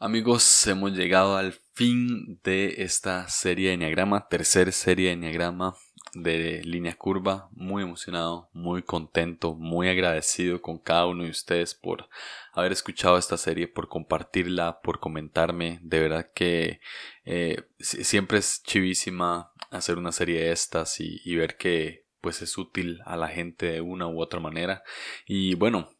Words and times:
Amigos, 0.00 0.66
hemos 0.66 0.92
llegado 0.92 1.36
al 1.36 1.52
fin 1.72 2.40
de 2.42 2.82
esta 2.82 3.28
serie 3.28 3.68
de 3.68 3.74
Enneagrama, 3.74 4.28
tercera 4.28 4.72
serie 4.72 5.06
de 5.06 5.12
Enneagrama 5.12 5.76
de 6.14 6.62
línea 6.64 6.96
curva. 6.96 7.48
Muy 7.52 7.84
emocionado, 7.84 8.50
muy 8.52 8.82
contento, 8.82 9.54
muy 9.54 9.88
agradecido 9.88 10.60
con 10.60 10.78
cada 10.78 11.06
uno 11.06 11.22
de 11.22 11.30
ustedes 11.30 11.76
por 11.76 12.08
haber 12.52 12.72
escuchado 12.72 13.16
esta 13.16 13.36
serie, 13.36 13.68
por 13.68 13.88
compartirla, 13.88 14.80
por 14.82 14.98
comentarme. 14.98 15.78
De 15.80 16.00
verdad 16.00 16.28
que 16.34 16.80
eh, 17.24 17.62
siempre 17.78 18.38
es 18.38 18.64
chivísima 18.64 19.52
hacer 19.70 19.96
una 19.96 20.10
serie 20.10 20.40
de 20.40 20.50
estas 20.52 21.00
y, 21.00 21.20
y 21.24 21.36
ver 21.36 21.56
que 21.56 22.04
pues 22.20 22.40
es 22.40 22.56
útil 22.56 23.00
a 23.04 23.18
la 23.18 23.28
gente 23.28 23.66
de 23.66 23.80
una 23.82 24.08
u 24.08 24.20
otra 24.20 24.40
manera. 24.40 24.82
Y 25.26 25.54
bueno, 25.56 25.90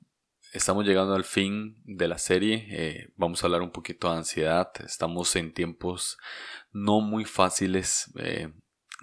Estamos 0.54 0.86
llegando 0.86 1.16
al 1.16 1.24
fin 1.24 1.82
de 1.84 2.06
la 2.06 2.16
serie. 2.16 2.68
Eh, 2.70 3.08
vamos 3.16 3.42
a 3.42 3.48
hablar 3.48 3.60
un 3.60 3.72
poquito 3.72 4.08
de 4.08 4.18
ansiedad. 4.18 4.70
Estamos 4.86 5.34
en 5.34 5.52
tiempos 5.52 6.16
no 6.70 7.00
muy 7.00 7.24
fáciles 7.24 8.12
eh, 8.20 8.52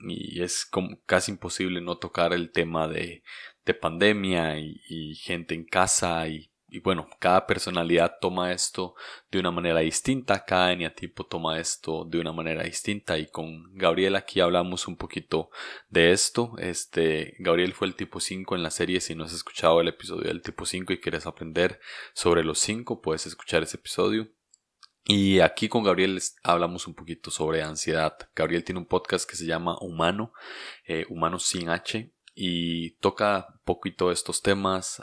y 0.08 0.42
es 0.42 0.66
casi 1.06 1.32
imposible 1.32 1.82
no 1.82 1.98
tocar 1.98 2.32
el 2.32 2.54
tema 2.54 2.88
de, 2.88 3.22
de 3.66 3.74
pandemia 3.74 4.60
y, 4.60 5.14
gente 5.16 5.54
en 5.54 5.66
casa 5.66 6.26
y 6.72 6.80
bueno, 6.80 7.10
cada 7.20 7.46
personalidad 7.46 8.16
toma 8.22 8.54
esto 8.54 8.96
de 9.30 9.40
una 9.40 9.52
manera 9.52 9.82
distinta, 9.82 10.46
cada 10.46 10.72
eneatipo 10.72 11.26
toma 11.26 11.60
esto 11.60 12.06
de 12.06 12.18
una 12.18 12.32
manera 12.32 12.64
distinta 12.64 13.18
y 13.18 13.28
con 13.28 13.76
Gabriel 13.76 14.16
aquí 14.16 14.40
hablamos 14.40 14.88
un 14.88 14.96
poquito 14.96 15.50
de 15.90 16.14
esto. 16.14 16.54
Este, 16.60 17.36
Gabriel 17.40 17.74
fue 17.74 17.88
el 17.88 17.96
tipo 17.96 18.22
5 18.22 18.56
en 18.56 18.64
la 18.64 18.72
serie, 18.72 19.02
si 19.02 19.16
no 19.16 19.26
has 19.26 19.34
escuchado 19.34 19.82
el 19.82 19.90
episodio 19.90 20.30
del 20.30 20.42
tipo 20.42 20.66
5 20.66 20.94
y 20.94 21.02
quieres 21.02 21.28
aprender 21.28 21.82
sobre 22.14 22.46
los 22.46 22.60
5, 22.60 23.02
puedes 23.02 23.28
escuchar 23.28 23.64
ese 23.64 23.76
episodio. 23.76 24.30
Y 25.04 25.42
aquí 25.42 25.68
con 25.68 25.84
Gabriel 25.84 26.22
hablamos 26.42 26.88
un 26.88 26.94
poquito 26.94 27.32
sobre 27.32 27.64
ansiedad. 27.64 28.18
Gabriel 28.34 28.64
tiene 28.64 28.80
un 28.80 28.88
podcast 28.88 29.30
que 29.30 29.36
se 29.36 29.46
llama 29.46 29.78
Humano, 29.82 30.32
eh, 30.86 31.06
Humano 31.10 31.38
sin 31.38 31.68
H, 31.68 32.14
y 32.34 32.92
toca 32.92 33.48
un 33.50 33.60
poquito 33.66 34.10
estos 34.10 34.42
temas. 34.42 35.02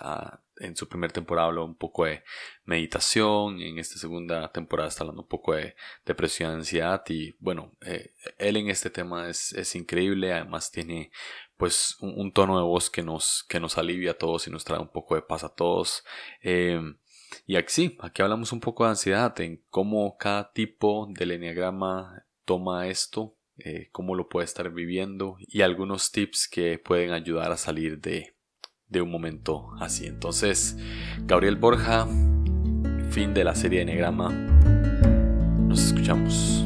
En 0.61 0.77
su 0.77 0.89
primera 0.89 1.13
temporada 1.13 1.49
habló 1.49 1.65
un 1.65 1.77
poco 1.77 2.05
de 2.05 2.23
meditación, 2.65 3.61
en 3.61 3.79
esta 3.79 3.99
segunda 3.99 4.51
temporada 4.53 4.89
está 4.89 5.03
hablando 5.03 5.23
un 5.23 5.29
poco 5.29 5.55
de 5.55 5.75
depresión, 6.05 6.53
ansiedad 6.53 7.03
y 7.09 7.37
bueno, 7.39 7.73
eh, 7.83 8.15
él 8.39 8.57
en 8.57 8.69
este 8.69 8.91
tema 8.91 9.29
es, 9.29 9.53
es, 9.53 9.75
increíble, 9.75 10.33
además 10.33 10.71
tiene 10.71 11.11
pues 11.57 11.97
un, 12.01 12.33
tono 12.33 12.57
de 12.57 12.65
voz 12.65 12.91
que 12.91 13.03
nos, 13.03 13.45
que 13.49 13.61
nos 13.61 13.79
alivia 13.79 14.13
a 14.13 14.19
todos 14.19 14.47
y 14.47 14.51
nos 14.51 14.65
trae 14.65 14.81
un 14.81 14.93
poco 14.93 15.15
de 15.15 15.23
paz 15.23 15.45
a 15.45 15.55
todos. 15.55 16.05
Em, 16.41 16.99
y 17.47 17.57
aquí 17.57 17.73
sí, 17.73 17.99
aquí 18.01 18.23
hablamos 18.23 18.53
un 18.53 18.61
poco 18.61 18.85
de 18.85 18.91
ansiedad, 18.91 19.39
en 19.41 19.63
cómo 19.71 20.17
cada 20.17 20.53
tipo 20.53 21.09
del 21.11 21.33
enneagrama 21.33 22.25
toma 22.45 22.87
esto, 22.89 23.37
eh, 23.59 23.89
cómo 23.91 24.15
lo 24.15 24.29
puede 24.29 24.45
estar 24.45 24.71
viviendo 24.71 25.37
y 25.41 25.63
algunos 25.63 26.13
tips 26.13 26.49
que 26.49 26.79
pueden 26.79 27.13
ayudar 27.13 27.51
a 27.51 27.57
salir 27.57 27.99
de, 28.01 28.38
de 28.89 29.03
un 29.03 29.11
momento 29.11 29.71
así. 29.79 30.07
Entonces, 30.07 30.79
Gabriel 31.25 31.57
Borja, 31.57 32.07
fin 33.11 33.35
de 33.35 33.45
la 33.45 33.55
serie 33.55 33.81
de 33.81 33.85
Negrama. 33.87 34.31
Nos 35.69 35.85
escuchamos. 35.85 36.65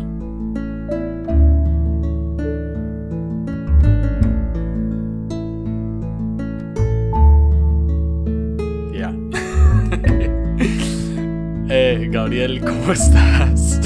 Ya. 8.93 9.13
eh, 11.69 12.09
Gabriel, 12.11 12.61
¿cómo 12.61 12.93
estás? 12.93 13.81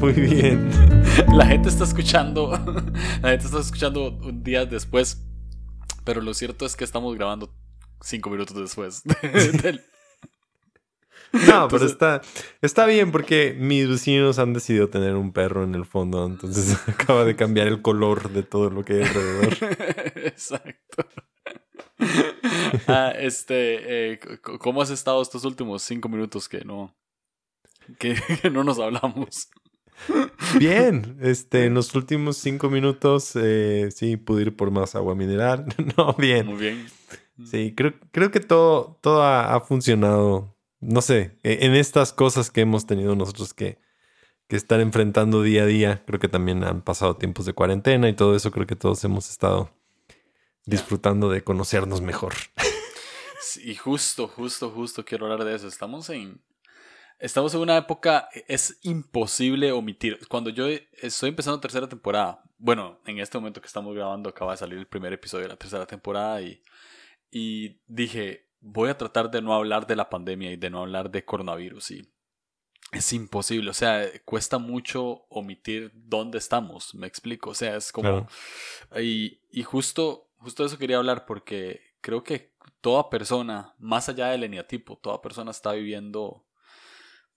Muy 0.00 0.12
bien. 0.12 0.70
La 1.34 1.46
gente 1.46 1.68
está 1.68 1.82
escuchando. 1.84 2.50
La 3.22 3.30
gente 3.30 3.46
está 3.46 3.58
escuchando 3.58 4.16
un 4.22 4.44
día 4.44 4.64
después 4.64 5.27
pero 6.08 6.22
lo 6.22 6.32
cierto 6.32 6.64
es 6.64 6.74
que 6.74 6.84
estamos 6.84 7.14
grabando 7.16 7.52
cinco 8.00 8.30
minutos 8.30 8.56
después. 8.56 9.02
No, 11.30 11.68
pero 11.68 11.84
está, 11.84 12.22
está 12.62 12.86
bien 12.86 13.12
porque 13.12 13.54
mis 13.58 13.86
vecinos 13.86 14.38
han 14.38 14.54
decidido 14.54 14.88
tener 14.88 15.14
un 15.14 15.34
perro 15.34 15.62
en 15.62 15.74
el 15.74 15.84
fondo, 15.84 16.24
entonces 16.24 16.78
acaba 16.88 17.26
de 17.26 17.36
cambiar 17.36 17.66
el 17.66 17.82
color 17.82 18.30
de 18.30 18.42
todo 18.42 18.70
lo 18.70 18.82
que 18.82 18.94
hay 18.94 19.02
alrededor. 19.02 19.56
Exacto. 20.24 21.06
Ah, 22.86 23.12
este, 23.14 24.12
eh, 24.12 24.20
¿cómo 24.40 24.80
has 24.80 24.88
estado 24.88 25.20
estos 25.20 25.44
últimos 25.44 25.82
cinco 25.82 26.08
minutos 26.08 26.48
que 26.48 26.64
no, 26.64 26.96
que 27.98 28.16
no 28.50 28.64
nos 28.64 28.78
hablamos? 28.78 29.50
Bien, 30.58 31.18
este, 31.20 31.66
en 31.66 31.74
los 31.74 31.94
últimos 31.94 32.36
cinco 32.36 32.70
minutos 32.70 33.32
eh, 33.34 33.90
sí 33.94 34.16
pude 34.16 34.42
ir 34.42 34.56
por 34.56 34.70
más 34.70 34.94
agua 34.94 35.14
mineral. 35.14 35.66
no, 35.96 36.14
bien. 36.14 36.46
Muy 36.46 36.56
bien. 36.56 36.86
Sí, 37.44 37.74
creo, 37.76 37.94
creo 38.10 38.30
que 38.30 38.40
todo, 38.40 38.98
todo 39.00 39.22
ha, 39.22 39.60
funcionado. 39.60 40.56
No 40.80 41.02
sé, 41.02 41.38
e, 41.42 41.66
en 41.66 41.74
estas 41.74 42.12
cosas 42.12 42.50
que 42.50 42.62
hemos 42.62 42.86
tenido 42.86 43.14
nosotros 43.14 43.54
que, 43.54 43.78
que 44.48 44.56
estar 44.56 44.80
enfrentando 44.80 45.42
día 45.42 45.62
a 45.62 45.66
día. 45.66 46.02
Creo 46.06 46.18
que 46.18 46.28
también 46.28 46.64
han 46.64 46.82
pasado 46.82 47.16
tiempos 47.16 47.46
de 47.46 47.52
cuarentena 47.52 48.08
y 48.08 48.14
todo 48.14 48.34
eso. 48.34 48.50
Creo 48.50 48.66
que 48.66 48.76
todos 48.76 49.02
hemos 49.04 49.30
estado 49.30 49.70
disfrutando 50.66 51.30
de 51.30 51.42
conocernos 51.42 52.00
mejor. 52.00 52.34
Y 53.64 53.76
justo, 53.76 54.28
justo, 54.28 54.70
justo 54.70 55.04
quiero 55.04 55.26
hablar 55.26 55.44
de 55.44 55.54
eso. 55.54 55.68
Estamos 55.68 56.10
en, 56.10 56.40
Estamos 57.18 57.52
en 57.54 57.60
una 57.60 57.76
época, 57.76 58.28
es 58.46 58.78
imposible 58.82 59.72
omitir. 59.72 60.20
Cuando 60.28 60.50
yo 60.50 60.66
estoy 61.02 61.30
empezando 61.30 61.58
tercera 61.58 61.88
temporada, 61.88 62.44
bueno, 62.58 63.00
en 63.06 63.18
este 63.18 63.36
momento 63.38 63.60
que 63.60 63.66
estamos 63.66 63.94
grabando 63.94 64.28
acaba 64.28 64.52
de 64.52 64.58
salir 64.58 64.78
el 64.78 64.86
primer 64.86 65.12
episodio 65.12 65.44
de 65.44 65.48
la 65.48 65.56
tercera 65.56 65.84
temporada 65.84 66.40
y, 66.42 66.62
y 67.30 67.80
dije, 67.88 68.48
voy 68.60 68.90
a 68.90 68.96
tratar 68.96 69.30
de 69.30 69.42
no 69.42 69.52
hablar 69.52 69.86
de 69.86 69.96
la 69.96 70.08
pandemia 70.08 70.52
y 70.52 70.56
de 70.56 70.70
no 70.70 70.80
hablar 70.80 71.10
de 71.10 71.24
coronavirus 71.24 71.90
y 71.90 72.08
es 72.92 73.12
imposible, 73.12 73.68
o 73.70 73.74
sea, 73.74 74.06
cuesta 74.24 74.58
mucho 74.58 75.26
omitir 75.28 75.90
dónde 75.94 76.38
estamos, 76.38 76.94
me 76.94 77.06
explico, 77.06 77.50
o 77.50 77.54
sea, 77.54 77.76
es 77.76 77.92
como... 77.92 78.26
Y, 78.96 79.40
y 79.50 79.62
justo, 79.62 80.30
justo 80.38 80.64
eso 80.64 80.78
quería 80.78 80.96
hablar 80.96 81.26
porque 81.26 81.82
creo 82.00 82.24
que 82.24 82.54
toda 82.80 83.10
persona, 83.10 83.74
más 83.78 84.08
allá 84.08 84.28
del 84.28 84.44
eneatipo, 84.44 84.96
toda 84.96 85.20
persona 85.20 85.50
está 85.50 85.72
viviendo 85.72 86.47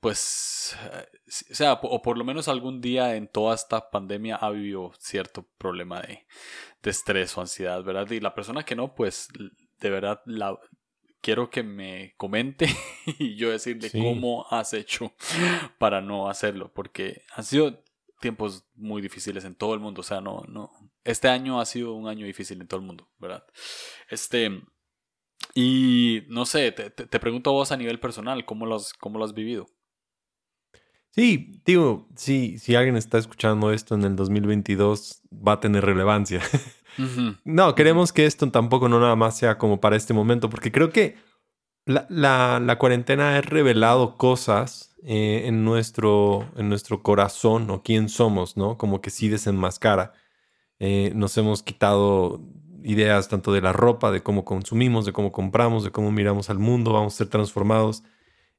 pues, 0.01 0.75
eh, 0.91 1.07
o 1.51 1.55
sea, 1.55 1.73
o 1.73 2.01
por 2.01 2.17
lo 2.17 2.25
menos 2.25 2.47
algún 2.47 2.81
día 2.81 3.15
en 3.15 3.27
toda 3.27 3.55
esta 3.55 3.89
pandemia 3.91 4.35
ha 4.35 4.49
vivido 4.49 4.91
cierto 4.97 5.47
problema 5.57 6.01
de, 6.01 6.25
de 6.81 6.89
estrés 6.89 7.37
o 7.37 7.41
ansiedad, 7.41 7.83
¿verdad? 7.83 8.09
Y 8.09 8.19
la 8.19 8.33
persona 8.33 8.63
que 8.63 8.75
no, 8.75 8.95
pues, 8.95 9.29
de 9.79 9.89
verdad, 9.89 10.21
la, 10.25 10.59
quiero 11.21 11.51
que 11.51 11.61
me 11.61 12.15
comente 12.17 12.67
y 13.19 13.35
yo 13.35 13.51
decirle 13.51 13.91
cómo 13.91 14.45
has 14.49 14.73
hecho 14.73 15.13
para 15.77 16.01
no 16.01 16.29
hacerlo, 16.29 16.71
porque 16.73 17.21
han 17.35 17.43
sido 17.43 17.83
tiempos 18.19 18.65
muy 18.75 19.01
difíciles 19.03 19.45
en 19.45 19.55
todo 19.55 19.75
el 19.75 19.79
mundo, 19.79 20.01
o 20.01 20.03
sea, 20.03 20.19
no, 20.19 20.43
no, 20.47 20.71
este 21.03 21.27
año 21.27 21.59
ha 21.59 21.65
sido 21.65 21.93
un 21.93 22.07
año 22.07 22.25
difícil 22.25 22.59
en 22.59 22.67
todo 22.67 22.79
el 22.79 22.85
mundo, 22.85 23.07
¿verdad? 23.19 23.45
Este, 24.09 24.63
y 25.53 26.23
no 26.27 26.45
sé, 26.45 26.71
te, 26.71 26.89
te, 26.89 27.19
pregunto 27.19 27.51
a 27.51 27.53
vos 27.53 27.71
a 27.71 27.77
nivel 27.77 27.99
personal, 27.99 28.45
¿cómo 28.45 28.65
lo 28.65 28.79
cómo 28.99 29.19
lo 29.19 29.25
has 29.25 29.33
vivido? 29.33 29.67
Sí, 31.11 31.61
digo, 31.65 32.07
sí, 32.15 32.57
si 32.57 32.75
alguien 32.75 32.95
está 32.95 33.17
escuchando 33.17 33.71
esto 33.71 33.95
en 33.95 34.03
el 34.03 34.15
2022, 34.15 35.21
va 35.31 35.53
a 35.53 35.59
tener 35.59 35.85
relevancia. 35.85 36.41
No, 37.45 37.73
queremos 37.73 38.11
que 38.11 38.25
esto 38.25 38.51
tampoco 38.51 38.89
no 38.89 38.99
nada 38.99 39.15
más 39.15 39.37
sea 39.37 39.57
como 39.57 39.79
para 39.79 39.95
este 39.95 40.13
momento, 40.13 40.49
porque 40.49 40.73
creo 40.73 40.89
que 40.89 41.15
la, 41.85 42.05
la, 42.59 42.77
cuarentena 42.77 43.37
ha 43.37 43.41
revelado 43.41 44.17
cosas 44.17 44.93
eh, 45.03 45.43
en, 45.45 45.63
nuestro, 45.63 46.51
en 46.57 46.67
nuestro 46.67 47.01
corazón 47.01 47.69
o 47.69 47.81
quién 47.81 48.09
somos, 48.09 48.57
¿no? 48.57 48.77
Como 48.77 48.99
que 48.99 49.09
sí 49.09 49.29
desenmascara. 49.29 50.11
Eh, 50.79 51.13
nos 51.15 51.37
hemos 51.37 51.63
quitado 51.63 52.41
ideas 52.83 53.29
tanto 53.29 53.53
de 53.53 53.61
la 53.61 53.71
ropa, 53.71 54.11
de 54.11 54.21
cómo 54.21 54.43
consumimos, 54.43 55.05
de 55.05 55.13
cómo 55.13 55.31
compramos, 55.31 55.85
de 55.85 55.91
cómo 55.91 56.11
miramos 56.11 56.49
al 56.49 56.59
mundo, 56.59 56.91
vamos 56.91 57.13
a 57.13 57.17
ser 57.19 57.29
transformados 57.29 58.03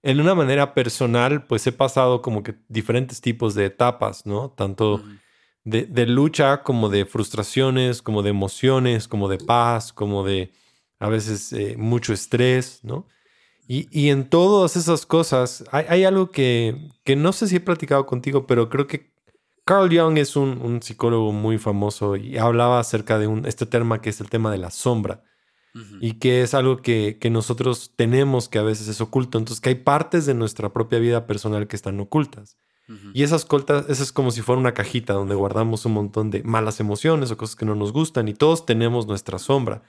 en 0.02 0.20
una 0.20 0.34
manera 0.34 0.74
personal, 0.74 1.46
pues 1.46 1.66
he 1.66 1.72
pasado 1.72 2.22
como 2.22 2.42
que 2.42 2.56
diferentes 2.68 3.20
tipos 3.20 3.54
de 3.54 3.66
etapas, 3.66 4.26
¿no? 4.26 4.50
Tanto 4.50 5.02
de, 5.64 6.06
lucha 6.06 6.62
como 6.62 6.88
de 6.88 7.04
frustraciones, 7.04 8.02
como 8.02 8.22
de 8.22 8.30
emociones, 8.30 9.08
como 9.08 9.28
de 9.28 9.38
paz, 9.38 9.92
como 9.92 10.24
de 10.24 10.52
a 10.98 11.08
veces 11.08 11.52
eh, 11.52 11.76
mucho 11.78 12.12
estrés, 12.12 12.80
¿no? 12.82 13.06
Y, 13.68 14.10
en 14.10 14.28
todas 14.28 14.76
esas 14.76 15.06
cosas 15.06 15.64
hay, 15.70 16.04
algo 16.04 16.30
que, 16.30 16.90
que, 17.04 17.16
no 17.16 17.32
sé 17.32 17.46
si 17.46 17.56
he 17.56 17.60
platicado 17.60 18.04
contigo, 18.04 18.46
pero 18.46 18.68
creo 18.68 18.86
que 18.86 19.12
Carl 19.64 19.88
Jung 19.96 20.18
es 20.18 20.36
un, 20.36 20.82
psicólogo 20.82 21.32
muy 21.32 21.56
famoso 21.56 22.16
y 22.16 22.36
hablaba 22.36 22.80
acerca 22.80 23.18
de 23.18 23.28
un, 23.28 23.46
este 23.46 23.64
tema 23.64 24.00
que 24.00 24.10
es 24.10 24.20
el 24.20 24.28
tema 24.28 24.50
de 24.50 24.58
la 24.58 24.70
sombra. 24.70 25.22
Y 26.00 26.14
que 26.14 26.42
es 26.42 26.52
algo 26.52 26.82
que, 26.82 27.16
que, 27.18 27.30
nosotros 27.30 27.92
tenemos 27.96 28.48
que 28.48 28.58
a 28.58 28.62
veces 28.62 28.88
es 28.88 29.00
oculto. 29.00 29.38
Entonces, 29.38 29.60
que 29.60 29.70
hay 29.70 29.74
partes 29.76 30.26
de 30.26 30.34
nuestra 30.34 30.72
propia 30.72 30.98
vida 30.98 31.26
personal 31.26 31.66
que 31.66 31.76
están 31.76 31.98
ocultas. 31.98 32.58
Y 33.14 33.22
esas 33.22 33.44
coltas, 33.44 33.86
eso 33.88 34.02
es 34.02 34.12
como 34.12 34.30
si 34.30 34.42
fuera 34.42 34.60
una 34.60 34.74
cajita 34.74 35.14
donde 35.14 35.34
guardamos 35.34 35.86
un 35.86 35.92
montón 35.92 36.30
de 36.30 36.42
malas 36.42 36.80
emociones 36.80 37.30
o 37.30 37.36
cosas 37.36 37.56
que 37.56 37.64
no 37.64 37.74
nos 37.74 37.92
gustan 37.92 38.28
y 38.28 38.34
todos 38.34 38.66
tenemos 38.66 39.06
nuestra 39.06 39.38
sombra. 39.38 39.82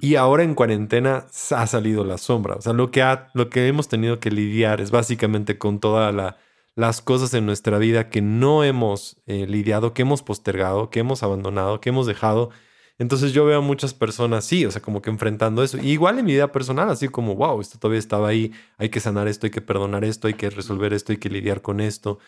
Y 0.00 0.16
ahora 0.16 0.42
en 0.42 0.54
cuarentena 0.54 1.26
ha 1.50 1.66
salido 1.66 2.04
la 2.04 2.18
sombra. 2.18 2.56
O 2.56 2.60
sea, 2.60 2.72
lo 2.72 2.90
que, 2.90 3.02
ha, 3.02 3.30
lo 3.34 3.48
que 3.48 3.68
hemos 3.68 3.88
tenido 3.88 4.18
que 4.18 4.30
lidiar 4.30 4.80
es 4.80 4.90
básicamente 4.90 5.56
con 5.56 5.78
todas 5.78 6.34
las 6.74 7.00
cosas 7.00 7.32
en 7.34 7.46
nuestra 7.46 7.78
vida 7.78 8.08
que 8.08 8.20
no 8.20 8.64
hemos 8.64 9.16
eh, 9.26 9.46
lidiado, 9.46 9.94
que 9.94 10.02
hemos 10.02 10.22
postergado, 10.22 10.90
que 10.90 11.00
hemos 11.00 11.22
abandonado, 11.22 11.80
que 11.80 11.90
hemos 11.90 12.06
dejado. 12.06 12.50
Entonces 12.98 13.32
yo 13.32 13.44
veo 13.44 13.58
a 13.58 13.62
muchas 13.62 13.94
personas, 13.94 14.44
sí, 14.44 14.66
o 14.66 14.70
sea, 14.72 14.82
como 14.82 15.00
que 15.00 15.10
enfrentando 15.10 15.62
eso. 15.62 15.78
igual 15.78 16.18
en 16.18 16.24
mi 16.24 16.32
vida 16.32 16.50
personal, 16.50 16.90
así 16.90 17.08
como, 17.08 17.36
wow, 17.36 17.60
esto 17.60 17.78
todavía 17.78 18.00
estaba 18.00 18.28
ahí, 18.28 18.52
hay 18.76 18.88
que 18.88 18.98
sanar 18.98 19.28
esto, 19.28 19.46
hay 19.46 19.52
que 19.52 19.60
perdonar 19.60 20.04
esto, 20.04 20.26
hay 20.26 20.34
que 20.34 20.50
resolver 20.50 20.92
esto, 20.92 21.12
hay 21.12 21.18
que 21.18 21.30
lidiar 21.30 21.62
con 21.62 21.80
esto. 21.80 22.18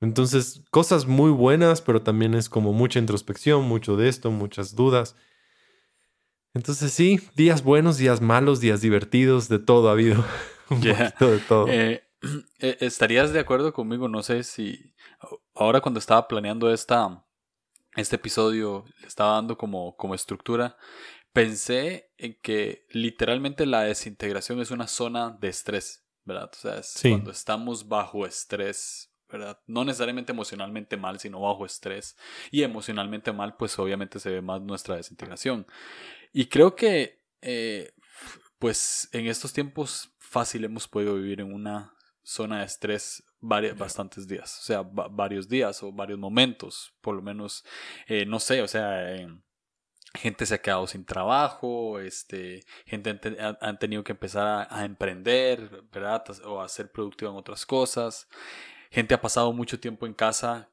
Entonces, 0.00 0.62
cosas 0.70 1.06
muy 1.06 1.30
buenas, 1.30 1.80
pero 1.80 2.02
también 2.02 2.34
es 2.34 2.48
como 2.48 2.72
mucha 2.72 2.98
introspección, 2.98 3.64
mucho 3.64 3.96
de 3.96 4.08
esto, 4.08 4.30
muchas 4.32 4.74
dudas. 4.74 5.14
Entonces 6.52 6.92
sí, 6.92 7.20
días 7.36 7.62
buenos, 7.62 7.96
días 7.96 8.20
malos, 8.20 8.60
días 8.60 8.80
divertidos, 8.80 9.48
de 9.48 9.60
todo 9.60 9.88
ha 9.88 9.92
habido. 9.92 10.24
Un 10.70 10.80
poquito 10.80 11.30
de 11.30 11.38
todo. 11.38 11.68
Eh, 11.68 12.02
eh, 12.58 12.76
¿Estarías 12.80 13.32
de 13.32 13.38
acuerdo 13.38 13.72
conmigo? 13.72 14.08
No 14.08 14.22
sé 14.22 14.42
si 14.42 14.94
ahora 15.54 15.80
cuando 15.80 16.00
estaba 16.00 16.26
planeando 16.26 16.72
esta, 16.72 17.24
este 17.96 18.16
episodio, 18.16 18.84
le 19.00 19.06
estaba 19.06 19.34
dando 19.34 19.56
como, 19.56 19.96
como 19.96 20.14
estructura, 20.14 20.76
pensé 21.32 22.10
en 22.16 22.38
que 22.40 22.86
literalmente 22.90 23.66
la 23.66 23.82
desintegración 23.82 24.60
es 24.60 24.70
una 24.70 24.86
zona 24.86 25.36
de 25.40 25.48
estrés, 25.48 26.04
¿verdad? 26.24 26.50
O 26.52 26.56
sea, 26.56 26.78
es 26.78 26.98
cuando 27.02 27.30
estamos 27.30 27.88
bajo 27.88 28.26
estrés, 28.26 29.12
¿verdad? 29.28 29.60
No 29.66 29.84
necesariamente 29.84 30.32
emocionalmente 30.32 30.96
mal, 30.96 31.18
sino 31.20 31.40
bajo 31.40 31.64
estrés. 31.64 32.16
Y 32.50 32.62
emocionalmente 32.62 33.32
mal, 33.32 33.56
pues 33.56 33.78
obviamente 33.78 34.18
se 34.18 34.30
ve 34.30 34.42
más 34.42 34.60
nuestra 34.60 34.96
desintegración. 34.96 35.66
Y 36.32 36.46
creo 36.46 36.74
que, 36.74 37.22
eh, 37.42 37.92
pues 38.58 39.08
en 39.12 39.26
estos 39.26 39.52
tiempos 39.52 40.12
fácil 40.18 40.64
hemos 40.64 40.86
podido 40.86 41.14
vivir 41.14 41.40
en 41.40 41.52
una 41.52 41.94
zona 42.22 42.60
de 42.60 42.66
estrés 42.66 43.24
varios, 43.40 43.76
bastantes 43.76 44.26
días, 44.28 44.58
o 44.60 44.62
sea, 44.62 44.82
varios 44.82 45.48
días 45.48 45.82
o 45.82 45.92
varios 45.92 46.18
momentos, 46.18 46.92
por 47.00 47.14
lo 47.14 47.22
menos, 47.22 47.64
eh, 48.06 48.26
no 48.26 48.40
sé, 48.40 48.62
o 48.62 48.68
sea, 48.68 49.16
gente 50.14 50.46
se 50.46 50.54
ha 50.54 50.62
quedado 50.62 50.86
sin 50.86 51.04
trabajo, 51.04 52.00
este, 52.00 52.64
gente 52.86 53.18
han, 53.60 53.78
tenido 53.78 54.04
que 54.04 54.12
empezar 54.12 54.68
a, 54.70 54.84
emprender, 54.84 55.84
¿verdad? 55.92 56.24
O 56.44 56.60
a 56.60 56.68
ser 56.68 56.90
productiva 56.90 57.30
en 57.30 57.36
otras 57.36 57.64
cosas. 57.64 58.28
Gente 58.90 59.14
ha 59.14 59.20
pasado 59.20 59.52
mucho 59.52 59.78
tiempo 59.78 60.06
en 60.06 60.14
casa 60.14 60.70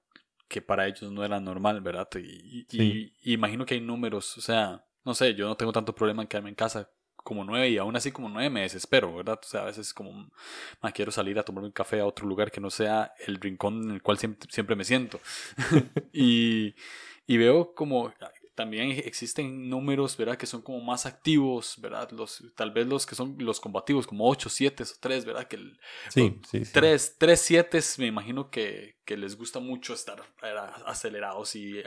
que 0.48 0.62
para 0.62 0.88
ellos 0.88 1.12
no 1.12 1.24
era 1.24 1.40
normal, 1.40 1.82
¿verdad? 1.82 2.08
y 2.16 3.14
imagino 3.34 3.66
que 3.66 3.76
hay 3.76 3.82
números, 3.82 4.38
o 4.38 4.42
sea, 4.42 4.88
no 5.08 5.14
sé, 5.14 5.36
yo 5.36 5.48
no 5.48 5.56
tengo 5.56 5.72
tanto 5.72 5.96
problema 5.96 6.22
en 6.22 6.28
quedarme 6.28 6.50
en 6.50 6.56
casa 6.56 6.90
como 7.28 7.44
nueve 7.44 7.68
y 7.68 7.78
aún 7.78 7.94
así 7.98 8.14
como 8.14 8.30
nueve 8.30 8.50
me 8.50 8.62
desespero, 8.62 9.14
¿verdad? 9.14 9.38
O 9.44 9.46
sea, 9.46 9.64
a 9.64 9.66
veces 9.66 9.94
como, 9.94 10.30
me 10.82 10.94
quiero 10.94 11.12
salir 11.12 11.38
a 11.38 11.44
tomarme 11.44 11.68
un 11.68 11.74
café 11.74 12.00
a 12.00 12.06
otro 12.06 12.26
lugar 12.26 12.52
que 12.52 12.62
no 12.62 12.70
sea 12.70 13.14
el 13.26 13.36
rincón 13.36 13.84
en 13.84 13.92
el 13.92 14.02
cual 14.02 14.18
siempre, 14.18 14.50
siempre 14.50 14.78
me 14.78 14.86
siento. 14.86 15.20
y, 16.14 16.74
y 17.28 17.36
veo 17.36 17.76
como 17.76 18.14
también 18.58 18.90
existen 19.06 19.70
números, 19.70 20.18
¿verdad? 20.18 20.36
Que 20.36 20.48
son 20.48 20.64
como 20.64 20.82
más 20.82 21.06
activos, 21.06 21.76
¿verdad? 21.80 22.10
Los, 22.10 22.44
tal 22.56 22.72
vez 22.72 22.88
los 22.88 23.06
que 23.06 23.14
son 23.14 23.36
los 23.38 23.60
combativos, 23.60 24.08
como 24.08 24.28
8, 24.28 24.50
7 24.50 24.82
o 24.82 24.86
3, 25.00 25.26
¿verdad? 25.26 25.48
Que 25.48 25.58
el, 25.58 25.80
sí, 26.10 26.42
sí, 26.50 26.64
3, 26.74 27.18
3, 27.20 27.40
7 27.40 27.80
me 28.00 28.08
imagino 28.08 28.50
que, 28.50 28.98
que, 29.06 29.16
les 29.16 29.38
gusta 29.38 29.60
mucho 29.60 29.94
estar 29.94 30.24
acelerados. 30.88 31.56
Y 31.56 31.84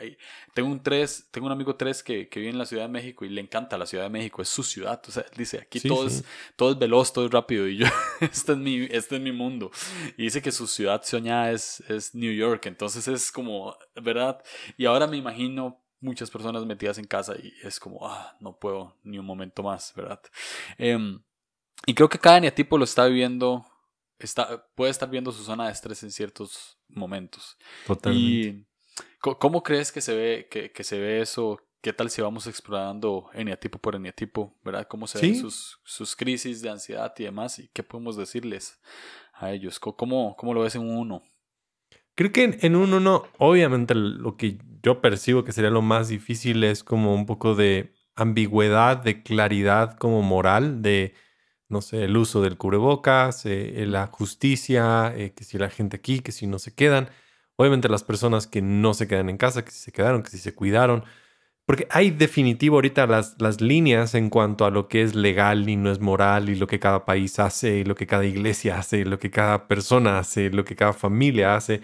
tengo 0.55 0.69
un 0.69 0.81
3, 0.81 1.31
tengo 1.33 1.49
un 1.49 1.53
amigo 1.53 1.75
3 1.75 2.05
que, 2.05 2.29
que, 2.29 2.39
vive 2.39 2.53
en 2.53 2.59
la 2.59 2.67
Ciudad 2.67 2.85
de 2.85 2.89
México 2.89 3.25
y 3.25 3.31
le 3.31 3.41
encanta 3.41 3.77
la 3.77 3.87
Ciudad 3.87 4.05
de 4.05 4.11
México, 4.11 4.41
es 4.41 4.49
su 4.49 4.63
ciudad. 4.63 5.03
O 5.09 5.11
sea, 5.11 5.27
dice, 5.37 5.59
aquí 5.59 5.81
todo, 5.81 6.07
Es, 6.07 6.25
todo 6.55 6.71
es 6.71 6.79
veloz, 6.79 7.13
todo 7.13 7.27
es 7.27 7.33
rápido. 7.33 7.67
Y 7.67 7.79
yo, 7.79 7.87
este 8.21 8.53
es 8.53 8.59
mi, 8.59 8.85
este 8.93 9.17
es 9.17 9.21
mi 9.21 9.33
mundo. 9.33 9.73
Y 10.17 10.23
dice 10.23 10.41
que 10.41 10.53
su 10.53 10.69
ciudad 10.69 11.03
soñada 11.03 11.51
es, 11.51 11.81
es 11.89 12.15
New 12.15 12.33
York. 12.33 12.67
Entonces 12.67 13.09
es 13.09 13.33
como, 13.33 13.77
¿verdad? 14.01 14.41
Y 14.77 14.85
ahora 14.87 15.09
me 15.09 15.17
imagino 15.17 15.81
muchas 16.01 16.31
personas 16.31 16.65
metidas 16.65 16.99
en 16.99 17.05
casa 17.05 17.35
y 17.37 17.53
es 17.63 17.79
como, 17.79 18.07
ah, 18.07 18.37
no 18.41 18.57
puedo 18.59 18.97
ni 19.03 19.19
un 19.19 19.27
momento 19.27 19.63
más, 19.63 19.93
¿verdad? 19.95 20.21
Em, 20.79 21.23
y 21.87 21.95
creo 21.95 22.09
que 22.09 22.19
cada 22.19 22.39
eneatipo 22.39 22.79
lo 22.79 22.85
está 22.85 23.07
viviendo, 23.07 23.65
está, 24.19 24.67
puede 24.75 24.91
estar 24.91 25.09
viendo 25.09 25.33
su 25.33 25.45
zona 25.45 25.67
de 25.67 25.73
estrés 25.73 26.03
en 26.03 26.11
ciertos 26.11 26.79
momentos. 26.89 27.57
Totalmente. 27.87 28.27
Y, 28.27 28.67
¿Cómo 29.21 29.63
crees 29.63 29.93
que 29.93 30.01
se 30.01 30.15
ve, 30.15 30.49
que, 30.51 30.73
que 30.73 30.83
se 30.83 30.99
ve 30.99 31.21
eso? 31.21 31.59
¿Qué 31.83 31.93
tal 31.93 32.11
si 32.11 32.23
vamos 32.23 32.47
explorando 32.47 33.31
eneatipo 33.35 33.79
por 33.79 33.95
eneatipo, 33.95 34.59
verdad? 34.63 34.87
¿Cómo 34.89 35.07
se 35.07 35.21
ven 35.21 35.39
sus, 35.39 35.79
sus 35.85 36.17
crisis 36.17 36.63
de 36.63 36.71
ansiedad 36.71 37.13
y 37.19 37.25
demás? 37.25 37.59
¿Y 37.59 37.69
qué 37.69 37.83
podemos 37.83 38.17
decirles 38.17 38.81
a 39.35 39.53
ellos? 39.53 39.79
¿Cómo, 39.79 40.37
cómo 40.37 40.55
lo 40.55 40.63
ves 40.63 40.75
en 40.75 40.89
uno? 40.89 41.23
Creo 42.21 42.33
que 42.33 42.59
en, 42.61 42.77
un 42.77 42.93
uno, 42.93 43.25
obviamente 43.39 43.95
lo 43.95 44.37
que 44.37 44.59
yo 44.83 45.01
percibo 45.01 45.43
que 45.43 45.53
sería 45.53 45.71
lo 45.71 45.81
más 45.81 46.09
difícil 46.09 46.65
es 46.65 46.85
como 46.85 47.15
un 47.15 47.25
poco 47.25 47.55
de 47.55 47.95
ambigüedad, 48.15 48.99
de 48.99 49.23
claridad 49.23 49.97
como 49.97 50.21
moral, 50.21 50.83
de, 50.83 51.15
no 51.71 51.81
sé, 51.81 52.05
el 52.05 52.15
uso 52.19 52.43
del 52.43 52.59
cubrebocas, 52.59 53.47
eh, 53.47 53.87
la 53.87 54.09
justicia, 54.09 55.15
eh, 55.17 55.33
que 55.35 55.45
si 55.45 55.57
la 55.57 55.71
gente 55.71 55.97
aquí, 55.97 56.21
que 56.21 56.31
si 56.31 56.47
no 56.47 56.59
se 56.59 56.75
quedan. 56.75 57.09
Obviamente 57.57 57.89
las 57.89 58.05
personas 58.05 58.47
que 58.47 58.61
no 58.61 58.93
se 58.93 59.09
quedan 59.09 59.31
en 59.31 59.39
casa, 59.39 59.65
que 59.65 59.71
si 59.71 59.79
se 59.79 59.91
quedaron, 59.91 60.23
que 60.23 60.29
si 60.29 60.37
se 60.37 60.55
cuidaron. 60.55 61.05
Porque 61.65 61.87
hay 61.89 62.11
definitivo 62.11 62.77
ahorita 62.77 63.07
las, 63.07 63.37
las 63.41 63.63
líneas 63.63 64.15
en 64.15 64.29
cuanto 64.29 64.67
a 64.67 64.71
lo 64.71 64.89
que 64.89 65.01
es 65.01 65.15
legal 65.15 65.71
y 65.71 65.77
no 65.77 65.91
es 65.91 66.01
moral 66.01 66.51
y 66.51 66.55
lo 66.55 66.67
que 66.67 66.81
cada 66.81 67.07
país 67.07 67.39
hace, 67.39 67.79
y 67.79 67.85
lo 67.85 67.95
que 67.95 68.07
cada 68.07 68.27
iglesia 68.27 68.79
hace, 68.79 69.07
lo 69.07 69.19
que 69.19 69.31
cada 69.31 69.69
persona 69.69 70.19
hace, 70.19 70.51
lo 70.51 70.67
que 70.67 70.77
cada 70.77 70.93
familia 70.93 71.57
hace. 71.57 71.81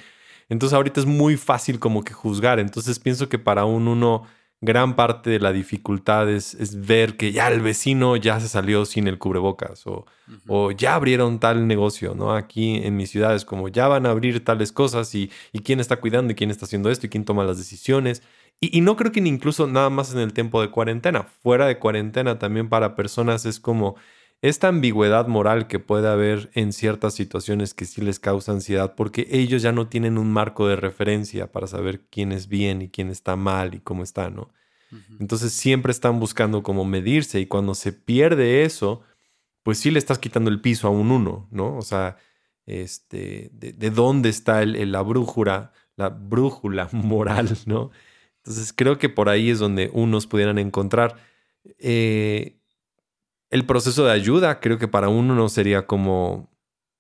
Entonces 0.48 0.74
ahorita 0.74 1.00
es 1.00 1.06
muy 1.06 1.36
fácil 1.36 1.78
como 1.78 2.04
que 2.04 2.12
juzgar. 2.12 2.58
Entonces 2.58 2.98
pienso 2.98 3.28
que 3.28 3.38
para 3.38 3.64
un 3.64 3.88
uno 3.88 4.24
gran 4.60 4.96
parte 4.96 5.30
de 5.30 5.38
la 5.38 5.52
dificultad 5.52 6.30
es, 6.30 6.56
ver 6.86 7.16
que 7.16 7.32
ya 7.32 7.48
el 7.48 7.60
vecino 7.60 8.16
ya 8.16 8.40
se 8.40 8.48
salió 8.48 8.86
sin 8.86 9.06
el 9.06 9.18
cubrebocas 9.18 9.86
o, 9.86 10.06
o, 10.48 10.70
ya 10.70 10.94
abrieron 10.94 11.40
tal 11.40 11.66
negocio, 11.66 12.14
¿no? 12.14 12.34
Aquí 12.34 12.76
en 12.76 12.96
mis 12.96 13.10
ciudades 13.10 13.44
como 13.44 13.68
ya 13.68 13.86
van 13.88 14.06
a 14.06 14.10
abrir 14.10 14.44
tales 14.44 14.72
cosas 14.72 15.14
y, 15.14 15.30
y 15.52 15.60
quién 15.60 15.80
está 15.80 15.96
cuidando 16.00 16.32
y 16.32 16.36
quién 16.36 16.50
está 16.50 16.64
haciendo 16.64 16.90
esto 16.90 17.06
y 17.06 17.10
quién 17.10 17.24
toma 17.24 17.44
las 17.44 17.58
decisiones. 17.58 18.22
Y, 18.60 18.76
y, 18.76 18.80
no 18.80 18.96
creo 18.96 19.12
que 19.12 19.20
ni 19.20 19.28
incluso 19.28 19.66
nada 19.66 19.90
más 19.90 20.14
en 20.14 20.20
el 20.20 20.32
tiempo 20.32 20.62
de 20.62 20.70
cuarentena, 20.70 21.24
fuera 21.24 21.66
de 21.66 21.78
cuarentena 21.78 22.38
también 22.38 22.70
para 22.70 22.96
personas 22.96 23.44
es 23.44 23.60
como 23.60 23.96
esta 24.42 24.68
ambigüedad 24.68 25.26
moral 25.28 25.66
que 25.66 25.78
puede 25.78 26.08
haber 26.08 26.50
en 26.54 26.72
ciertas 26.72 27.14
situaciones 27.14 27.74
que 27.74 27.84
sí 27.84 28.00
les 28.02 28.20
causa 28.20 28.52
ansiedad 28.52 28.94
porque 28.94 29.26
ellos 29.30 29.62
ya 29.62 29.72
no 29.72 29.88
tienen 29.88 30.18
un 30.18 30.30
marco 30.30 30.68
de 30.68 30.76
referencia 30.76 31.50
para 31.50 31.66
saber 31.66 32.02
quién 32.10 32.32
es 32.32 32.48
bien 32.48 32.82
y 32.82 32.88
quién 32.88 33.08
está 33.10 33.36
mal 33.36 33.74
y 33.74 33.80
cómo 33.80 34.02
está, 34.02 34.30
¿no? 34.30 34.52
Entonces 35.18 35.52
siempre 35.52 35.90
están 35.90 36.20
buscando 36.20 36.62
cómo 36.62 36.84
medirse 36.84 37.40
y 37.40 37.46
cuando 37.46 37.74
se 37.74 37.92
pierde 37.92 38.64
eso, 38.64 39.02
pues 39.62 39.78
sí 39.78 39.90
le 39.90 39.98
estás 39.98 40.18
quitando 40.18 40.48
el 40.48 40.60
piso 40.60 40.86
a 40.86 40.90
un 40.90 41.10
uno, 41.10 41.48
¿no? 41.50 41.76
O 41.76 41.82
sea, 41.82 42.16
este, 42.66 43.50
de, 43.52 43.90
dónde 43.90 44.28
está 44.28 44.62
el, 44.62 44.92
la 44.92 45.02
brújula, 45.02 45.72
la 45.96 46.08
brújula 46.08 46.88
moral, 46.92 47.58
¿no? 47.66 47.90
Entonces 48.38 48.72
creo 48.72 48.98
que 48.98 49.08
por 49.08 49.28
ahí 49.28 49.50
es 49.50 49.58
donde 49.58 49.90
unos 49.92 50.26
pudieran 50.28 50.58
encontrar. 50.58 51.16
Eh, 51.78 52.60
el 53.50 53.66
proceso 53.66 54.04
de 54.04 54.12
ayuda 54.12 54.60
creo 54.60 54.78
que 54.78 54.88
para 54.88 55.08
uno 55.08 55.34
no 55.34 55.48
sería 55.48 55.86
como, 55.86 56.50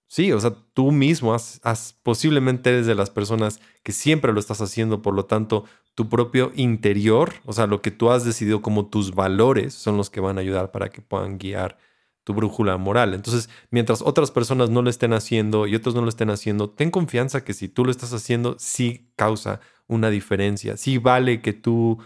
sí, 0.06 0.32
o 0.32 0.40
sea, 0.40 0.54
tú 0.74 0.92
mismo 0.92 1.34
has, 1.34 1.60
posiblemente 2.02 2.70
eres 2.70 2.86
de 2.86 2.94
las 2.94 3.10
personas 3.10 3.60
que 3.82 3.92
siempre 3.92 4.32
lo 4.32 4.40
estás 4.40 4.60
haciendo, 4.60 5.02
por 5.02 5.14
lo 5.14 5.26
tanto, 5.26 5.64
tu 5.94 6.08
propio 6.08 6.52
interior, 6.54 7.34
o 7.44 7.52
sea, 7.52 7.66
lo 7.66 7.82
que 7.82 7.90
tú 7.90 8.10
has 8.10 8.24
decidido 8.24 8.62
como 8.62 8.86
tus 8.86 9.14
valores 9.14 9.74
son 9.74 9.96
los 9.96 10.10
que 10.10 10.20
van 10.20 10.38
a 10.38 10.42
ayudar 10.42 10.70
para 10.70 10.90
que 10.90 11.00
puedan 11.00 11.38
guiar 11.38 11.78
tu 12.22 12.34
brújula 12.34 12.76
moral. 12.76 13.14
Entonces, 13.14 13.48
mientras 13.70 14.02
otras 14.02 14.30
personas 14.32 14.68
no 14.68 14.82
lo 14.82 14.90
estén 14.90 15.12
haciendo 15.12 15.66
y 15.66 15.76
otros 15.76 15.94
no 15.94 16.02
lo 16.02 16.08
estén 16.08 16.28
haciendo, 16.28 16.68
ten 16.68 16.90
confianza 16.90 17.44
que 17.44 17.54
si 17.54 17.68
tú 17.68 17.84
lo 17.84 17.90
estás 17.90 18.12
haciendo, 18.12 18.56
sí 18.58 19.12
causa 19.16 19.60
una 19.86 20.10
diferencia, 20.10 20.76
sí 20.76 20.98
vale 20.98 21.40
que 21.40 21.52
tú 21.52 21.98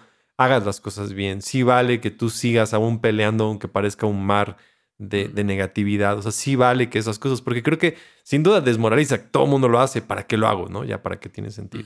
hagas 0.43 0.65
las 0.65 0.81
cosas 0.81 1.13
bien. 1.13 1.43
Sí 1.43 1.63
vale 1.63 2.01
que 2.01 2.11
tú 2.11 2.31
sigas 2.31 2.75
aún 2.75 3.01
peleando 3.01 3.45
aunque 3.45 3.69
parezca 3.69 4.07
un 4.07 4.25
mar 4.25 4.57
de, 4.99 5.29
negatividad. 5.45 6.19
O 6.19 6.23
sea, 6.23 6.33
sí 6.33 6.57
vale 6.57 6.91
que 6.91 6.99
esas 6.99 7.19
cosas, 7.19 7.43
porque 7.43 7.63
creo 7.63 7.79
que 7.79 7.97
sin 8.23 8.43
duda 8.43 8.61
desmoraliza, 8.61 9.31
todo 9.31 9.45
el 9.45 9.51
mundo 9.51 9.69
lo 9.69 9.81
hace, 9.81 10.03
¿para 10.03 10.27
qué 10.27 10.37
lo 10.37 10.49
hago? 10.49 10.69
¿No? 10.69 10.85
Ya 10.85 11.03
para 11.03 11.21
qué 11.21 11.29
tiene 11.29 11.51
sentido. 11.51 11.85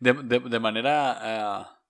de, 0.00 0.60
manera 0.60 1.16
ah, 1.20 1.82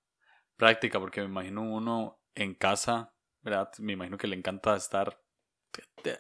práctica, 0.57 0.99
porque 1.01 1.21
me 1.21 1.27
imagino 1.27 1.63
uno 1.63 2.21
en 2.35 2.55
casa 2.55 3.13
¿verdad? 3.43 3.71
Me 3.79 3.95
imagino 3.95 4.19
que 4.19 4.27
le 4.27 4.37
encanta 4.37 4.77
estar 4.77 5.19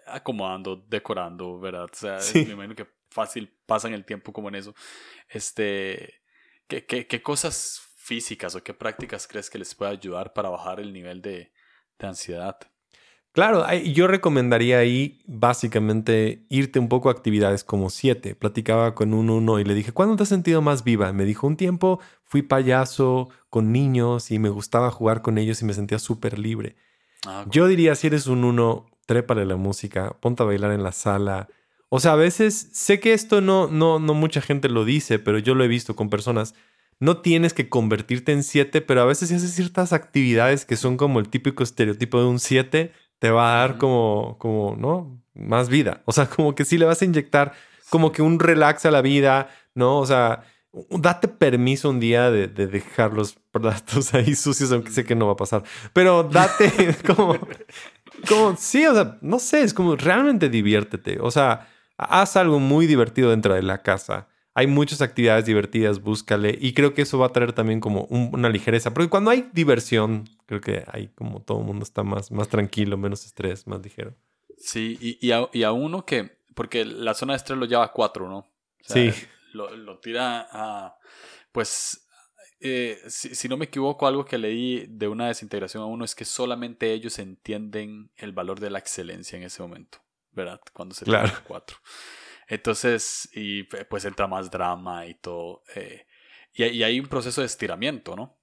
acomodando, 0.06 0.76
decorando, 0.76 1.58
¿verdad? 1.58 1.84
O 1.84 1.94
sea, 1.94 2.18
me 2.34 2.52
imagino 2.52 2.74
que 2.74 2.86
fácil 3.10 3.58
pasan 3.66 3.92
el 3.92 4.04
tiempo 4.04 4.32
como 4.32 4.48
en 4.48 4.54
eso. 4.56 4.74
Este, 5.28 6.22
¿qué, 6.66 6.86
qué, 6.86 7.06
qué 7.06 7.22
cosas 7.22 7.89
físicas 8.10 8.56
o 8.56 8.64
qué 8.64 8.74
prácticas 8.74 9.28
crees 9.28 9.48
que 9.48 9.58
les 9.58 9.72
puede 9.72 9.92
ayudar 9.92 10.32
para 10.32 10.48
bajar 10.48 10.80
el 10.80 10.92
nivel 10.92 11.22
de, 11.22 11.52
de 11.96 12.06
ansiedad? 12.08 12.58
Claro, 13.30 13.64
yo 13.72 14.08
recomendaría 14.08 14.78
ahí 14.78 15.22
básicamente 15.26 16.44
irte 16.48 16.80
un 16.80 16.88
poco 16.88 17.08
a 17.08 17.12
actividades 17.12 17.62
como 17.62 17.88
siete. 17.88 18.34
Platicaba 18.34 18.96
con 18.96 19.14
un 19.14 19.30
uno 19.30 19.60
y 19.60 19.64
le 19.64 19.74
dije, 19.74 19.92
¿cuándo 19.92 20.16
te 20.16 20.24
has 20.24 20.28
sentido 20.28 20.60
más 20.60 20.82
viva? 20.82 21.12
Me 21.12 21.24
dijo, 21.24 21.46
un 21.46 21.56
tiempo 21.56 22.00
fui 22.24 22.42
payaso 22.42 23.28
con 23.48 23.70
niños 23.70 24.32
y 24.32 24.40
me 24.40 24.48
gustaba 24.48 24.90
jugar 24.90 25.22
con 25.22 25.38
ellos 25.38 25.62
y 25.62 25.64
me 25.64 25.74
sentía 25.74 26.00
súper 26.00 26.40
libre. 26.40 26.74
Ah, 27.24 27.44
yo 27.48 27.68
diría, 27.68 27.94
si 27.94 28.08
eres 28.08 28.26
un 28.26 28.42
uno, 28.42 28.90
trépale 29.06 29.46
la 29.46 29.54
música, 29.54 30.16
ponte 30.18 30.42
a 30.42 30.46
bailar 30.46 30.72
en 30.72 30.82
la 30.82 30.90
sala. 30.90 31.46
O 31.90 32.00
sea, 32.00 32.14
a 32.14 32.16
veces 32.16 32.70
sé 32.72 32.98
que 32.98 33.12
esto 33.12 33.40
no, 33.40 33.68
no, 33.68 34.00
no 34.00 34.14
mucha 34.14 34.40
gente 34.40 34.68
lo 34.68 34.84
dice, 34.84 35.20
pero 35.20 35.38
yo 35.38 35.54
lo 35.54 35.62
he 35.62 35.68
visto 35.68 35.94
con 35.94 36.10
personas. 36.10 36.56
No 37.00 37.22
tienes 37.22 37.54
que 37.54 37.70
convertirte 37.70 38.32
en 38.32 38.42
siete, 38.42 38.82
pero 38.82 39.00
a 39.00 39.06
veces 39.06 39.30
si 39.30 39.34
haces 39.34 39.54
ciertas 39.54 39.94
actividades 39.94 40.66
que 40.66 40.76
son 40.76 40.98
como 40.98 41.18
el 41.18 41.30
típico 41.30 41.62
estereotipo 41.62 42.20
de 42.20 42.26
un 42.26 42.38
siete, 42.38 42.92
te 43.18 43.30
va 43.30 43.54
a 43.54 43.60
dar 43.60 43.78
como, 43.78 44.36
como, 44.38 44.76
¿no? 44.76 45.22
Más 45.34 45.70
vida. 45.70 46.02
O 46.04 46.12
sea, 46.12 46.26
como 46.28 46.54
que 46.54 46.66
sí 46.66 46.76
le 46.78 46.84
vas 46.84 47.00
a 47.00 47.06
inyectar 47.06 47.52
como 47.88 48.12
que 48.12 48.22
un 48.22 48.38
relax 48.38 48.84
a 48.84 48.90
la 48.90 49.00
vida, 49.00 49.48
¿no? 49.74 49.98
O 49.98 50.06
sea, 50.06 50.44
date 50.90 51.28
permiso 51.28 51.90
un 51.90 52.00
día 52.00 52.30
de, 52.30 52.48
dejar 52.48 53.14
los 53.14 53.34
platos 53.50 54.14
ahí 54.14 54.34
sucios, 54.34 54.70
aunque 54.72 54.90
sé 54.90 55.04
que 55.04 55.14
no 55.14 55.26
va 55.26 55.32
a 55.32 55.36
pasar. 55.36 55.62
Pero 55.92 56.22
date 56.24 56.96
como, 57.06 57.38
como, 58.28 58.56
sí, 58.56 58.86
o 58.86 58.94
sea, 58.94 59.18
no 59.22 59.38
sé, 59.38 59.62
es 59.62 59.74
como 59.74 59.96
realmente 59.96 60.48
diviértete. 60.48 61.18
O 61.20 61.30
sea, 61.30 61.68
haz 61.96 62.36
algo 62.36 62.58
muy 62.58 62.86
divertido 62.86 63.30
dentro 63.30 63.54
de 63.54 63.62
la 63.62 63.82
casa 63.82 64.28
hay 64.60 64.66
muchas 64.66 65.00
actividades 65.00 65.46
divertidas, 65.46 66.02
búscale. 66.02 66.56
Y 66.60 66.74
creo 66.74 66.92
que 66.92 67.00
eso 67.00 67.18
va 67.18 67.28
a 67.28 67.32
traer 67.32 67.54
también 67.54 67.80
como 67.80 68.02
una 68.10 68.50
ligereza. 68.50 68.92
Porque 68.92 69.08
cuando 69.08 69.30
hay 69.30 69.48
diversión, 69.54 70.28
creo 70.44 70.60
que 70.60 70.84
hay 70.86 71.08
como 71.08 71.40
todo 71.40 71.60
el 71.60 71.64
mundo 71.64 71.82
está 71.82 72.02
más, 72.02 72.30
más 72.30 72.48
tranquilo, 72.48 72.98
menos 72.98 73.24
estrés, 73.24 73.66
más 73.66 73.80
ligero. 73.80 74.14
Sí, 74.58 74.98
y, 75.00 75.26
y, 75.26 75.32
a, 75.32 75.48
y 75.54 75.62
a, 75.62 75.72
uno 75.72 76.04
que, 76.04 76.36
porque 76.54 76.84
la 76.84 77.14
zona 77.14 77.32
de 77.32 77.38
estrés 77.38 77.58
lo 77.58 77.64
lleva 77.64 77.84
a 77.84 77.92
cuatro, 77.92 78.28
¿no? 78.28 78.46
sí. 78.82 79.10
Lo, 79.52 79.74
lo, 79.74 79.98
tira 79.98 80.46
a, 80.52 80.96
pues, 81.50 82.06
eh, 82.60 82.98
si, 83.08 83.34
si, 83.34 83.48
no 83.48 83.56
me 83.56 83.64
equivoco, 83.64 84.06
algo 84.06 84.24
que 84.26 84.38
leí 84.38 84.86
de 84.88 85.08
una 85.08 85.26
desintegración 85.26 85.82
a 85.82 85.86
uno 85.86 86.04
es 86.04 86.14
que 86.14 86.24
solamente 86.26 86.92
ellos 86.92 87.18
entienden 87.18 88.10
el 88.16 88.32
valor 88.32 88.60
de 88.60 88.70
la 88.70 88.78
excelencia 88.78 89.36
en 89.38 89.42
ese 89.42 89.62
momento, 89.62 89.98
¿verdad? 90.32 90.60
Cuando 90.72 90.94
se 90.94 91.06
claro. 91.06 91.32
a 91.34 91.42
cuatro. 91.42 91.78
Entonces, 92.50 93.30
y 93.32 93.62
pues 93.62 94.04
entra 94.04 94.26
más 94.26 94.50
drama 94.50 95.06
y 95.06 95.14
todo. 95.14 95.62
Eh, 95.76 96.04
y, 96.52 96.82
hay 96.82 96.98
un 96.98 97.06
proceso 97.06 97.42
de 97.42 97.46
estiramiento, 97.46 98.16
¿no? 98.16 98.36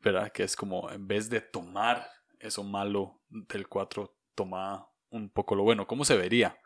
¿Verdad? 0.00 0.32
Que 0.32 0.44
es 0.44 0.56
como, 0.56 0.90
en 0.90 1.06
vez 1.06 1.28
de 1.28 1.42
tomar 1.42 2.08
eso 2.40 2.64
malo 2.64 3.20
del 3.28 3.68
4, 3.68 4.16
toma 4.34 4.88
un 5.10 5.28
poco 5.28 5.54
lo 5.54 5.64
bueno. 5.64 5.86
¿Cómo 5.86 6.06
se 6.06 6.16
vería 6.16 6.56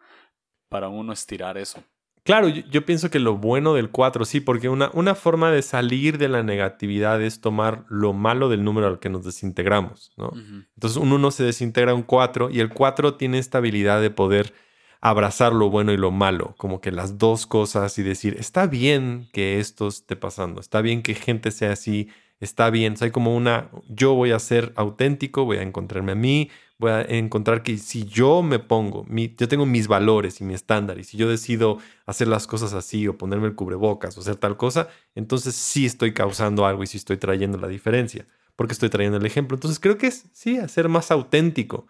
para 0.69 0.89
uno 0.89 1.13
estirar 1.13 1.59
eso? 1.59 1.83
Claro, 2.23 2.49
yo, 2.49 2.87
pienso 2.87 3.11
que 3.11 3.19
lo 3.19 3.37
bueno 3.37 3.75
del 3.75 3.91
4, 3.91 4.25
sí, 4.25 4.41
porque 4.41 4.69
una, 4.69 4.91
una, 4.95 5.17
forma 5.17 5.51
de 5.51 5.63
salir 5.63 6.19
de 6.19 6.29
la 6.29 6.45
negatividad 6.45 7.21
es 7.23 7.41
tomar 7.41 7.85
lo 7.89 8.13
malo 8.13 8.49
del 8.49 8.65
número 8.65 8.87
al 8.89 8.99
que 8.99 9.09
nos 9.09 9.25
desintegramos, 9.25 10.13
¿no? 10.17 10.33
Entonces 10.75 10.97
un 10.97 11.13
1 11.13 11.31
se 11.31 11.45
desintegra 11.45 11.95
un 11.95 12.03
4 12.03 12.51
y 12.51 12.59
el 12.59 12.71
4 12.71 13.15
tiene 13.15 13.39
esta 13.39 13.59
habilidad 13.59 14.01
de 14.01 14.11
poder 14.11 14.53
abrazar 15.01 15.53
lo 15.53 15.71
bueno 15.71 15.93
y 15.93 15.97
lo 15.97 16.11
malo, 16.11 16.55
como 16.59 16.81
que 16.81 16.91
las 16.91 17.19
dos 17.19 17.47
cosas 17.47 17.99
y 17.99 18.03
decir, 18.03 18.37
está 18.39 18.67
bien 18.67 19.29
que 19.33 19.61
esto 19.61 19.89
esté 19.89 20.17
pasando, 20.17 20.61
está 20.61 20.81
bien 20.81 21.03
que 21.03 21.15
gente 21.15 21.51
sea 21.51 21.73
así, 21.73 22.09
está 22.41 22.71
bien, 22.71 22.95
o 23.01 23.05
hay 23.05 23.11
como 23.11 23.35
una, 23.35 23.71
yo 23.89 24.15
voy 24.15 24.33
a 24.33 24.39
ser 24.39 24.73
auténtico, 24.77 25.45
voy 25.45 25.59
a 25.59 25.63
encontrarme 25.63 26.13
a 26.13 26.17
mí, 26.17 26.51
voy 26.79 26.91
a 26.91 27.03
encontrar 27.03 27.63
que 27.63 27.79
si 27.79 28.05
yo 28.05 28.43
me 28.43 28.59
pongo, 28.59 29.07
yo 29.09 29.49
tengo 29.49 29.65
mis 29.65 29.89
valores 29.89 30.41
y 30.41 30.45
mi 30.45 30.55
estándar, 30.55 30.99
y 30.99 31.05
si 31.05 31.17
yo 31.17 31.29
decido 31.29 31.79
hacer 32.05 32.29
las 32.29 32.47
cosas 32.47 32.75
así 32.75 33.09
o 33.09 33.17
ponerme 33.17 33.47
el 33.47 33.55
cubrebocas 33.55 34.17
o 34.17 34.21
hacer 34.21 34.37
tal 34.37 34.57
cosa, 34.57 34.89
entonces 35.15 35.55
sí 35.55 35.87
estoy 35.87 36.13
causando 36.13 36.67
algo 36.67 36.83
y 36.83 36.87
sí 36.87 36.99
estoy 36.99 37.17
trayendo 37.17 37.59
la 37.59 37.69
diferencia, 37.69 38.27
porque 38.55 38.73
estoy 38.73 38.89
trayendo 38.89 39.19
el 39.19 39.27
ejemplo. 39.27 39.57
Entonces 39.57 39.81
creo 39.81 39.99
que 39.99 40.09
es, 40.09 40.27
sí, 40.33 40.59
hacer 40.59 40.89
más 40.89 41.11
auténtico 41.11 41.87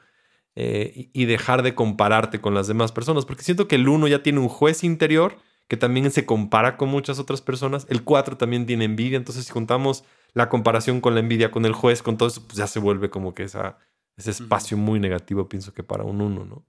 eh, 0.59 1.11
y 1.13 1.27
dejar 1.27 1.63
de 1.63 1.75
compararte 1.75 2.41
con 2.41 2.55
las 2.55 2.67
demás 2.67 2.91
personas, 2.91 3.27
porque 3.27 3.43
siento 3.43 3.69
que 3.69 3.77
el 3.77 3.89
1 3.89 4.09
ya 4.09 4.23
tiene 4.23 4.41
un 4.41 4.49
juez 4.49 4.85
interior 4.85 5.37
que 5.69 5.77
también 5.77 6.11
se 6.11 6.25
compara 6.25 6.79
con 6.79 6.89
muchas 6.89 7.19
otras 7.19 7.43
personas, 7.43 7.87
el 7.91 8.05
4 8.05 8.39
también 8.39 8.65
tiene 8.65 8.87
envidia, 8.87 9.19
entonces 9.19 9.45
si 9.45 9.53
juntamos 9.53 10.05
la 10.33 10.49
comparación 10.49 11.03
con 11.03 11.13
la 11.15 11.21
envidia, 11.21 11.51
con 11.51 11.67
el 11.67 11.75
juez, 11.75 12.03
con 12.03 12.17
todo 12.17 12.29
eso, 12.29 12.43
pues 12.47 12.57
ya 12.57 12.67
se 12.67 12.81
vuelve 12.81 13.11
como 13.11 13.35
que 13.35 13.43
esa, 13.43 13.79
ese 14.17 14.31
espacio 14.31 14.79
muy 14.79 14.99
negativo, 14.99 15.47
pienso 15.47 15.75
que 15.75 15.83
para 15.83 16.05
un 16.05 16.23
1, 16.23 16.45
¿no? 16.47 16.65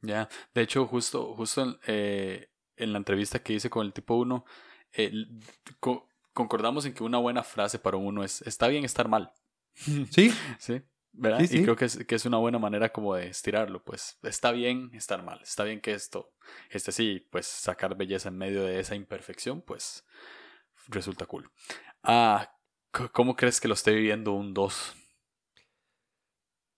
Ya, 0.00 0.28
de 0.52 0.62
hecho, 0.62 0.86
justo, 0.86 1.34
justo 1.34 1.78
eh, 1.86 2.50
en 2.76 2.92
la 2.92 2.98
entrevista 2.98 3.40
que 3.40 3.52
hice 3.52 3.70
con 3.70 3.86
el 3.86 3.92
tipo 3.92 4.16
1, 4.16 4.44
concordamos 6.32 6.86
en 6.86 6.94
que 6.94 7.04
una 7.04 7.18
buena 7.18 7.44
frase 7.44 7.78
para 7.78 7.96
un 7.96 8.06
1 8.06 8.24
es, 8.24 8.42
está 8.42 8.66
bien 8.66 8.84
estar 8.84 9.08
mal. 9.08 9.32
Sí. 10.10 10.32
sí. 10.58 10.82
¿Verdad? 11.12 11.40
Y 11.40 11.62
creo 11.62 11.76
que 11.76 11.86
es, 11.86 12.04
que 12.06 12.14
es 12.14 12.24
una 12.26 12.38
buena 12.38 12.58
manera 12.58 12.90
como 12.90 13.14
de 13.14 13.28
estirarlo, 13.28 13.82
pues 13.82 14.18
está 14.22 14.52
bien 14.52 14.90
estar 14.92 15.22
mal, 15.22 15.40
está 15.42 15.64
bien 15.64 15.80
que 15.80 15.92
esto, 15.92 16.32
este 16.70 16.92
sí, 16.92 17.26
pues 17.30 17.46
sacar 17.46 17.96
belleza 17.96 18.28
en 18.28 18.38
medio 18.38 18.62
de 18.62 18.80
esa 18.80 18.94
imperfección, 18.94 19.62
pues 19.62 20.04
resulta 20.88 21.26
cool. 21.26 21.50
Ah, 22.02 22.54
¿cómo 23.12 23.36
crees 23.36 23.60
que 23.60 23.68
lo 23.68 23.74
esté 23.74 23.92
viviendo 23.92 24.32
un 24.32 24.54
2? 24.54 24.96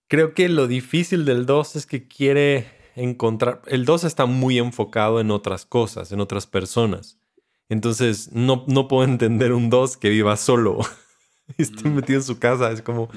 Creo 0.09 0.35
que 0.35 0.49
lo 0.49 0.67
difícil 0.67 1.25
del 1.25 1.47
2 1.47 1.77
es 1.77 1.87
que 1.87 2.09
quiere 2.09 2.67
encontrar, 2.97 3.63
el 3.67 3.85
2 3.85 4.05
está 4.05 4.27
muy 4.27 4.59
enfocado 4.59 5.21
en 5.21 5.31
otras 5.31 5.65
cosas, 5.65 6.11
en 6.13 6.21
otras 6.21 6.47
personas. 6.47 7.21
Entonces, 7.69 8.33
no, 8.33 8.65
no 8.67 8.89
puedo 8.89 9.05
entender 9.09 9.53
un 9.53 9.71
2 9.71 9.97
que 9.97 10.11
viva 10.11 10.37
solo. 10.37 10.81
Estoy 11.59 11.91
metido 11.91 12.19
en 12.19 12.25
su 12.25 12.39
casa, 12.39 12.71
es 12.71 12.83
como, 12.83 13.09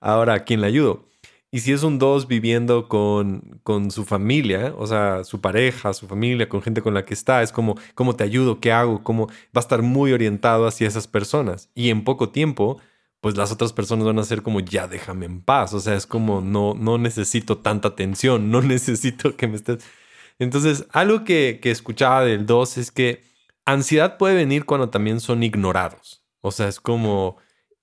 ahora, 0.00 0.34
¿a 0.34 0.44
quién 0.44 0.60
le 0.60 0.66
ayudo? 0.66 1.08
Y 1.50 1.60
si 1.60 1.72
es 1.72 1.82
un 1.82 1.98
dos 1.98 2.28
viviendo 2.28 2.88
con, 2.88 3.60
con 3.62 3.90
su 3.90 4.04
familia, 4.04 4.74
o 4.76 4.86
sea, 4.86 5.24
su 5.24 5.40
pareja, 5.40 5.94
su 5.94 6.06
familia, 6.06 6.48
con 6.48 6.60
gente 6.60 6.82
con 6.82 6.92
la 6.92 7.06
que 7.06 7.14
está, 7.14 7.42
es 7.42 7.52
como, 7.52 7.76
¿cómo 7.94 8.14
te 8.14 8.24
ayudo? 8.24 8.60
¿Qué 8.60 8.70
hago? 8.70 9.02
¿Cómo? 9.02 9.28
Va 9.28 9.56
a 9.56 9.60
estar 9.60 9.80
muy 9.80 10.12
orientado 10.12 10.66
hacia 10.66 10.86
esas 10.86 11.06
personas. 11.06 11.70
Y 11.74 11.88
en 11.88 12.04
poco 12.04 12.28
tiempo, 12.28 12.78
pues 13.20 13.36
las 13.36 13.50
otras 13.50 13.72
personas 13.72 14.04
van 14.06 14.18
a 14.18 14.24
ser 14.24 14.42
como, 14.42 14.60
ya 14.60 14.88
déjame 14.88 15.24
en 15.24 15.40
paz. 15.40 15.72
O 15.72 15.80
sea, 15.80 15.94
es 15.94 16.06
como, 16.06 16.42
no, 16.42 16.74
no 16.74 16.98
necesito 16.98 17.58
tanta 17.58 17.88
atención, 17.88 18.50
no 18.50 18.60
necesito 18.62 19.36
que 19.36 19.48
me 19.48 19.56
estés... 19.56 19.78
Entonces, 20.38 20.86
algo 20.92 21.24
que, 21.24 21.60
que 21.62 21.70
escuchaba 21.70 22.24
del 22.24 22.46
dos 22.46 22.76
es 22.78 22.90
que 22.90 23.22
ansiedad 23.64 24.18
puede 24.18 24.34
venir 24.34 24.66
cuando 24.66 24.90
también 24.90 25.20
son 25.20 25.42
ignorados. 25.42 26.22
O 26.42 26.52
sea, 26.52 26.68
es 26.68 26.78
como 26.78 27.38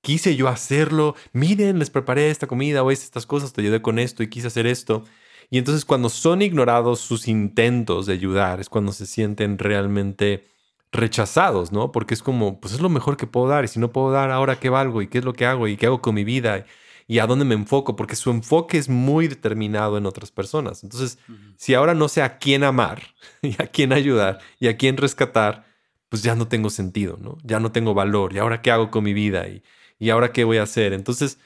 quise 0.05 0.35
yo 0.35 0.47
hacerlo, 0.49 1.15
miren, 1.33 1.79
les 1.79 1.89
preparé 1.89 2.29
esta 2.29 2.45
comida 2.45 2.83
o 2.83 2.91
estas 2.91 3.25
cosas, 3.25 3.53
te 3.53 3.61
ayudé 3.61 3.81
con 3.81 3.97
esto 3.97 4.21
y 4.21 4.29
quise 4.29 4.45
hacer 4.45 4.67
esto. 4.67 5.03
Y 5.49 5.57
entonces 5.57 5.83
cuando 5.83 6.09
son 6.09 6.43
ignorados 6.43 6.99
sus 6.99 7.27
intentos 7.27 8.05
de 8.05 8.13
ayudar 8.13 8.59
es 8.59 8.69
cuando 8.69 8.91
se 8.91 9.07
sienten 9.07 9.57
realmente 9.57 10.45
rechazados, 10.91 11.71
¿no? 11.71 11.91
Porque 11.91 12.13
es 12.13 12.21
como, 12.21 12.59
pues 12.61 12.75
es 12.75 12.81
lo 12.81 12.89
mejor 12.89 13.17
que 13.17 13.25
puedo 13.25 13.47
dar 13.47 13.65
y 13.65 13.67
si 13.67 13.79
no 13.79 13.91
puedo 13.91 14.11
dar, 14.11 14.29
ahora 14.29 14.59
qué 14.59 14.69
valgo 14.69 15.01
y 15.01 15.07
qué 15.07 15.17
es 15.17 15.25
lo 15.25 15.33
que 15.33 15.47
hago 15.47 15.67
y 15.67 15.75
qué 15.75 15.87
hago 15.87 16.03
con 16.03 16.13
mi 16.13 16.23
vida 16.23 16.65
y 17.07 17.17
a 17.17 17.25
dónde 17.25 17.43
me 17.43 17.55
enfoco, 17.55 17.95
porque 17.95 18.15
su 18.15 18.29
enfoque 18.29 18.77
es 18.77 18.87
muy 18.87 19.27
determinado 19.27 19.97
en 19.97 20.05
otras 20.05 20.29
personas. 20.29 20.83
Entonces, 20.83 21.17
si 21.57 21.73
ahora 21.73 21.95
no 21.95 22.09
sé 22.09 22.21
a 22.21 22.37
quién 22.37 22.63
amar 22.63 23.01
y 23.41 23.59
a 23.59 23.65
quién 23.65 23.91
ayudar 23.91 24.37
y 24.59 24.67
a 24.67 24.77
quién 24.77 24.97
rescatar, 24.97 25.65
pues 26.09 26.21
ya 26.21 26.35
no 26.35 26.47
tengo 26.47 26.69
sentido, 26.69 27.17
¿no? 27.19 27.39
Ya 27.43 27.59
no 27.59 27.71
tengo 27.71 27.95
valor 27.95 28.33
y 28.33 28.37
ahora 28.37 28.61
qué 28.61 28.69
hago 28.69 28.91
con 28.91 29.03
mi 29.03 29.13
vida 29.13 29.47
y 29.47 29.63
¿y 30.05 30.11
ahora 30.11 30.31
qué 30.31 30.43
voy 30.43 30.57
a 30.57 30.63
hacer? 30.63 30.93
Entonces, 30.93 31.39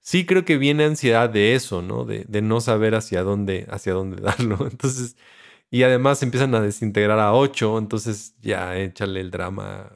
sí 0.00 0.24
creo 0.24 0.46
que 0.46 0.56
viene 0.56 0.84
ansiedad 0.84 1.28
de 1.28 1.54
eso, 1.54 1.82
¿no? 1.82 2.06
De, 2.06 2.24
no 2.40 2.62
saber 2.62 2.94
hacia 2.94 3.22
dónde, 3.22 3.66
hacia 3.70 3.92
dónde 3.92 4.16
darlo. 4.22 4.66
Entonces, 4.70 5.16
y 5.70 5.82
además 5.82 6.22
empiezan 6.22 6.54
a 6.54 6.62
desintegrar 6.62 7.18
a 7.18 7.34
ocho, 7.34 7.76
entonces 7.76 8.34
ya 8.40 8.78
échale 8.78 9.20
el 9.20 9.30
drama 9.30 9.92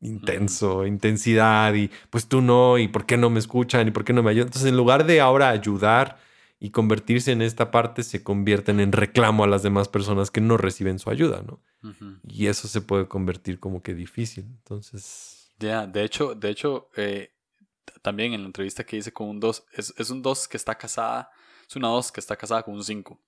intenso, 0.00 0.86
intensidad 0.86 1.74
y 1.74 1.90
pues 2.08 2.26
tú 2.26 2.40
no, 2.40 2.78
y 2.78 2.88
por 2.88 3.04
qué 3.04 3.18
no 3.18 3.28
me 3.28 3.38
escuchan 3.38 3.86
y 3.86 3.90
por 3.90 4.04
qué 4.04 4.14
no 4.14 4.22
me 4.22 4.30
ayudan. 4.30 4.48
Entonces, 4.48 4.70
en 4.70 4.76
lugar 4.78 5.04
de 5.04 5.20
ahora 5.20 5.50
ayudar 5.50 6.18
y 6.58 6.70
convertirse 6.70 7.32
en 7.32 7.42
esta 7.42 7.70
parte, 7.70 8.02
se 8.02 8.22
convierten 8.22 8.80
en 8.80 8.92
reclamo 8.92 9.44
a 9.44 9.46
las 9.46 9.62
demás 9.62 9.88
personas 9.88 10.30
que 10.30 10.40
no 10.40 10.56
reciben 10.56 10.98
su 10.98 11.10
ayuda, 11.10 11.42
¿no? 11.46 11.60
Y 12.26 12.46
eso 12.46 12.68
se 12.68 12.80
puede 12.80 13.08
convertir 13.08 13.60
como 13.60 13.82
que 13.82 13.92
difícil. 13.92 14.44
Entonces... 14.44 15.52
Ya, 15.58 15.86
de 15.86 16.04
hecho, 16.04 16.34
de 16.34 16.50
hecho, 16.50 16.88
eh, 16.96 17.32
también 18.02 18.34
en 18.34 18.42
la 18.42 18.46
entrevista 18.46 18.84
que 18.84 18.96
hice 18.96 19.12
con 19.12 19.28
un 19.28 19.40
2, 19.40 19.64
es, 19.72 19.94
es 19.96 20.10
un 20.10 20.22
2 20.22 20.48
que 20.48 20.56
está 20.56 20.76
casada, 20.76 21.30
es 21.68 21.76
una 21.76 21.88
2 21.88 22.12
que 22.12 22.20
está 22.20 22.36
casada 22.36 22.62
con 22.62 22.74
un 22.74 22.84
5. 22.84 23.18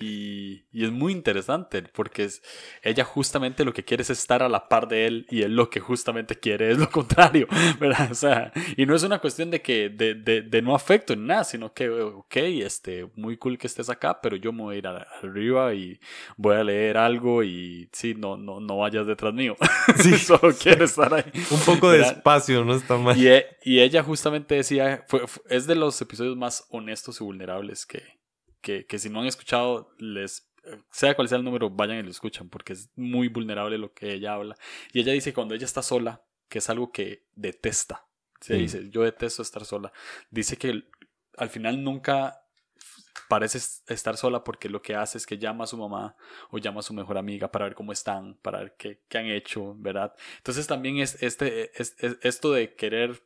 Y, 0.00 0.64
y, 0.72 0.84
es 0.84 0.90
muy 0.90 1.12
interesante 1.12 1.82
porque 1.82 2.24
es, 2.24 2.42
ella 2.82 3.04
justamente 3.04 3.64
lo 3.64 3.72
que 3.72 3.84
quiere 3.84 4.02
es 4.02 4.10
estar 4.10 4.42
a 4.42 4.48
la 4.48 4.68
par 4.68 4.88
de 4.88 5.06
él 5.06 5.26
y 5.30 5.42
él 5.42 5.54
lo 5.54 5.70
que 5.70 5.80
justamente 5.80 6.38
quiere 6.38 6.70
es 6.70 6.78
lo 6.78 6.90
contrario, 6.90 7.46
¿verdad? 7.78 8.10
O 8.10 8.14
sea, 8.14 8.52
y 8.76 8.86
no 8.86 8.94
es 8.94 9.02
una 9.02 9.20
cuestión 9.20 9.50
de 9.50 9.62
que 9.62 9.88
de, 9.88 10.14
de, 10.14 10.42
de 10.42 10.62
no 10.62 10.74
afecto 10.74 11.12
en 11.12 11.26
nada, 11.26 11.44
sino 11.44 11.72
que, 11.72 11.88
ok, 11.90 12.36
este, 12.36 13.08
muy 13.14 13.36
cool 13.36 13.58
que 13.58 13.66
estés 13.66 13.88
acá, 13.88 14.20
pero 14.20 14.36
yo 14.36 14.52
me 14.52 14.62
voy 14.62 14.76
a 14.76 14.78
ir 14.78 14.86
arriba 14.86 15.74
y 15.74 16.00
voy 16.36 16.56
a 16.56 16.64
leer 16.64 16.96
algo 16.96 17.42
y 17.42 17.88
sí, 17.92 18.14
no, 18.14 18.36
no, 18.36 18.60
no 18.60 18.78
vayas 18.78 19.06
detrás 19.06 19.32
mío. 19.32 19.56
Sí, 19.96 20.16
solo 20.18 20.52
quiero 20.60 20.84
estar 20.84 21.12
ahí. 21.14 21.24
Un 21.50 21.60
poco 21.60 21.90
de 21.90 22.00
espacio, 22.00 22.64
no 22.64 22.74
está 22.74 22.96
mal. 22.96 23.16
Y, 23.16 23.28
e, 23.28 23.46
y 23.62 23.80
ella 23.80 24.02
justamente 24.02 24.56
decía, 24.56 25.04
fue, 25.08 25.22
es 25.48 25.66
de 25.66 25.74
los 25.74 26.00
episodios 26.00 26.36
más 26.36 26.66
honestos 26.70 27.20
y 27.20 27.24
vulnerables 27.24 27.86
que, 27.86 28.02
que, 28.64 28.98
si 28.98 29.10
no 29.10 29.20
han 29.20 29.26
escuchado, 29.26 29.94
les 29.98 30.48
sea 30.90 31.14
cual 31.14 31.28
sea 31.28 31.36
el 31.36 31.44
número, 31.44 31.68
vayan 31.68 31.98
y 31.98 32.02
lo 32.02 32.10
escuchan, 32.10 32.48
porque 32.48 32.72
es 32.72 32.88
muy 32.96 33.28
vulnerable 33.28 33.76
lo 33.76 33.92
que 33.92 34.14
ella 34.14 34.34
habla. 34.34 34.56
Y 34.92 35.00
ella 35.00 35.12
dice 35.12 35.30
que 35.30 35.34
cuando 35.34 35.54
ella 35.54 35.66
está 35.66 35.82
sola, 35.82 36.22
que 36.48 36.58
es 36.58 36.70
algo 36.70 36.90
que 36.90 37.24
detesta. 37.34 38.06
Se 38.40 38.54
dice, 38.54 38.90
yo 38.90 39.02
detesto 39.02 39.42
estar 39.42 39.64
sola. 39.64 39.92
Dice 40.30 40.56
que 40.56 40.84
al 41.36 41.48
final 41.48 41.82
nunca 41.82 42.42
parece 43.28 43.58
estar 43.88 44.16
sola 44.16 44.44
porque 44.44 44.68
lo 44.68 44.82
que 44.82 44.94
hace 44.94 45.18
es 45.18 45.26
que 45.26 45.38
llama 45.38 45.64
a 45.64 45.66
su 45.66 45.78
mamá 45.78 46.14
o 46.50 46.58
llama 46.58 46.80
a 46.80 46.82
su 46.82 46.92
mejor 46.92 47.16
amiga 47.16 47.50
para 47.50 47.64
ver 47.64 47.74
cómo 47.74 47.92
están, 47.92 48.34
para 48.42 48.58
ver 48.58 48.74
qué, 48.76 49.00
qué 49.08 49.18
han 49.18 49.26
hecho, 49.26 49.74
¿verdad? 49.78 50.14
Entonces 50.38 50.66
también 50.66 50.98
es, 50.98 51.22
este, 51.22 51.70
es, 51.80 51.96
esto 51.98 52.52
de 52.52 52.74
querer 52.74 53.22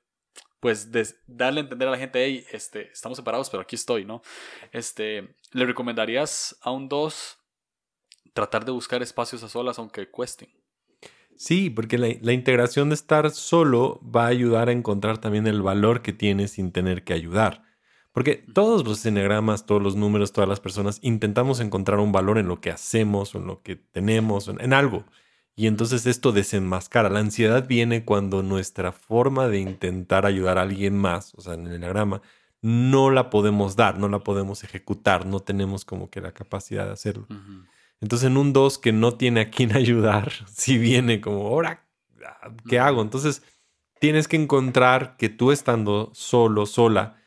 pues 0.61 0.91
darle 1.27 1.61
a 1.61 1.63
entender 1.63 1.89
a 1.89 1.93
la 1.93 1.99
gente, 1.99 2.25
hey, 2.25 2.45
este, 2.53 2.91
estamos 2.91 3.17
separados, 3.17 3.49
pero 3.51 3.63
aquí 3.63 3.77
estoy, 3.77 4.05
¿no? 4.05 4.23
Este, 4.73 5.35
¿le 5.53 5.67
recomendarías 5.67 6.57
a 6.63 6.71
un 6.71 6.89
2 6.89 7.39
tratar 8.33 8.65
de 8.65 8.73
buscar 8.73 9.03
espacios 9.03 9.43
a 9.43 9.49
solas 9.49 9.79
aunque 9.79 10.11
cuesten? 10.11 10.49
Sí, 11.37 11.71
porque 11.71 11.99
la, 11.99 12.09
la, 12.21 12.33
integración 12.33 12.89
de 12.89 12.97
estar 12.97 13.31
solo 13.31 14.01
va 14.03 14.25
a 14.25 14.29
ayudar 14.29 14.69
a 14.69 14.73
encontrar 14.73 15.19
también 15.19 15.47
el 15.47 15.63
valor 15.63 16.03
que 16.03 16.13
tienes 16.13 16.53
sin 16.53 16.73
tener 16.73 17.05
que 17.05 17.13
ayudar. 17.13 17.63
Porque 18.13 18.45
todos 18.53 18.85
los 18.85 19.07
eneagramas, 19.07 19.65
todos 19.65 19.81
los 19.81 19.95
números, 19.95 20.33
todas 20.33 20.49
las 20.49 20.59
personas 20.59 20.99
intentamos 21.03 21.61
encontrar 21.61 22.01
un 22.01 22.11
valor 22.11 22.39
en 22.39 22.49
lo 22.49 22.61
que 22.61 22.73
hacemos 22.73 23.33
o 23.35 23.39
en 23.39 23.47
lo 23.47 23.63
que 23.63 23.77
tenemos, 23.77 24.49
en 24.49 24.73
algo. 24.73 25.05
Y 25.59 25.67
entonces 25.67 26.07
esto 26.07 26.31
desenmascara. 26.31 27.11
La 27.11 27.19
ansiedad 27.19 27.67
viene 27.67 28.05
cuando 28.05 28.45
nuestra 28.45 28.93
forma 28.93 29.49
de 29.49 29.59
intentar 29.59 30.25
ayudar 30.25 30.57
a 30.57 30.63
alguien 30.63 30.97
más, 30.97 31.35
o 31.35 31.41
sea, 31.41 31.55
en 31.55 31.67
el 31.67 31.73
enagrama, 31.73 32.23
no 32.63 33.11
la 33.11 33.29
podemos 33.29 33.75
dar, 33.75 33.99
no 33.99 34.09
la 34.09 34.21
podemos 34.21 34.63
ejecutar, 34.63 35.27
no 35.27 35.41
tenemos 35.41 35.85
como 35.85 36.11
que 36.11 36.21
la 36.21 36.31
capacidad 36.31 36.87
de 36.87 36.93
hacerlo. 36.93 37.27
Entonces 38.01 38.29
en 38.29 38.37
un 38.37 38.53
2 38.53 38.79
que 38.79 38.93
no 38.93 39.15
tiene 39.15 39.41
a 39.41 39.51
quien 39.51 39.73
ayudar, 39.77 40.31
si 40.47 40.79
viene 40.79 41.21
como, 41.21 41.49
ahora, 41.49 41.85
¿qué 42.69 42.79
hago? 42.79 43.03
Entonces 43.03 43.43
tienes 43.99 44.29
que 44.29 44.37
encontrar 44.37 45.17
que 45.17 45.29
tú 45.29 45.51
estando 45.51 46.13
solo, 46.15 46.67
sola, 46.67 47.21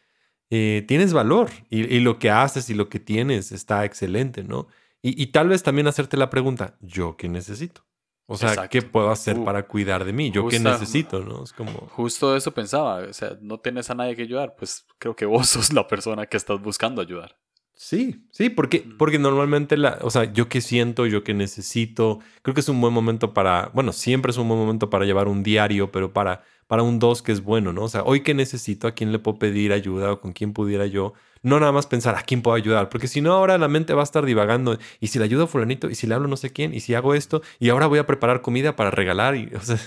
eh, 0.50 0.86
tienes 0.88 1.12
valor 1.12 1.50
y, 1.70 2.00
lo 2.00 2.18
que 2.18 2.30
haces 2.30 2.70
y 2.70 2.76
lo 2.76 2.88
que 2.88 3.02
tienes 3.02 3.52
está 3.52 3.84
excelente, 3.84 4.46
¿no? 4.46 4.70
Y, 5.02 5.22
y 5.22 5.28
tal 5.28 5.50
vez 5.50 5.64
también 5.64 5.88
hacerte 5.88 6.16
la 6.16 6.30
pregunta, 6.30 6.78
¿yo 6.80 7.18
qué 7.18 7.28
necesito? 7.28 7.84
O 8.32 8.38
sea, 8.38 8.70
¿qué 8.70 8.82
puedo 8.82 9.12
hacer 9.12 9.44
para 9.44 9.68
cuidar 9.68 10.06
de 10.06 10.14
mí? 10.14 10.32
¿Yo 10.32 10.48
qué 10.48 10.58
necesito? 10.58 11.20
¿no? 11.20 11.44
Es 11.44 11.52
como... 11.52 11.72
Justo 11.90 12.36
eso 12.38 12.54
pensaba. 12.54 13.00
O 13.00 13.14
sea, 13.14 13.38
no 13.42 13.60
tienes 13.60 13.90
a 13.90 13.96
nadie 13.96 14.16
que 14.16 14.22
ayudar. 14.22 14.56
Pues 14.58 14.86
creo 14.98 15.16
que 15.16 15.26
vos 15.26 15.48
sos 15.50 15.74
la 15.74 15.86
persona 15.88 16.26
que 16.26 16.38
estás 16.38 16.62
buscando 16.62 17.02
ayudar. 17.02 17.36
Sí, 17.74 18.28
sí, 18.32 18.50
porque, 18.50 18.88
porque 18.98 19.18
normalmente, 19.18 19.76
la, 19.76 19.98
o 20.02 20.12
sea, 20.12 20.32
yo 20.32 20.48
qué 20.48 20.62
siento, 20.62 21.08
yo 21.08 21.24
qué 21.24 21.34
necesito, 21.34 22.20
creo 22.44 22.54
que 22.54 22.62
es 22.62 22.70
un 22.70 22.80
buen 22.80 22.94
momento 22.94 23.34
para, 23.34 23.72
bueno, 23.74 23.92
siempre 23.92 24.30
es 24.30 24.38
un 24.38 24.48
buen 24.48 24.60
momento 24.60 24.92
para 24.92 25.04
llevar 25.04 25.28
un 25.28 25.42
diario, 25.42 25.92
pero 25.92 26.14
para, 26.14 26.44
para 26.72 26.84
un 26.84 27.00
dos 27.00 27.22
que 27.22 27.34
es 27.34 27.44
bueno, 27.44 27.74
¿no? 27.74 27.84
O 27.84 27.90
sea, 27.90 28.04
hoy 28.04 28.22
qué 28.22 28.34
necesito, 28.34 28.88
a 28.88 28.94
quién 28.94 29.12
le 29.12 29.20
puedo 29.20 29.38
pedir 29.38 29.74
ayuda 29.74 30.14
o 30.14 30.22
con 30.22 30.32
quién 30.32 30.54
pudiera 30.54 30.86
yo 30.86 31.14
no 31.44 31.60
nada 31.60 31.74
más 31.74 31.86
pensar 31.86 32.16
a 32.16 32.22
quién 32.22 32.42
puedo 32.42 32.56
ayudar, 32.56 32.88
porque 32.88 33.10
si 33.10 33.20
no, 33.20 33.34
ahora 33.34 33.58
la 33.58 33.68
mente 33.68 33.94
va 33.94 34.00
a 34.00 34.04
estar 34.04 34.26
divagando. 34.26 34.78
Y 35.02 35.08
si 35.08 35.20
le 35.20 35.26
ayudo 35.26 35.44
a 35.44 35.48
Fulanito, 35.48 35.90
y 35.90 35.96
si 35.96 36.08
le 36.08 36.16
hablo 36.16 36.30
no 36.30 36.38
sé 36.38 36.52
quién, 36.54 36.74
y 36.74 36.80
si 36.80 36.94
hago 36.94 37.14
esto, 37.14 37.42
y 37.60 37.68
ahora 37.68 37.88
voy 37.88 38.00
a 38.00 38.08
preparar 38.08 38.42
comida 38.42 38.78
para 38.78 38.90
regalar. 38.90 39.36
Y, 39.36 39.52
o 39.54 39.60
sea, 39.60 39.78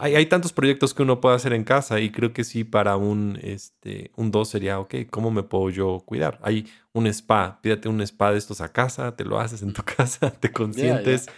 hay, 0.00 0.16
hay, 0.16 0.26
tantos 0.26 0.52
proyectos 0.52 0.92
que 0.92 1.02
uno 1.02 1.18
puede 1.18 1.34
hacer 1.34 1.54
en 1.54 1.64
casa, 1.64 1.98
y 1.98 2.10
creo 2.10 2.34
que 2.34 2.44
sí, 2.44 2.62
para 2.62 2.98
un, 2.98 3.38
este, 3.40 4.10
un 4.16 4.30
dos 4.30 4.50
sería, 4.50 4.80
ok, 4.80 4.96
¿cómo 5.08 5.30
me 5.30 5.44
puedo 5.44 5.70
yo 5.70 6.02
cuidar? 6.04 6.38
Hay 6.42 6.66
un 6.92 7.06
spa, 7.06 7.58
pídate 7.62 7.88
un 7.88 8.02
spa 8.02 8.32
de 8.32 8.38
estos 8.38 8.60
a 8.60 8.70
casa, 8.70 9.16
te 9.16 9.24
lo 9.24 9.40
haces 9.40 9.62
en 9.62 9.72
tu 9.72 9.82
casa, 9.96 10.30
te 10.30 10.52
consientes, 10.52 11.30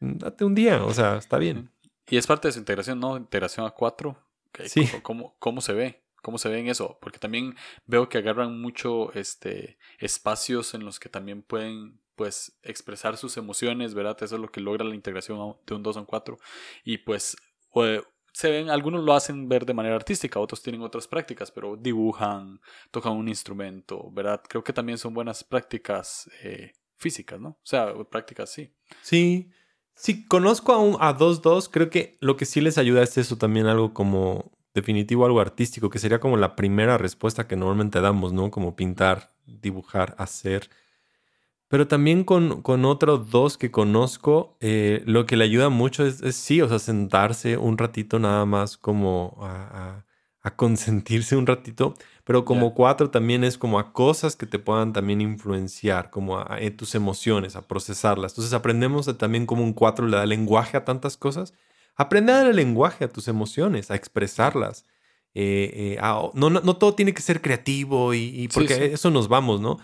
date 0.00 0.44
un 0.44 0.54
día, 0.54 0.84
o 0.84 0.92
sea, 0.92 1.16
está 1.16 1.38
bien. 1.38 1.70
Y 2.08 2.16
es 2.16 2.26
parte 2.26 2.48
de 2.48 2.52
su 2.52 2.58
integración, 2.58 3.00
¿no? 3.00 3.16
Integración 3.16 3.66
a 3.66 3.70
cuatro. 3.70 4.16
Sí. 4.66 4.88
¿Cómo, 5.02 5.36
cómo 5.38 5.60
se 5.60 5.72
ve? 5.72 6.04
cómo 6.22 6.38
se 6.38 6.48
ve 6.48 6.58
en 6.58 6.68
eso, 6.68 6.96
porque 7.02 7.18
también 7.18 7.54
veo 7.84 8.08
que 8.08 8.16
agarran 8.16 8.58
mucho 8.58 9.12
este, 9.12 9.76
espacios 9.98 10.72
en 10.72 10.82
los 10.82 10.98
que 10.98 11.10
también 11.10 11.42
pueden 11.42 12.00
pues 12.14 12.58
expresar 12.62 13.18
sus 13.18 13.36
emociones, 13.36 13.92
¿verdad? 13.92 14.16
Eso 14.22 14.36
es 14.36 14.40
lo 14.40 14.50
que 14.50 14.62
logra 14.62 14.86
la 14.86 14.94
integración 14.94 15.56
de 15.66 15.74
un 15.74 15.82
2 15.82 15.96
a 15.98 16.00
un 16.00 16.06
4 16.06 16.38
y 16.82 16.96
pues 16.96 17.36
se 18.32 18.50
ven, 18.50 18.68
algunos 18.70 19.04
lo 19.04 19.14
hacen 19.14 19.48
ver 19.48 19.64
de 19.64 19.74
manera 19.74 19.94
artística, 19.94 20.40
otros 20.40 20.62
tienen 20.62 20.82
otras 20.82 21.06
prácticas, 21.06 21.52
pero 21.52 21.76
dibujan, 21.76 22.60
tocan 22.90 23.12
un 23.12 23.28
instrumento, 23.28 24.10
¿verdad? 24.10 24.42
Creo 24.48 24.64
que 24.64 24.72
también 24.72 24.98
son 24.98 25.14
buenas 25.14 25.44
prácticas 25.44 26.28
eh, 26.42 26.72
físicas, 26.96 27.40
¿no? 27.40 27.50
O 27.50 27.66
sea, 27.66 27.94
prácticas 28.10 28.50
sí. 28.50 28.72
Sí, 29.02 29.50
sí, 29.94 30.26
conozco 30.26 30.72
a 30.72 30.78
un 30.78 30.96
a 31.00 31.16
2-2, 31.16 31.68
creo 31.70 31.90
que 31.90 32.16
lo 32.20 32.36
que 32.36 32.46
sí 32.46 32.60
les 32.60 32.78
ayuda 32.78 33.02
es 33.02 33.18
eso 33.18 33.36
también, 33.36 33.66
algo 33.66 33.94
como 33.94 34.52
definitivo 34.74 35.24
algo 35.24 35.40
artístico, 35.40 35.88
que 35.88 36.00
sería 36.00 36.20
como 36.20 36.36
la 36.36 36.56
primera 36.56 36.98
respuesta 36.98 37.46
que 37.46 37.56
normalmente 37.56 38.00
damos, 38.00 38.32
¿no? 38.32 38.50
Como 38.50 38.74
pintar, 38.74 39.30
dibujar, 39.46 40.14
hacer. 40.18 40.68
Pero 41.68 41.88
también 41.88 42.24
con, 42.24 42.60
con 42.62 42.84
otros 42.84 43.30
dos 43.30 43.56
que 43.56 43.70
conozco, 43.70 44.56
eh, 44.60 45.02
lo 45.06 45.26
que 45.26 45.36
le 45.36 45.44
ayuda 45.44 45.70
mucho 45.70 46.04
es, 46.04 46.18
sí, 46.36 46.60
o 46.60 46.68
sea, 46.68 46.78
sentarse 46.78 47.56
un 47.56 47.78
ratito 47.78 48.18
nada 48.18 48.44
más 48.44 48.76
como 48.76 49.38
a, 49.40 50.04
consentirse 50.56 51.36
un 51.36 51.46
ratito, 51.46 51.94
pero 52.24 52.44
como 52.44 52.74
cuatro 52.74 53.10
también 53.10 53.44
es 53.44 53.58
como 53.58 53.78
a 53.78 53.92
cosas 53.92 54.34
que 54.34 54.46
te 54.46 54.58
puedan 54.58 54.92
también 54.92 55.20
influenciar, 55.20 56.10
como 56.10 56.38
a, 56.38 56.58
tus 56.76 56.94
emociones, 56.94 57.54
a 57.54 57.66
procesarlas. 57.68 58.32
Entonces 58.32 58.54
aprendemos 58.54 59.16
también 59.18 59.46
como 59.46 59.62
un 59.62 59.74
cuatro 59.74 60.06
le 60.06 60.16
da 60.16 60.26
lenguaje 60.26 60.76
a 60.76 60.84
tantas 60.84 61.16
cosas 61.16 61.54
Aprende 61.96 62.32
a 62.32 62.36
dar 62.36 62.46
el 62.48 62.56
lenguaje 62.56 63.04
a 63.04 63.08
tus 63.08 63.28
emociones, 63.28 63.90
a 63.90 63.94
expresarlas. 63.94 64.86
Eh, 65.34 65.96
eh, 65.96 65.98
no, 66.34 66.50
no, 66.50 66.76
todo 66.76 66.94
tiene 66.94 67.14
que 67.14 67.22
ser 67.22 67.40
creativo 67.40 68.14
y, 68.14 68.48
porque 68.52 68.92
eso 68.92 69.10
nos 69.10 69.28
vamos, 69.28 69.60
¿no? 69.60 69.78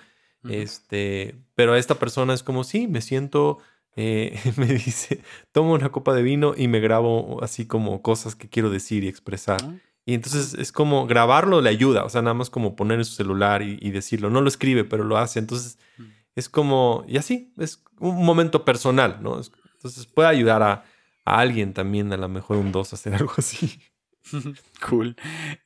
Este, 0.49 1.37
pero 1.55 1.75
a 1.75 1.79
esta 1.79 1.97
persona 1.97 2.33
es 2.33 2.43
como, 2.43 2.65
sí, 2.65 2.89
me 2.89 3.01
siento, 3.01 3.59
eh, 3.95 4.41
me 4.57 4.67
dice, 4.67 5.23
tomo 5.53 5.75
una 5.75 5.91
copa 5.91 6.15
de 6.15 6.23
vino 6.23 6.55
y 6.57 6.67
me 6.67 6.81
grabo 6.81 7.43
así 7.43 7.67
como 7.67 8.03
cosas 8.03 8.35
que 8.35 8.49
quiero 8.49 8.71
decir 8.71 9.05
y 9.05 9.09
expresar. 9.09 9.61
Ah. 9.63 9.75
Y 10.07 10.15
entonces 10.15 10.55
es 10.55 10.73
como 10.73 11.07
grabarlo 11.07 11.61
le 11.61 11.71
ayuda, 11.71 12.05
o 12.05 12.09
sea, 12.09 12.23
nada 12.23 12.35
más 12.35 12.51
como 12.51 12.75
poner 12.75 12.99
en 12.99 13.05
su 13.05 13.15
celular 13.15 13.63
y, 13.63 13.91
decirlo. 13.91 14.31
No 14.31 14.41
lo 14.41 14.49
escribe, 14.49 14.85
pero 14.85 15.05
lo 15.05 15.19
hace. 15.19 15.39
Entonces 15.39 15.79
mm. 15.99 16.05
es 16.37 16.49
como, 16.49 17.05
y 17.07 17.19
así, 17.19 17.53
es 17.59 17.85
un 17.99 18.25
momento 18.25 18.65
personal, 18.65 19.19
¿no? 19.23 19.41
Entonces 19.75 20.07
puede 20.07 20.29
ayudar 20.29 20.63
a, 20.63 20.85
a 21.25 21.39
alguien 21.41 21.73
también, 21.73 22.13
a 22.13 22.17
lo 22.17 22.29
mejor 22.29 22.57
un 22.57 22.73
2, 22.73 22.93
hacer 22.93 23.15
algo 23.21 23.33
así. 23.37 23.81
cool. 24.89 25.17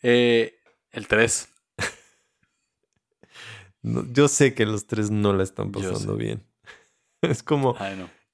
Eh, 0.03 0.61
el 0.91 1.09
3. 1.09 1.49
yo 3.83 4.29
sé 4.29 4.55
que 4.55 4.67
los 4.67 4.87
tres 4.87 5.11
no 5.11 5.33
la 5.33 5.43
están 5.43 5.73
pasando 5.73 6.17
bien. 6.17 6.43
Es 7.23 7.43
como. 7.43 7.75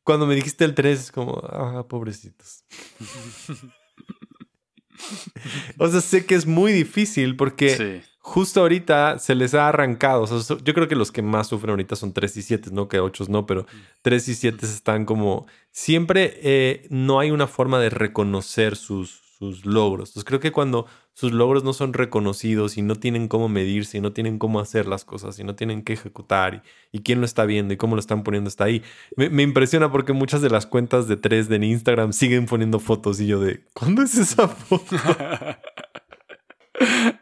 Cuando 0.03 0.27
me 0.27 0.35
dijiste 0.35 0.65
el 0.65 0.75
3, 0.75 0.99
es 0.99 1.13
como, 1.13 1.41
ah, 1.45 1.87
pobrecitos. 1.87 2.65
O 5.79 5.89
sea, 5.89 6.01
sé 6.01 6.27
que 6.27 6.35
es 6.35 6.47
muy 6.47 6.73
difícil 6.73 7.37
porque 7.37 8.03
justo 8.19 8.61
ahorita 8.61 9.19
se 9.19 9.35
les 9.35 9.55
ha 9.55 9.69
arrancado. 9.69 10.27
yo 10.63 10.75
creo 10.75 10.89
que 10.89 10.95
los 10.95 11.11
que 11.11 11.23
más 11.23 11.49
sufren 11.49 11.71
ahorita 11.71 11.97
son 11.97 12.13
3 12.13 12.37
y 12.37 12.43
7, 12.43 12.71
no 12.73 12.89
que 12.89 13.01
8 13.01 13.25
no, 13.29 13.47
pero 13.47 13.67
3 14.03 14.29
y 14.29 14.35
7 14.35 14.67
están 14.67 15.05
como. 15.05 15.47
Siempre 15.73 16.39
eh, 16.43 16.87
no 16.91 17.21
hay 17.21 17.31
una 17.31 17.47
forma 17.47 17.79
de 17.79 17.91
reconocer 17.91 18.77
sus, 18.77 19.21
sus 19.39 19.65
logros. 19.65 20.11
Entonces 20.11 20.25
creo 20.25 20.41
que 20.41 20.53
cuando 20.53 20.87
sus 21.21 21.33
logros 21.33 21.65
no 21.65 21.75
son 21.75 21.93
reconocidos 21.93 22.79
y 22.79 22.83
no 22.83 22.95
tienen 22.95 23.29
cómo 23.29 23.51
medirse 23.51 23.99
y 23.99 24.01
no 24.01 24.15
tienen 24.15 24.39
cómo 24.39 24.59
hacer 24.59 24.87
las 24.87 25.05
cosas 25.05 25.39
y 25.39 25.45
no 25.45 25.55
tienen 25.55 25.83
que 25.83 25.93
ejecutar 25.93 26.63
y, 26.93 27.01
quién 27.01 27.21
lo 27.21 27.27
está 27.27 27.45
viendo 27.45 27.75
y 27.75 27.77
cómo 27.77 27.95
lo 27.95 28.01
están 28.01 28.23
poniendo 28.23 28.49
está 28.49 28.65
ahí. 28.65 28.83
Me, 29.17 29.29
me, 29.29 29.43
impresiona 29.43 29.93
porque 29.93 30.15
muchas 30.15 30.41
de 30.41 30.49
las 30.49 30.65
cuentas 30.65 31.09
de 31.09 31.19
3 31.19 31.51
de 31.51 31.57
Instagram 31.57 32.15
siguen 32.15 32.47
poniendo 32.47 32.79
fotos 32.79 33.21
y 33.21 33.27
yo 33.27 33.39
de, 33.39 33.67
¿cuándo 33.75 34.01
es 34.01 34.17
esa 34.17 34.49
foto? 34.49 34.97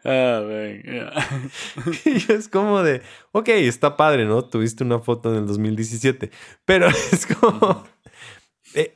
Ah, 0.04 0.40
y 2.04 2.32
es 2.32 2.48
como 2.48 2.84
de, 2.84 3.02
ok, 3.32 3.48
está 3.48 3.96
padre, 3.96 4.24
¿no? 4.24 4.44
Tuviste 4.44 4.84
una 4.84 5.00
foto 5.00 5.32
en 5.32 5.40
el 5.40 5.46
2017, 5.48 6.30
pero 6.64 6.86
es 7.12 7.26
como, 7.26 7.84
e, 8.74 8.92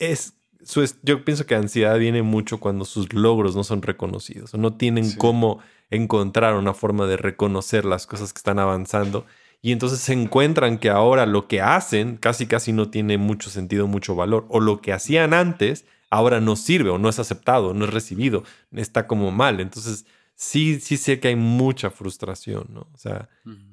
yo 1.02 1.24
pienso 1.24 1.46
que 1.46 1.54
ansiedad 1.54 1.98
viene 1.98 2.22
mucho 2.22 2.60
cuando 2.60 2.84
sus 2.84 3.12
logros 3.12 3.56
no 3.56 3.64
son 3.64 3.82
reconocidos 3.82 4.54
o 4.54 4.58
no 4.58 4.74
tienen 4.74 5.12
cómo 5.16 5.60
encontrar 5.90 6.54
una 6.54 6.74
forma 6.74 7.06
de 7.06 7.16
reconocer 7.16 7.84
las 7.84 8.06
cosas 8.06 8.32
que 8.32 8.38
están 8.38 8.58
avanzando 8.58 9.26
y 9.60 9.72
entonces 9.72 10.00
se 10.00 10.12
encuentran 10.12 10.78
que 10.78 10.90
ahora 10.90 11.26
lo 11.26 11.46
que 11.46 11.60
hacen 11.60 12.16
casi 12.16 12.46
casi 12.46 12.72
no 12.72 12.90
tiene 12.90 13.18
mucho 13.18 13.50
sentido, 13.50 13.86
mucho 13.86 14.14
valor 14.14 14.46
o 14.48 14.60
lo 14.60 14.80
que 14.80 14.92
hacían 14.92 15.34
antes 15.34 15.84
ahora 16.12 16.40
no 16.40 16.56
sirve 16.56 16.90
o 16.90 16.98
no 16.98 17.08
es 17.08 17.18
aceptado, 17.18 17.72
no 17.72 17.86
es 17.86 17.92
recibido, 17.92 18.44
está 18.72 19.06
como 19.06 19.30
mal. 19.30 19.60
Entonces 19.60 20.04
sí, 20.34 20.78
sí 20.78 20.98
sé 20.98 21.20
que 21.20 21.28
hay 21.28 21.36
mucha 21.36 21.90
frustración, 21.90 22.66
¿no? 22.68 22.86
O 22.92 22.98
sea, 22.98 23.30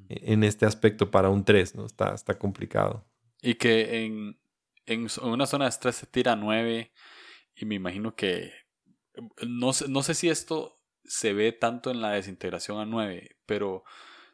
e, 0.07 0.33
en 0.33 0.45
este 0.45 0.65
aspecto 0.65 1.11
para 1.11 1.29
un 1.29 1.43
3, 1.43 1.75
¿no? 1.75 1.85
Está, 1.85 2.13
está 2.13 2.39
complicado. 2.39 3.05
Y 3.41 3.55
que 3.55 4.05
en, 4.05 4.37
en 4.93 5.07
una 5.21 5.45
zona 5.45 5.65
de 5.65 5.69
estrés 5.69 5.95
se 5.95 6.05
tira 6.07 6.35
9 6.35 6.91
y 7.55 7.65
me 7.65 7.75
imagino 7.75 8.15
que 8.15 8.51
no 9.45 9.73
sé, 9.73 9.87
no 9.87 10.03
sé 10.03 10.13
si 10.13 10.29
esto 10.29 10.77
se 11.03 11.33
ve 11.33 11.51
tanto 11.51 11.91
en 11.91 12.01
la 12.01 12.11
desintegración 12.11 12.79
a 12.79 12.85
9, 12.85 13.37
pero 13.45 13.83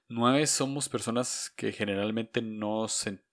9 0.08 0.46
somos 0.46 0.90
personas 0.90 1.52
que 1.56 1.72
generalmente 1.72 2.42
no, 2.42 2.86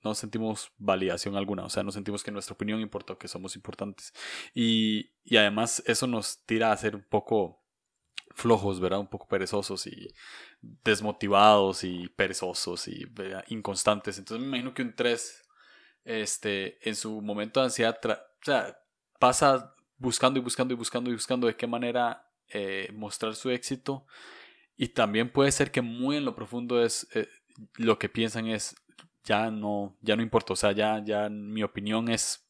no 0.02 0.14
sentimos 0.14 0.72
validación 0.78 1.36
alguna, 1.36 1.64
o 1.64 1.70
sea, 1.70 1.82
no 1.82 1.92
sentimos 1.92 2.22
que 2.22 2.30
nuestra 2.30 2.54
opinión 2.54 2.80
importa 2.80 3.12
o 3.14 3.18
que 3.18 3.28
somos 3.28 3.56
importantes. 3.56 4.12
Y, 4.54 5.10
y 5.24 5.36
además 5.36 5.82
eso 5.86 6.06
nos 6.06 6.44
tira 6.46 6.72
a 6.72 6.76
ser 6.76 6.96
un 6.96 7.04
poco 7.04 7.62
flojos, 8.34 8.80
¿verdad? 8.80 9.00
Un 9.00 9.08
poco 9.08 9.28
perezosos 9.28 9.86
y 9.86 10.08
desmotivados 10.60 11.84
y 11.84 12.08
perezosos 12.08 12.88
y 12.88 13.06
inconstantes. 13.48 14.18
Entonces 14.18 14.40
me 14.40 14.48
imagino 14.48 14.74
que 14.74 14.82
un 14.82 14.94
3, 14.94 15.41
este, 16.04 16.78
en 16.88 16.96
su 16.96 17.20
momento 17.20 17.60
de 17.60 17.66
ansiedad, 17.66 17.98
o 18.04 18.44
sea, 18.44 18.78
pasa 19.18 19.74
buscando 19.98 20.38
y 20.38 20.42
buscando 20.42 20.74
y 20.74 20.76
buscando 20.76 21.10
y 21.10 21.14
buscando 21.14 21.46
de 21.46 21.56
qué 21.56 21.66
manera 21.66 22.28
eh, 22.48 22.90
mostrar 22.92 23.34
su 23.34 23.50
éxito. 23.50 24.06
Y 24.76 24.88
también 24.88 25.30
puede 25.30 25.52
ser 25.52 25.70
que 25.70 25.80
muy 25.80 26.16
en 26.16 26.24
lo 26.24 26.34
profundo 26.34 26.82
es 26.82 27.06
eh, 27.14 27.28
lo 27.76 27.98
que 27.98 28.08
piensan 28.08 28.48
es 28.48 28.74
ya 29.24 29.50
no, 29.50 29.96
ya 30.00 30.16
no 30.16 30.22
importa, 30.22 30.52
o 30.52 30.56
sea, 30.56 30.72
ya, 30.72 31.02
ya 31.04 31.28
mi 31.28 31.62
opinión 31.62 32.08
es, 32.08 32.44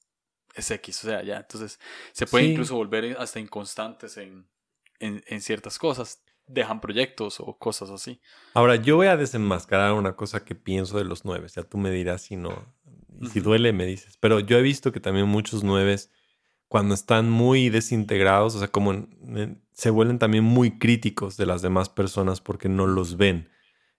es 0.55 0.71
X, 0.71 1.05
o 1.05 1.09
sea, 1.09 1.23
ya, 1.23 1.39
entonces 1.39 1.79
se 2.13 2.27
puede 2.27 2.47
incluso 2.47 2.75
volver 2.75 3.17
hasta 3.19 3.41
inconstantes 3.41 4.17
en, 4.17 4.49
en, 4.99 5.41
ciertas 5.41 5.79
cosas, 5.79 6.23
dejan 6.47 6.81
proyectos 6.81 7.41
o 7.41 7.59
cosas 7.59 7.91
así. 7.91 8.21
Ahora, 8.55 8.77
yo 8.77 8.97
voy 8.97 9.09
a 9.09 9.17
desenmascarar 9.17 9.93
una 9.93 10.17
cosa 10.17 10.45
que 10.45 10.55
pienso 10.55 10.99
de 10.99 11.05
los 11.05 11.25
nueve. 11.25 11.49
Ya 11.55 11.63
tú 11.63 11.77
me 11.77 11.91
dirás 11.91 12.23
si 12.23 12.37
no, 12.37 12.75
y 13.23 13.29
si 13.29 13.41
duele, 13.41 13.73
me 13.73 13.87
dices. 13.87 14.19
Pero 14.21 14.41
yo 14.41 14.59
he 14.59 14.63
visto 14.63 14.93
que 14.93 15.01
también 15.01 15.27
muchos 15.29 15.65
nueves, 15.65 16.11
cuando 16.69 16.95
están 16.95 17.31
muy 17.31 17.71
desintegrados, 17.71 18.55
o 18.57 18.59
sea, 18.59 18.69
como 18.69 19.07
se 19.73 19.91
vuelven 19.91 20.19
también 20.19 20.45
muy 20.45 20.79
críticos 20.79 21.37
de 21.37 21.47
las 21.47 21.63
demás 21.63 21.89
personas 21.89 22.41
porque 22.41 22.69
no 22.69 22.87
los 22.87 23.17
ven. 23.17 23.49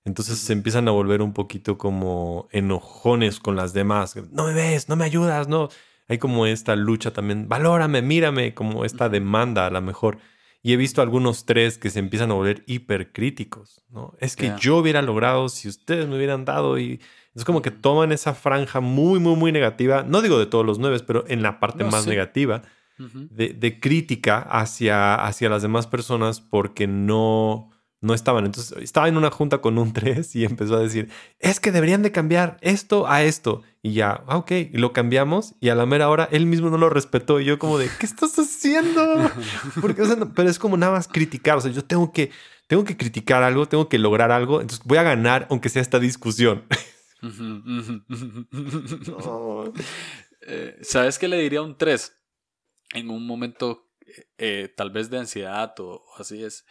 Entonces 0.05 0.37
se 0.39 0.53
empiezan 0.53 0.87
a 0.87 0.91
volver 0.91 1.21
un 1.21 1.33
poquito 1.33 1.77
como 1.77 2.47
enojones 2.51 3.39
con 3.39 3.55
las 3.55 3.73
demás. 3.73 4.15
No 4.31 4.45
me 4.47 4.53
ves, 4.53 4.89
no 4.89 4.95
me 4.95 5.05
ayudas, 5.05 5.47
no. 5.47 5.69
Hay 6.09 6.17
como 6.17 6.45
esta 6.45 6.75
lucha 6.75 7.13
también, 7.13 7.47
valórame, 7.47 8.01
mírame, 8.01 8.53
como 8.53 8.83
esta 8.83 9.07
demanda 9.07 9.65
a 9.65 9.69
lo 9.69 9.81
mejor. 9.81 10.17
Y 10.65 10.71
he 10.71 10.77
visto 10.77 11.01
algunos 11.01 11.45
tres 11.45 11.77
que 11.77 11.89
se 11.89 11.99
empiezan 11.99 12.31
a 12.31 12.35
volver 12.35 12.63
hipercríticos, 12.67 13.83
¿no? 13.89 14.15
Es 14.19 14.37
que 14.37 14.53
yo 14.59 14.77
hubiera 14.77 15.01
logrado 15.01 15.49
si 15.49 15.67
ustedes 15.67 16.07
me 16.07 16.15
hubieran 16.15 16.45
dado 16.45 16.79
y 16.79 17.01
es 17.35 17.43
como 17.43 17.61
que 17.61 17.69
toman 17.69 18.13
esa 18.13 18.33
franja 18.33 18.79
muy, 18.79 19.19
muy, 19.19 19.35
muy 19.35 19.51
negativa, 19.51 20.03
no 20.03 20.21
digo 20.21 20.39
de 20.39 20.45
todos 20.45 20.65
los 20.65 20.79
nueve, 20.79 20.99
pero 21.05 21.25
en 21.27 21.41
la 21.41 21.59
parte 21.59 21.83
más 21.83 22.07
negativa 22.07 22.61
de, 22.97 23.49
de, 23.49 23.79
crítica 23.81 24.39
hacia, 24.39 25.15
hacia 25.15 25.49
las 25.49 25.63
demás 25.63 25.85
personas 25.85 26.39
porque 26.39 26.87
no, 26.87 27.72
no 28.03 28.13
estaban. 28.13 28.45
Entonces 28.45 28.77
estaba 28.81 29.07
en 29.07 29.17
una 29.17 29.31
junta 29.31 29.59
con 29.59 29.77
un 29.77 29.93
3 29.93 30.35
y 30.35 30.45
empezó 30.45 30.75
a 30.75 30.79
decir, 30.79 31.09
es 31.39 31.59
que 31.59 31.71
deberían 31.71 32.03
de 32.03 32.11
cambiar 32.11 32.57
esto 32.61 33.07
a 33.07 33.23
esto. 33.23 33.63
Y 33.81 33.93
ya, 33.93 34.23
ah, 34.27 34.37
ok, 34.37 34.51
y 34.51 34.77
lo 34.77 34.93
cambiamos 34.93 35.55
y 35.59 35.69
a 35.69 35.75
la 35.75 35.85
mera 35.85 36.09
hora 36.09 36.29
él 36.31 36.45
mismo 36.45 36.69
no 36.69 36.77
lo 36.77 36.89
respetó. 36.89 37.39
Y 37.39 37.45
yo 37.45 37.59
como 37.59 37.77
de, 37.77 37.89
¿qué 37.99 38.05
estás 38.05 38.37
haciendo? 38.37 39.29
Porque, 39.81 40.03
pero 40.35 40.49
es 40.49 40.59
como 40.59 40.77
nada 40.77 40.93
más 40.93 41.07
criticar. 41.07 41.57
O 41.57 41.61
sea, 41.61 41.71
yo 41.71 41.83
tengo 41.83 42.11
que, 42.11 42.31
tengo 42.67 42.83
que 42.83 42.95
criticar 42.95 43.43
algo, 43.43 43.67
tengo 43.67 43.89
que 43.89 43.97
lograr 43.97 44.31
algo. 44.31 44.61
Entonces 44.61 44.85
voy 44.85 44.97
a 44.97 45.03
ganar 45.03 45.47
aunque 45.49 45.69
sea 45.69 45.81
esta 45.81 45.99
discusión. 45.99 46.63
Eh, 50.45 50.77
¿Sabes 50.81 51.19
qué 51.19 51.29
le 51.29 51.37
diría 51.37 51.61
un 51.61 51.77
3? 51.77 52.11
En 52.95 53.09
un 53.09 53.25
momento 53.25 53.93
eh, 54.37 54.73
tal 54.75 54.91
vez 54.91 55.09
de 55.09 55.19
ansiedad 55.19 55.73
o 55.79 56.03
así 56.17 56.43
es 56.43 56.65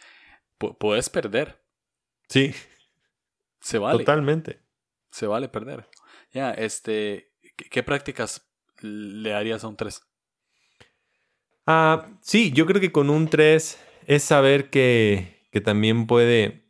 puedes 0.57 1.09
perder. 1.09 1.61
Sí. 2.29 2.53
Se 3.59 3.77
vale. 3.77 3.99
Totalmente. 3.99 4.59
Se 5.11 5.27
vale 5.27 5.49
perder. 5.49 5.87
Ya, 6.31 6.51
este, 6.51 7.31
¿qué, 7.69 7.83
prácticas 7.83 8.49
le 8.81 9.33
harías 9.33 9.63
a 9.63 9.67
un 9.67 9.77
3? 9.77 10.01
Ah, 11.67 12.07
sí, 12.21 12.51
yo 12.51 12.65
creo 12.65 12.81
que 12.81 12.91
con 12.91 13.09
un 13.09 13.29
3 13.29 13.79
es 14.07 14.23
saber 14.23 14.69
que, 14.69 15.47
que 15.51 15.61
también 15.61 16.07
puede, 16.07 16.65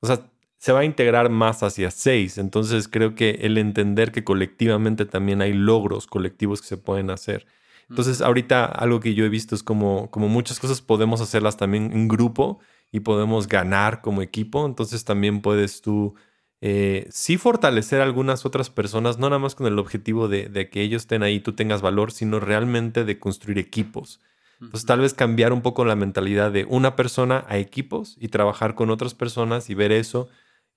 o 0.00 0.06
sea, 0.06 0.30
se 0.58 0.72
va 0.72 0.80
a 0.80 0.84
integrar 0.84 1.30
más 1.30 1.62
hacia 1.62 1.90
6. 1.90 2.38
Entonces 2.38 2.88
creo 2.88 3.14
que 3.14 3.30
el 3.42 3.58
entender 3.58 4.12
que 4.12 4.24
colectivamente 4.24 5.06
también 5.06 5.40
hay 5.40 5.52
logros 5.52 6.06
colectivos 6.06 6.60
que 6.60 6.68
se 6.68 6.76
pueden 6.76 7.10
hacer. 7.10 7.46
Entonces 7.88 8.20
ahorita 8.20 8.66
algo 8.66 9.00
que 9.00 9.14
yo 9.14 9.24
he 9.24 9.30
visto 9.30 9.54
es 9.54 9.62
como, 9.62 10.10
como 10.10 10.28
muchas 10.28 10.60
cosas 10.60 10.82
podemos 10.82 11.20
hacerlas 11.20 11.56
también 11.56 11.90
en 11.92 12.06
grupo 12.06 12.60
y 12.90 13.00
podemos 13.00 13.48
ganar 13.48 14.00
como 14.00 14.22
equipo. 14.22 14.66
Entonces 14.66 15.04
también 15.04 15.40
puedes 15.40 15.82
tú 15.82 16.14
eh, 16.60 17.06
sí 17.10 17.36
fortalecer 17.36 18.00
a 18.00 18.04
algunas 18.04 18.44
otras 18.44 18.68
personas, 18.70 19.18
no 19.18 19.28
nada 19.28 19.38
más 19.38 19.54
con 19.54 19.66
el 19.66 19.78
objetivo 19.78 20.28
de, 20.28 20.68
que 20.70 20.82
ellos 20.82 21.02
estén 21.02 21.22
ahí, 21.22 21.40
tú 21.40 21.52
tengas 21.52 21.82
valor, 21.82 22.10
sino 22.10 22.40
realmente 22.40 23.04
de 23.04 23.18
construir 23.18 23.58
equipos. 23.58 24.20
Entonces 24.60 24.86
tal 24.86 24.98
vez 25.00 25.14
cambiar 25.14 25.52
un 25.52 25.62
poco 25.62 25.84
la 25.84 25.94
mentalidad 25.94 26.50
de 26.50 26.64
una 26.64 26.96
persona 26.96 27.44
a 27.46 27.58
equipos 27.58 28.16
y 28.18 28.26
trabajar 28.26 28.74
con 28.74 28.90
otras 28.90 29.14
personas 29.14 29.70
y 29.70 29.74
ver 29.74 29.92
eso. 29.92 30.28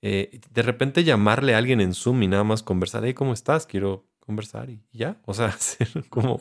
Eh, 0.03 0.39
de 0.53 0.61
repente 0.61 1.03
llamarle 1.03 1.55
a 1.55 1.57
alguien 1.57 1.81
en 1.81 1.95
Zoom 1.95 2.21
y 2.21 2.27
nada 2.27 2.43
más 2.43 2.61
conversar, 2.61 3.03
hey, 3.05 3.15
¿cómo 3.15 3.33
estás? 3.33 3.65
Quiero 3.65 4.05
conversar 4.19 4.69
y 4.69 4.83
ya. 4.91 5.19
O 5.25 5.33
sea, 5.33 5.47
hacer 5.47 5.87
como 6.09 6.37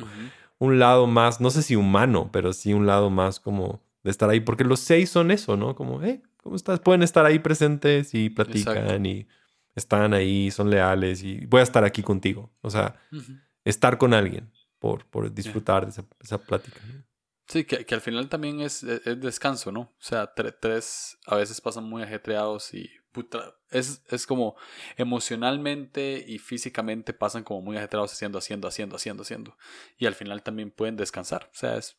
un 0.58 0.78
lado 0.78 1.06
más, 1.06 1.40
no 1.40 1.48
sé 1.48 1.62
si 1.62 1.76
humano, 1.76 2.28
pero 2.30 2.52
sí 2.52 2.74
un 2.74 2.86
lado 2.86 3.08
más 3.08 3.40
como 3.40 3.80
de 4.02 4.10
estar 4.10 4.30
ahí, 4.30 4.40
porque 4.40 4.64
los 4.64 4.80
seis 4.80 5.10
son 5.10 5.30
eso, 5.30 5.56
¿no? 5.56 5.74
Como, 5.74 6.02
hey, 6.02 6.22
¿cómo 6.42 6.56
estás? 6.56 6.80
Pueden 6.80 7.02
estar 7.02 7.26
ahí 7.26 7.38
presentes 7.38 8.14
y 8.14 8.30
platican 8.30 9.04
y 9.04 9.26
están 9.74 10.14
ahí, 10.14 10.50
son 10.50 10.70
leales 10.70 11.22
y 11.22 11.44
voy 11.46 11.60
a 11.60 11.64
estar 11.64 11.84
aquí 11.84 12.02
contigo. 12.02 12.52
O 12.62 12.70
sea, 12.70 13.00
estar 13.64 13.98
con 13.98 14.14
alguien 14.14 14.50
por, 14.78 15.06
por 15.06 15.32
disfrutar 15.32 15.86
de 15.86 16.02
esa, 16.20 16.38
plática. 16.38 16.80
Sí, 17.46 17.64
que, 17.64 17.94
al 17.94 18.00
final 18.00 18.28
también 18.28 18.60
es, 18.60 18.84
descanso, 19.18 19.72
¿no? 19.72 19.80
O 19.80 20.02
sea, 20.02 20.32
tres 20.34 21.18
a 21.26 21.36
veces 21.36 21.60
pasan 21.60 21.84
muy 21.84 22.02
ajetreados 22.02 22.72
y 22.72 22.90
puta, 23.12 23.56
es, 23.70 24.02
es 24.08 24.26
como 24.26 24.56
emocionalmente 24.96 26.24
y 26.26 26.38
físicamente 26.38 27.12
pasan 27.12 27.42
como 27.42 27.60
muy 27.60 27.76
ajetreados 27.76 28.12
haciendo, 28.12 28.38
haciendo, 28.38 28.68
haciendo, 28.68 28.96
haciendo, 28.96 29.22
haciendo. 29.22 29.56
Y 29.98 30.06
al 30.06 30.14
final 30.14 30.42
también 30.42 30.70
pueden 30.70 30.96
descansar. 30.96 31.50
O 31.52 31.56
sea, 31.56 31.76
es, 31.76 31.96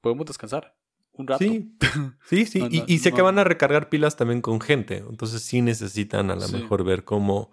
podemos 0.00 0.26
descansar 0.26 0.76
un 1.16 1.26
rato. 1.26 1.44
Sí, 1.44 1.76
sí, 2.24 2.46
sí. 2.46 2.84
y, 2.86 2.98
sé 2.98 3.12
que 3.12 3.22
van 3.22 3.38
a 3.38 3.44
recargar 3.44 3.88
pilas 3.88 4.16
también 4.16 4.40
con 4.40 4.60
gente. 4.60 4.98
Entonces 5.08 5.42
sí 5.42 5.62
necesitan 5.62 6.30
a 6.30 6.36
lo 6.36 6.48
mejor 6.48 6.84
ver 6.84 7.04
cómo, 7.04 7.52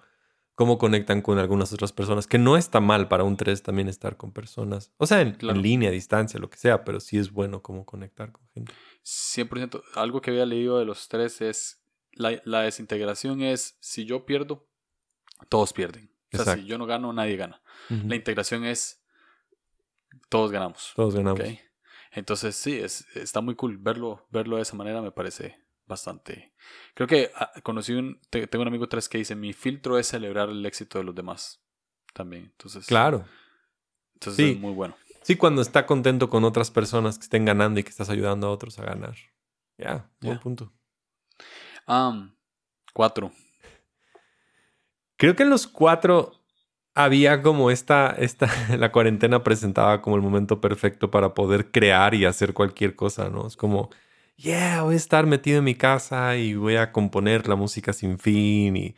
cómo 0.55 0.77
conectan 0.77 1.21
con 1.21 1.37
algunas 1.37 1.71
otras 1.73 1.93
personas. 1.93 2.27
Que 2.27 2.37
no 2.37 2.57
está 2.57 2.79
mal 2.79 3.07
para 3.07 3.23
un 3.23 3.37
3 3.37 3.61
también 3.61 3.87
estar 3.87 4.17
con 4.17 4.31
personas. 4.31 4.91
O 4.97 5.05
sea, 5.05 5.21
en, 5.21 5.37
línea, 5.61 5.89
a 5.89 5.93
distancia, 5.93 6.39
lo 6.39 6.49
que 6.49 6.57
sea, 6.57 6.83
pero 6.83 6.99
sí 6.99 7.17
es 7.17 7.31
bueno 7.31 7.61
cómo 7.61 7.85
conectar 7.85 8.31
con 8.31 8.47
gente. 8.49 8.73
100%. 9.03 9.81
Algo 9.95 10.21
que 10.21 10.31
había 10.31 10.45
leído 10.45 10.79
de 10.79 10.85
los 10.85 11.07
tres 11.07 11.41
es 11.41 11.83
la, 12.13 12.61
desintegración 12.61 13.41
es 13.41 13.77
si 13.79 14.05
yo 14.05 14.25
pierdo, 14.25 14.67
todos 15.49 15.73
pierden. 15.73 16.11
O 16.33 16.43
sea, 16.43 16.55
si 16.55 16.65
yo 16.65 16.77
no 16.77 16.85
gano, 16.85 17.11
nadie 17.13 17.35
gana. 17.35 17.61
La 17.89 18.15
integración 18.15 18.63
es 18.63 19.03
todos 20.29 20.51
ganamos. 20.51 20.93
Todos 20.95 21.13
ganamos. 21.13 21.41
Entonces 22.11 22.55
sí, 22.55 22.77
es, 22.77 23.07
está 23.15 23.41
muy 23.41 23.55
cool 23.55 23.77
verlo, 23.77 24.27
verlo 24.29 24.57
de 24.57 24.63
esa 24.63 24.75
manera 24.75 25.01
me 25.01 25.11
parece 25.11 25.57
bastante. 25.85 26.53
Creo 26.93 27.07
que 27.07 27.31
ah, 27.35 27.51
conocí 27.63 27.93
un, 27.93 28.19
tengo 28.29 28.61
un 28.61 28.67
amigo 28.67 28.87
tres 28.87 29.07
que 29.07 29.17
dice, 29.17 29.35
mi 29.35 29.53
filtro 29.53 29.97
es 29.97 30.07
celebrar 30.07 30.49
el 30.49 30.65
éxito 30.65 30.97
de 30.97 31.05
los 31.05 31.15
demás 31.15 31.63
también. 32.13 32.43
Entonces, 32.43 32.85
claro. 32.85 33.25
Entonces 34.13 34.51
es 34.51 34.59
muy 34.59 34.73
bueno. 34.73 34.95
Sí, 35.21 35.35
cuando 35.35 35.61
está 35.61 35.85
contento 35.85 36.29
con 36.29 36.43
otras 36.43 36.71
personas 36.71 37.17
que 37.17 37.23
estén 37.23 37.45
ganando 37.45 37.79
y 37.79 37.83
que 37.83 37.89
estás 37.89 38.09
ayudando 38.09 38.47
a 38.47 38.51
otros 38.51 38.77
a 38.79 38.83
ganar. 38.83 39.15
Ya, 39.77 40.09
buen 40.19 40.39
punto. 40.39 40.73
Um, 41.87 42.33
cuatro. 42.93 43.31
Creo 45.17 45.35
que 45.35 45.43
en 45.43 45.49
los 45.49 45.67
cuatro 45.67 46.40
había 46.95 47.41
como 47.41 47.71
esta, 47.71 48.09
esta, 48.17 48.49
la 48.77 48.91
cuarentena 48.91 49.43
presentaba 49.43 50.01
como 50.01 50.15
el 50.15 50.21
momento 50.21 50.61
perfecto 50.61 51.11
para 51.11 51.33
poder 51.33 51.71
crear 51.71 52.13
y 52.13 52.25
hacer 52.25 52.53
cualquier 52.53 52.95
cosa, 52.95 53.29
¿no? 53.29 53.47
Es 53.47 53.55
como, 53.55 53.89
yeah, 54.37 54.83
voy 54.83 54.95
a 54.95 54.97
estar 54.97 55.25
metido 55.25 55.59
en 55.59 55.63
mi 55.63 55.75
casa 55.75 56.35
y 56.37 56.55
voy 56.55 56.75
a 56.75 56.91
componer 56.91 57.47
la 57.47 57.55
música 57.55 57.93
sin 57.93 58.19
fin 58.19 58.75
y, 58.77 58.95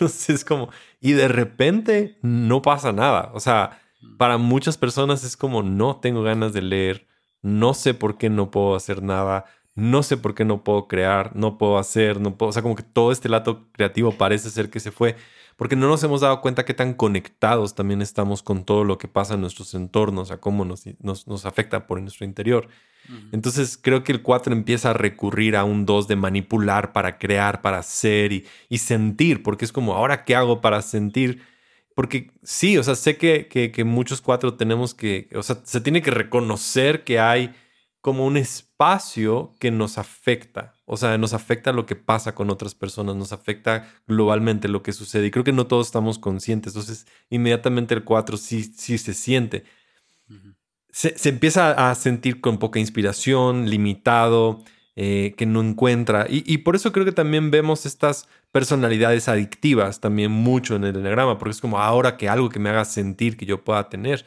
no 0.00 0.08
sé, 0.08 0.32
es 0.34 0.44
como, 0.44 0.70
y 1.00 1.12
de 1.12 1.28
repente 1.28 2.18
no 2.22 2.62
pasa 2.62 2.92
nada. 2.92 3.30
O 3.34 3.40
sea, 3.40 3.80
mm. 4.00 4.16
para 4.16 4.38
muchas 4.38 4.78
personas 4.78 5.24
es 5.24 5.36
como, 5.36 5.62
no 5.62 5.96
tengo 5.96 6.22
ganas 6.22 6.52
de 6.52 6.62
leer, 6.62 7.06
no 7.42 7.74
sé 7.74 7.94
por 7.94 8.18
qué 8.18 8.30
no 8.30 8.50
puedo 8.50 8.74
hacer 8.76 9.02
nada, 9.02 9.44
no 9.74 10.02
sé 10.02 10.16
por 10.16 10.34
qué 10.34 10.44
no 10.44 10.64
puedo 10.64 10.86
crear, 10.88 11.34
no 11.36 11.58
puedo 11.58 11.78
hacer, 11.78 12.20
no 12.20 12.36
puedo, 12.36 12.50
o 12.50 12.52
sea, 12.52 12.62
como 12.62 12.76
que 12.76 12.82
todo 12.82 13.12
este 13.12 13.28
lato 13.28 13.68
creativo 13.72 14.12
parece 14.12 14.50
ser 14.50 14.70
que 14.70 14.80
se 14.80 14.90
fue 14.90 15.16
porque 15.62 15.76
no 15.76 15.86
nos 15.86 16.02
hemos 16.02 16.22
dado 16.22 16.40
cuenta 16.40 16.64
qué 16.64 16.74
tan 16.74 16.92
conectados 16.92 17.76
también 17.76 18.02
estamos 18.02 18.42
con 18.42 18.64
todo 18.64 18.82
lo 18.82 18.98
que 18.98 19.06
pasa 19.06 19.34
en 19.34 19.42
nuestros 19.42 19.74
entornos, 19.74 20.32
a 20.32 20.38
cómo 20.38 20.64
nos, 20.64 20.82
nos, 21.04 21.46
afecta 21.46 21.86
por 21.86 22.02
nuestro 22.02 22.26
interior. 22.26 22.66
Entonces 23.30 23.78
creo 23.80 24.02
que 24.02 24.10
el 24.10 24.22
4 24.22 24.52
empieza 24.52 24.90
a 24.90 24.92
recurrir 24.92 25.54
a 25.54 25.62
un 25.62 25.86
2 25.86 26.08
de 26.08 26.16
manipular 26.16 26.92
para 26.92 27.16
crear, 27.16 27.62
para 27.62 27.78
hacer 27.78 28.32
y, 28.32 28.44
y, 28.68 28.78
sentir, 28.78 29.44
porque 29.44 29.64
es 29.64 29.70
como, 29.70 29.94
ahora 29.94 30.24
qué 30.24 30.34
hago 30.34 30.60
para 30.60 30.82
sentir. 30.82 31.42
Porque 31.94 32.32
sí, 32.42 32.76
o 32.76 32.82
sea, 32.82 32.96
sé 32.96 33.16
que, 33.16 33.46
que, 33.46 33.70
que 33.70 33.84
muchos 33.84 34.20
4 34.20 34.54
tenemos 34.54 34.94
que, 34.94 35.28
o 35.32 35.44
sea, 35.44 35.60
se 35.62 35.80
tiene 35.80 36.02
que 36.02 36.10
reconocer 36.10 37.04
que 37.04 37.20
hay 37.20 37.54
como 38.02 38.26
un 38.26 38.36
espacio 38.36 39.54
que 39.60 39.70
nos 39.70 39.96
afecta. 39.96 40.74
O 40.84 40.96
sea, 40.96 41.16
nos 41.18 41.32
afecta 41.34 41.72
lo 41.72 41.86
que 41.86 41.94
pasa 41.94 42.34
con 42.34 42.50
otras 42.50 42.74
personas, 42.74 43.14
nos 43.14 43.32
afecta 43.32 43.88
globalmente 44.08 44.68
lo 44.68 44.82
que 44.82 44.92
sucede. 44.92 45.26
Y 45.26 45.30
creo 45.30 45.44
que 45.44 45.52
no 45.52 45.68
todos 45.68 45.86
estamos 45.86 46.18
conscientes. 46.18 46.74
Entonces, 46.74 47.06
inmediatamente 47.30 47.94
el 47.94 48.02
4 48.02 48.36
sí, 48.36 48.64
sí 48.64 48.98
se 48.98 49.14
siente. 49.14 49.64
se, 50.90 51.28
empieza 51.28 51.90
a 51.90 51.94
sentir 51.94 52.40
con 52.40 52.58
poca 52.58 52.80
inspiración, 52.80 53.70
limitado, 53.70 54.64
eh, 54.96 55.34
que 55.36 55.46
no 55.46 55.62
encuentra. 55.62 56.26
Y, 56.28 56.42
y, 56.52 56.58
por 56.58 56.74
eso 56.74 56.90
creo 56.90 57.04
que 57.04 57.12
también 57.12 57.52
vemos 57.52 57.86
estas 57.86 58.28
personalidades 58.50 59.28
adictivas 59.28 60.00
también 60.00 60.32
mucho 60.32 60.74
en 60.74 60.82
el 60.84 60.96
enagrama, 60.96 61.38
porque 61.38 61.52
es 61.52 61.60
como 61.60 61.78
ahora 61.78 62.16
que 62.16 62.28
algo 62.28 62.48
que 62.48 62.58
me 62.58 62.68
haga 62.68 62.84
sentir 62.84 63.36
que 63.36 63.46
yo 63.46 63.62
pueda 63.62 63.88
tener. 63.88 64.26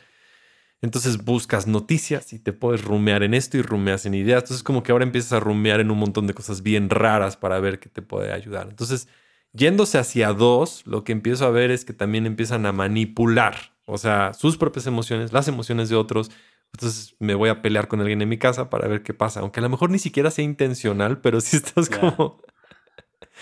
Entonces 0.86 1.24
buscas 1.24 1.67
noticias 1.67 2.32
y 2.32 2.39
te 2.39 2.54
puedes 2.54 2.84
rumear 2.84 3.24
en 3.24 3.34
esto 3.34 3.58
y 3.58 3.62
rumeas 3.62 4.06
en 4.06 4.13
ideas. 4.13 4.43
Entonces 4.43 4.63
como 4.63 4.84
que 4.84 4.91
ahora 4.91 5.04
empiezas 5.04 5.34
a 5.34 5.39
rumear 5.39 5.80
en 5.80 5.91
un 5.91 5.98
montón 5.98 6.28
de 6.28 6.34
cosas 6.34 6.63
bien 6.63 6.89
raras 6.89 7.36
para 7.36 7.60
ver 7.60 7.80
qué 7.80 7.89
te 7.89 8.02
puede 8.02 8.32
ayudar. 8.32 8.67
Entonces, 8.69 9.08
yéndose 9.52 9.98
hacia 9.98 10.32
dos, 10.34 10.84
lo 10.86 11.04
que 11.04 11.12
empiezo 11.12 11.45
a 11.45 11.50
ver 11.50 11.71
es 11.71 11.86
que 11.86 11.93
también 11.93 12.26
empiezan 12.26 12.65
a 12.65 12.71
manipular, 12.71 13.56
o 13.86 13.98
sea, 13.98 14.34
sus 14.34 14.58
propias 14.58 14.88
emociones, 14.88 15.34
las 15.34 15.48
emociones 15.48 15.89
de 15.89 15.95
otros. 15.95 16.32
Entonces 16.74 17.15
me 17.19 17.36
voy 17.36 17.50
a 17.50 17.62
pelear 17.62 17.88
con 17.88 18.02
alguien 18.02 18.21
en 18.21 18.30
mi 18.30 18.38
casa 18.38 18.69
para 18.69 18.88
ver 18.88 19.04
qué 19.04 19.13
pasa, 19.13 19.41
aunque 19.41 19.60
a 19.60 19.63
lo 19.63 19.69
mejor 19.69 19.89
ni 19.89 20.00
siquiera 20.00 20.32
sea 20.32 20.45
intencional, 20.45 21.19
pero 21.21 21.41
si 21.41 21.58
estás 21.58 21.89
como 21.89 22.41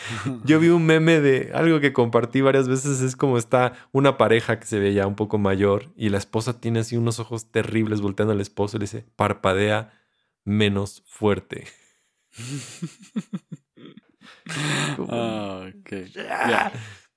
yo 0.43 0.59
vi 0.59 0.69
un 0.69 0.85
meme 0.85 1.19
de 1.19 1.51
algo 1.53 1.79
que 1.79 1.93
compartí 1.93 2.41
varias 2.41 2.67
veces, 2.67 3.01
es 3.01 3.15
como 3.15 3.37
está 3.37 3.73
una 3.91 4.17
pareja 4.17 4.59
que 4.59 4.65
se 4.65 4.79
ve 4.79 4.93
ya 4.93 5.07
un 5.07 5.15
poco 5.15 5.37
mayor 5.37 5.91
y 5.95 6.09
la 6.09 6.17
esposa 6.17 6.59
tiene 6.59 6.79
así 6.79 6.97
unos 6.97 7.19
ojos 7.19 7.51
terribles 7.51 8.01
volteando 8.01 8.33
al 8.33 8.41
esposo 8.41 8.77
y 8.77 8.79
le 8.79 8.83
dice, 8.83 9.05
parpadea 9.15 9.93
menos 10.43 11.03
fuerte. 11.05 11.67
Ah, 15.09 15.69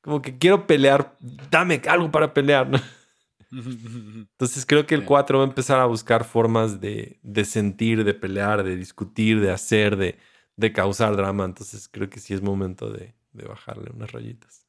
como, 0.00 0.22
que 0.22 0.38
quiero 0.38 0.66
pelear, 0.66 1.16
dame 1.50 1.80
algo 1.88 2.10
para 2.10 2.32
pelear. 2.32 2.68
Entonces 3.50 4.64
creo 4.66 4.86
que 4.86 4.94
el 4.94 5.04
4 5.04 5.38
va 5.38 5.44
a 5.44 5.48
empezar 5.48 5.80
a 5.80 5.86
buscar 5.86 6.24
formas 6.24 6.80
de, 6.80 7.18
de 7.22 7.44
sentir, 7.44 8.04
de 8.04 8.14
pelear, 8.14 8.62
de 8.62 8.76
discutir, 8.76 9.40
de 9.40 9.50
hacer, 9.50 9.96
de, 9.96 10.18
de 10.56 10.72
causar 10.72 11.16
drama. 11.16 11.44
Entonces 11.44 11.88
creo 11.88 12.10
que 12.10 12.20
sí 12.20 12.34
es 12.34 12.42
momento 12.42 12.90
de, 12.90 13.14
bajarle 13.32 13.90
unas 13.94 14.12
rayitas. 14.12 14.66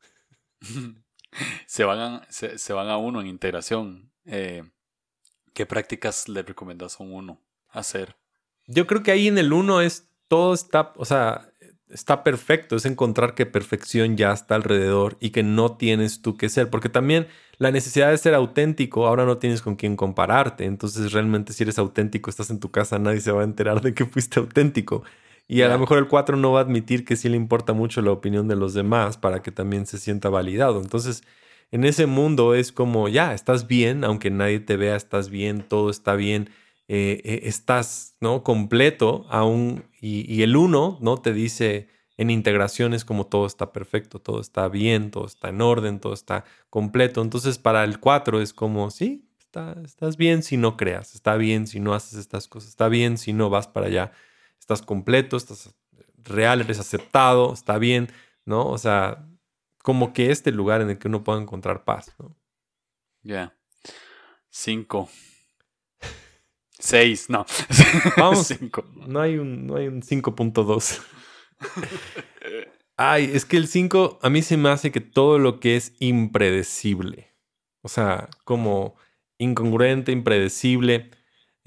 se, 1.66 1.84
van 1.84 2.00
a, 2.00 2.28
se, 2.30 2.74
van 2.74 2.90
a 2.90 2.98
uno 2.98 3.22
en 3.22 3.28
integración. 3.28 4.12
Eh, 4.26 4.64
¿Qué 5.54 5.66
prácticas 5.66 6.30
le 6.30 6.44
recomiendas 6.44 7.00
a 7.00 7.04
un 7.04 7.14
uno 7.14 7.42
hacer? 7.70 8.16
Yo 8.68 8.86
creo 8.86 9.02
que 9.02 9.12
ahí 9.12 9.28
en 9.28 9.38
el 9.38 9.54
uno 9.54 9.82
es 9.82 10.10
todo 10.28 10.54
está, 10.54 10.94
o 10.98 11.06
sea, 11.06 11.50
está 11.90 12.24
perfecto. 12.24 12.76
Es 12.76 12.86
encontrar 12.86 13.34
que 13.34 13.46
perfección 13.46 14.18
ya 14.18 14.34
está 14.34 14.56
alrededor 14.56 15.18
y 15.20 15.32
que 15.32 15.44
no 15.44 15.78
tienes 15.78 16.22
tú 16.22 16.38
que 16.38 16.50
ser. 16.50 16.70
Porque 16.70 16.90
también 16.90 17.28
la 17.58 17.72
necesidad 17.72 18.12
de 18.12 18.18
ser 18.18 18.34
auténtico, 18.34 19.08
ahora 19.08 19.26
no 19.26 19.38
tienes 19.38 19.62
con 19.62 19.76
quién 19.76 19.96
compararte. 19.96 20.66
Entonces 20.66 21.14
realmente 21.14 21.54
si 21.54 21.64
eres 21.64 21.80
auténtico, 21.80 22.30
estás 22.30 22.50
en 22.50 22.60
tu 22.60 22.72
casa, 22.72 23.00
nadie 23.00 23.22
se 23.22 23.32
va 23.32 23.42
a 23.42 23.46
enterar 23.46 23.82
de 23.82 23.94
que 23.94 24.06
fuiste 24.06 24.40
auténtico. 24.40 25.04
Y 25.48 25.62
a 25.62 25.70
lo 25.70 25.80
mejor 25.80 25.98
el 25.98 26.08
4 26.08 26.36
no 26.36 26.52
va 26.52 26.60
a 26.60 26.64
admitir 26.64 27.06
que 27.06 27.16
sí 27.16 27.30
le 27.30 27.38
importa 27.38 27.72
mucho 27.72 28.02
la 28.02 28.12
opinión 28.12 28.50
de 28.50 28.58
los 28.58 28.74
demás 28.74 29.18
para 29.18 29.42
que 29.42 29.52
también 29.52 29.86
se 29.86 29.98
sienta 29.98 30.30
validado. 30.30 30.82
Entonces, 30.82 31.24
en 31.72 31.86
ese 31.86 32.06
mundo 32.06 32.54
es 32.54 32.74
como, 32.74 33.08
ya, 33.08 33.34
estás 33.34 33.66
bien, 33.66 34.04
aunque 34.04 34.30
nadie 34.30 34.60
te 34.60 34.76
vea, 34.76 34.98
estás 34.98 35.30
bien, 35.30 35.62
todo 35.62 35.90
está 35.90 36.16
bien, 36.16 36.50
eh, 36.90 37.22
eh, 37.24 37.40
estás, 37.44 38.16
¿no? 38.20 38.44
Completo 38.44 39.26
aún. 39.30 39.86
Y, 40.02 40.32
y 40.32 40.44
el 40.44 40.56
1, 40.56 41.00
¿no? 41.02 41.18
Te 41.18 41.32
dice 41.32 41.88
en 42.18 42.30
integración 42.30 42.94
es 42.94 43.06
como 43.06 43.28
todo 43.28 43.46
está 43.46 43.72
perfecto, 43.72 44.20
todo 44.20 44.42
está 44.42 44.68
bien, 44.68 45.12
todo 45.12 45.26
está 45.26 45.50
en 45.50 45.62
orden, 45.62 46.00
todo 46.00 46.14
está 46.14 46.44
completo. 46.70 47.22
Entonces, 47.22 47.58
para 47.58 47.84
el 47.84 48.00
4 48.00 48.42
es 48.42 48.54
como, 48.54 48.90
sí, 48.90 49.30
está, 49.40 49.78
estás 49.86 50.18
bien 50.18 50.44
si 50.44 50.58
no 50.58 50.76
creas, 50.78 51.16
está 51.16 51.38
bien 51.38 51.68
si 51.68 51.80
no 51.80 51.94
haces 51.94 52.20
estas 52.20 52.48
cosas, 52.48 52.70
está 52.70 52.90
bien 52.90 53.18
si 53.18 53.34
no 53.34 53.50
vas 53.50 53.68
para 53.68 53.86
allá 53.88 54.12
estás 54.68 54.82
completo, 54.82 55.38
estás 55.38 55.74
real, 56.18 56.60
eres 56.60 56.78
aceptado, 56.78 57.54
está 57.54 57.78
bien, 57.78 58.10
¿no? 58.44 58.68
O 58.68 58.78
sea, 58.78 59.26
como 59.82 60.12
que 60.12 60.30
este 60.30 60.52
lugar 60.52 60.82
en 60.82 60.90
el 60.90 60.98
que 60.98 61.08
uno 61.08 61.24
pueda 61.24 61.40
encontrar 61.40 61.86
paz, 61.86 62.14
¿no? 62.20 62.36
Ya. 63.24 63.58
Cinco. 64.50 65.08
Seis, 66.80 67.30
no. 67.30 67.46
Vamos. 68.18 68.48
Cinco. 68.48 68.84
No 69.08 69.22
hay 69.22 69.38
un, 69.38 69.66
no 69.68 69.78
hay 69.78 69.88
un 69.88 70.02
5.2. 70.02 71.02
Ay, 72.98 73.32
es 73.34 73.46
que 73.46 73.56
el 73.56 73.70
5 73.70 74.20
a 74.22 74.30
mí 74.30 74.42
se 74.42 74.58
me 74.58 74.68
hace 74.68 74.92
que 74.92 75.00
todo 75.00 75.40
lo 75.40 75.62
que 75.62 75.78
es 75.78 75.94
impredecible, 76.00 77.34
o 77.84 77.88
sea, 77.88 78.28
como 78.44 78.96
incongruente, 79.38 80.12
impredecible, 80.12 81.12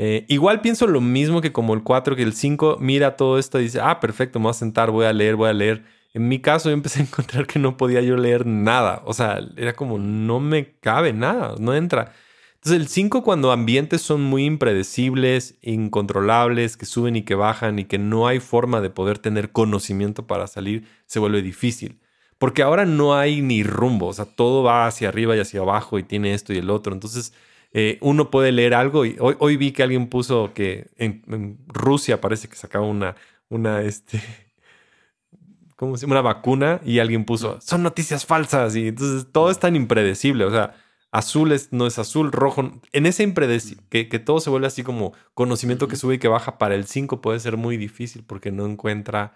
eh, 0.03 0.25
igual 0.29 0.63
pienso 0.63 0.87
lo 0.87 1.03
mismo 1.03 1.43
que 1.43 1.53
como 1.53 1.75
el 1.75 1.83
4, 1.83 2.17
que 2.17 2.23
el 2.23 2.33
5 2.33 2.79
mira 2.81 3.17
todo 3.17 3.39
esto 3.39 3.61
y 3.61 3.65
dice, 3.65 3.81
ah, 3.83 4.01
perfecto, 4.01 4.39
me 4.39 4.45
voy 4.45 4.53
a 4.53 4.55
sentar, 4.55 4.91
voy 4.91 5.05
a 5.05 5.13
leer, 5.13 5.37
voy 5.37 5.51
a 5.51 5.53
leer. 5.53 5.85
En 6.15 6.27
mi 6.27 6.39
caso 6.39 6.71
yo 6.71 6.73
empecé 6.73 7.01
a 7.01 7.03
encontrar 7.05 7.47
que 7.47 7.59
no 7.59 7.77
podía 7.77 8.01
yo 8.01 8.17
leer 8.17 8.47
nada. 8.47 9.03
O 9.05 9.13
sea, 9.13 9.41
era 9.59 9.75
como, 9.75 9.99
no 9.99 10.41
me 10.41 10.73
cabe 10.81 11.13
nada, 11.13 11.55
no 11.59 11.75
entra. 11.75 12.15
Entonces 12.55 12.81
el 12.81 12.89
5 12.89 13.23
cuando 13.23 13.53
ambientes 13.53 14.01
son 14.01 14.23
muy 14.23 14.47
impredecibles, 14.47 15.59
incontrolables, 15.61 16.79
que 16.79 16.87
suben 16.87 17.17
y 17.17 17.23
que 17.23 17.35
bajan 17.35 17.79
y 17.79 17.85
que 17.85 17.99
no 17.99 18.27
hay 18.27 18.41
forma 18.41 18.81
de 18.81 18.89
poder 18.89 19.19
tener 19.19 19.53
conocimiento 19.53 20.27
para 20.27 20.47
salir, 20.47 20.87
se 21.05 21.19
vuelve 21.19 21.43
difícil. 21.43 22.01
Porque 22.39 22.63
ahora 22.63 22.87
no 22.87 23.15
hay 23.15 23.43
ni 23.43 23.65
rumbo, 23.65 24.07
o 24.07 24.13
sea, 24.15 24.25
todo 24.25 24.63
va 24.63 24.87
hacia 24.87 25.09
arriba 25.11 25.37
y 25.37 25.41
hacia 25.41 25.61
abajo 25.61 25.99
y 25.99 26.05
tiene 26.05 26.33
esto 26.33 26.55
y 26.55 26.57
el 26.57 26.71
otro. 26.71 26.95
Entonces 26.95 27.35
eh, 27.73 27.99
uno 28.01 28.31
puede 28.31 28.53
leer 28.53 28.75
algo 28.75 29.05
y 29.05 29.17
hoy, 29.21 29.37
hoy, 29.39 29.57
vi 29.57 29.73
que 29.73 29.83
alguien 29.83 30.09
puso 30.09 30.53
que 30.55 30.91
en, 30.97 31.59
Rusia 31.69 32.21
parece 32.21 32.49
que 32.49 32.57
sacaba 32.57 32.85
una, 32.85 33.15
una, 33.49 33.83
este, 33.83 34.21
¿cómo 35.77 35.97
se 35.97 36.07
llama? 36.07 36.21
Una 36.21 36.23
vacuna 36.23 36.81
y 36.85 36.99
alguien 36.99 37.25
puso, 37.25 37.61
son 37.61 37.83
noticias 37.83 38.27
falsas 38.27 38.75
y 38.75 38.89
entonces 38.89 39.29
todo 39.33 39.51
es 39.51 39.61
tan 39.61 39.77
impredecible, 39.77 40.45
o 40.45 40.51
sea, 40.51 40.75
azul 41.13 41.53
es, 41.53 41.73
no 41.73 41.87
es 41.87 41.99
azul, 41.99 42.33
rojo, 42.33 42.81
en 42.93 43.07
ese 43.07 43.23
impredecible, 43.23 43.85
que, 43.89 44.09
que 44.09 44.19
todo 44.19 44.41
se 44.41 44.51
vuelve 44.51 44.67
así 44.67 44.83
como 44.83 45.13
conocimiento 45.35 45.87
que 45.87 45.97
sube 45.97 46.15
y 46.15 46.19
que 46.19 46.29
baja 46.29 46.59
para 46.59 46.75
el 46.75 46.87
5 46.87 47.21
puede 47.21 47.39
ser 47.41 47.57
muy 47.57 47.77
difícil 47.77 48.25
porque 48.27 48.51
no 48.51 48.67
encuentra... 48.67 49.35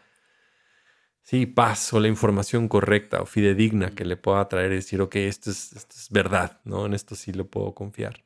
Sí, 1.25 1.47
paz 1.47 1.91
o 1.95 2.01
la 2.01 2.09
información 2.09 2.69
correcta 2.69 3.23
o 3.23 3.27
fidedigna 3.27 3.93
que 3.93 4.05
le 4.05 4.19
pueda 4.19 4.47
traer 4.47 4.73
y 4.73 4.77
decir, 4.77 5.01
ok, 5.01 5.17
esto 5.17 5.51
es, 5.51 5.73
esto 5.73 5.95
es 5.97 6.11
verdad, 6.11 6.61
¿no? 6.65 6.85
En 6.85 6.93
esto 6.93 7.15
sí 7.15 7.33
lo 7.33 7.47
puedo 7.47 7.75
confiar. 7.75 8.23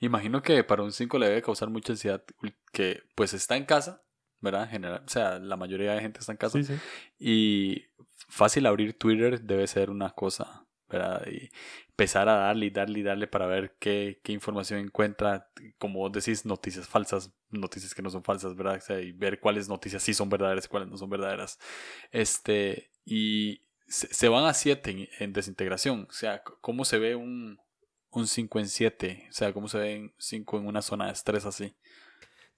Imagino 0.00 0.42
que 0.42 0.62
para 0.62 0.82
un 0.82 0.92
5 0.92 1.18
le 1.18 1.28
debe 1.30 1.40
causar 1.40 1.70
mucha 1.70 1.94
ansiedad 1.94 2.22
que 2.70 3.04
pues 3.14 3.32
está 3.32 3.56
en 3.56 3.64
casa, 3.64 4.02
¿verdad? 4.42 4.68
General, 4.68 5.02
o 5.02 5.08
sea, 5.08 5.38
la 5.38 5.56
mayoría 5.56 5.94
de 5.94 6.02
gente 6.02 6.20
está 6.20 6.32
en 6.32 6.38
casa. 6.38 6.58
Y 7.18 7.86
fácil 8.28 8.66
abrir 8.66 8.98
Twitter 8.98 9.40
debe 9.40 9.66
ser 9.66 9.88
una 9.88 10.10
cosa, 10.10 10.66
¿verdad? 10.92 11.26
Y 11.26 11.50
empezar 11.88 12.28
a 12.28 12.34
darle 12.34 12.66
y 12.66 12.70
darle 12.70 12.98
y 13.00 13.02
darle 13.02 13.26
para 13.26 13.46
ver 13.46 13.76
qué, 13.78 14.20
qué 14.22 14.32
información 14.32 14.80
encuentra, 14.80 15.50
como 15.78 16.00
vos 16.00 16.12
decís, 16.12 16.44
noticias 16.44 16.86
falsas, 16.86 17.32
noticias 17.50 17.94
que 17.94 18.02
no 18.02 18.10
son 18.10 18.24
falsas, 18.24 18.56
¿verdad? 18.56 18.80
y 19.02 19.12
ver 19.12 19.40
cuáles 19.40 19.68
noticias 19.68 20.02
sí 20.02 20.14
son 20.14 20.28
verdaderas 20.28 20.64
y 20.64 20.68
cuáles 20.68 20.88
no 20.88 20.96
son 20.96 21.10
verdaderas. 21.10 21.58
Este, 22.10 22.90
y 23.04 23.62
se, 23.86 24.28
van 24.28 24.46
a 24.46 24.54
7 24.54 25.10
en, 25.18 25.32
desintegración, 25.32 26.06
o 26.08 26.12
sea, 26.12 26.42
¿cómo 26.60 26.84
se 26.84 26.98
ve 26.98 27.14
un, 27.14 27.58
un 28.10 28.26
5 28.26 28.58
en 28.58 28.68
7? 28.68 29.26
O 29.28 29.32
sea, 29.32 29.52
¿cómo 29.52 29.68
se 29.68 29.78
ve 29.78 30.14
5 30.18 30.58
en 30.58 30.66
una 30.66 30.82
zona 30.82 31.06
de 31.06 31.12
estrés 31.12 31.44
así? 31.44 31.74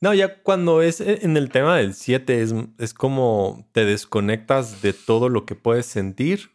No, 0.00 0.14
ya 0.14 0.42
cuando 0.42 0.82
es 0.82 1.00
e, 1.00 1.24
en 1.24 1.36
el 1.36 1.50
tema 1.50 1.78
del 1.78 1.94
7 1.94 2.42
es, 2.42 2.54
es 2.78 2.94
como 2.94 3.68
te 3.72 3.84
desconectas 3.84 4.80
de 4.80 4.92
todo 4.92 5.28
lo 5.28 5.44
que 5.44 5.54
puedes 5.54 5.86
sentir 5.86 6.53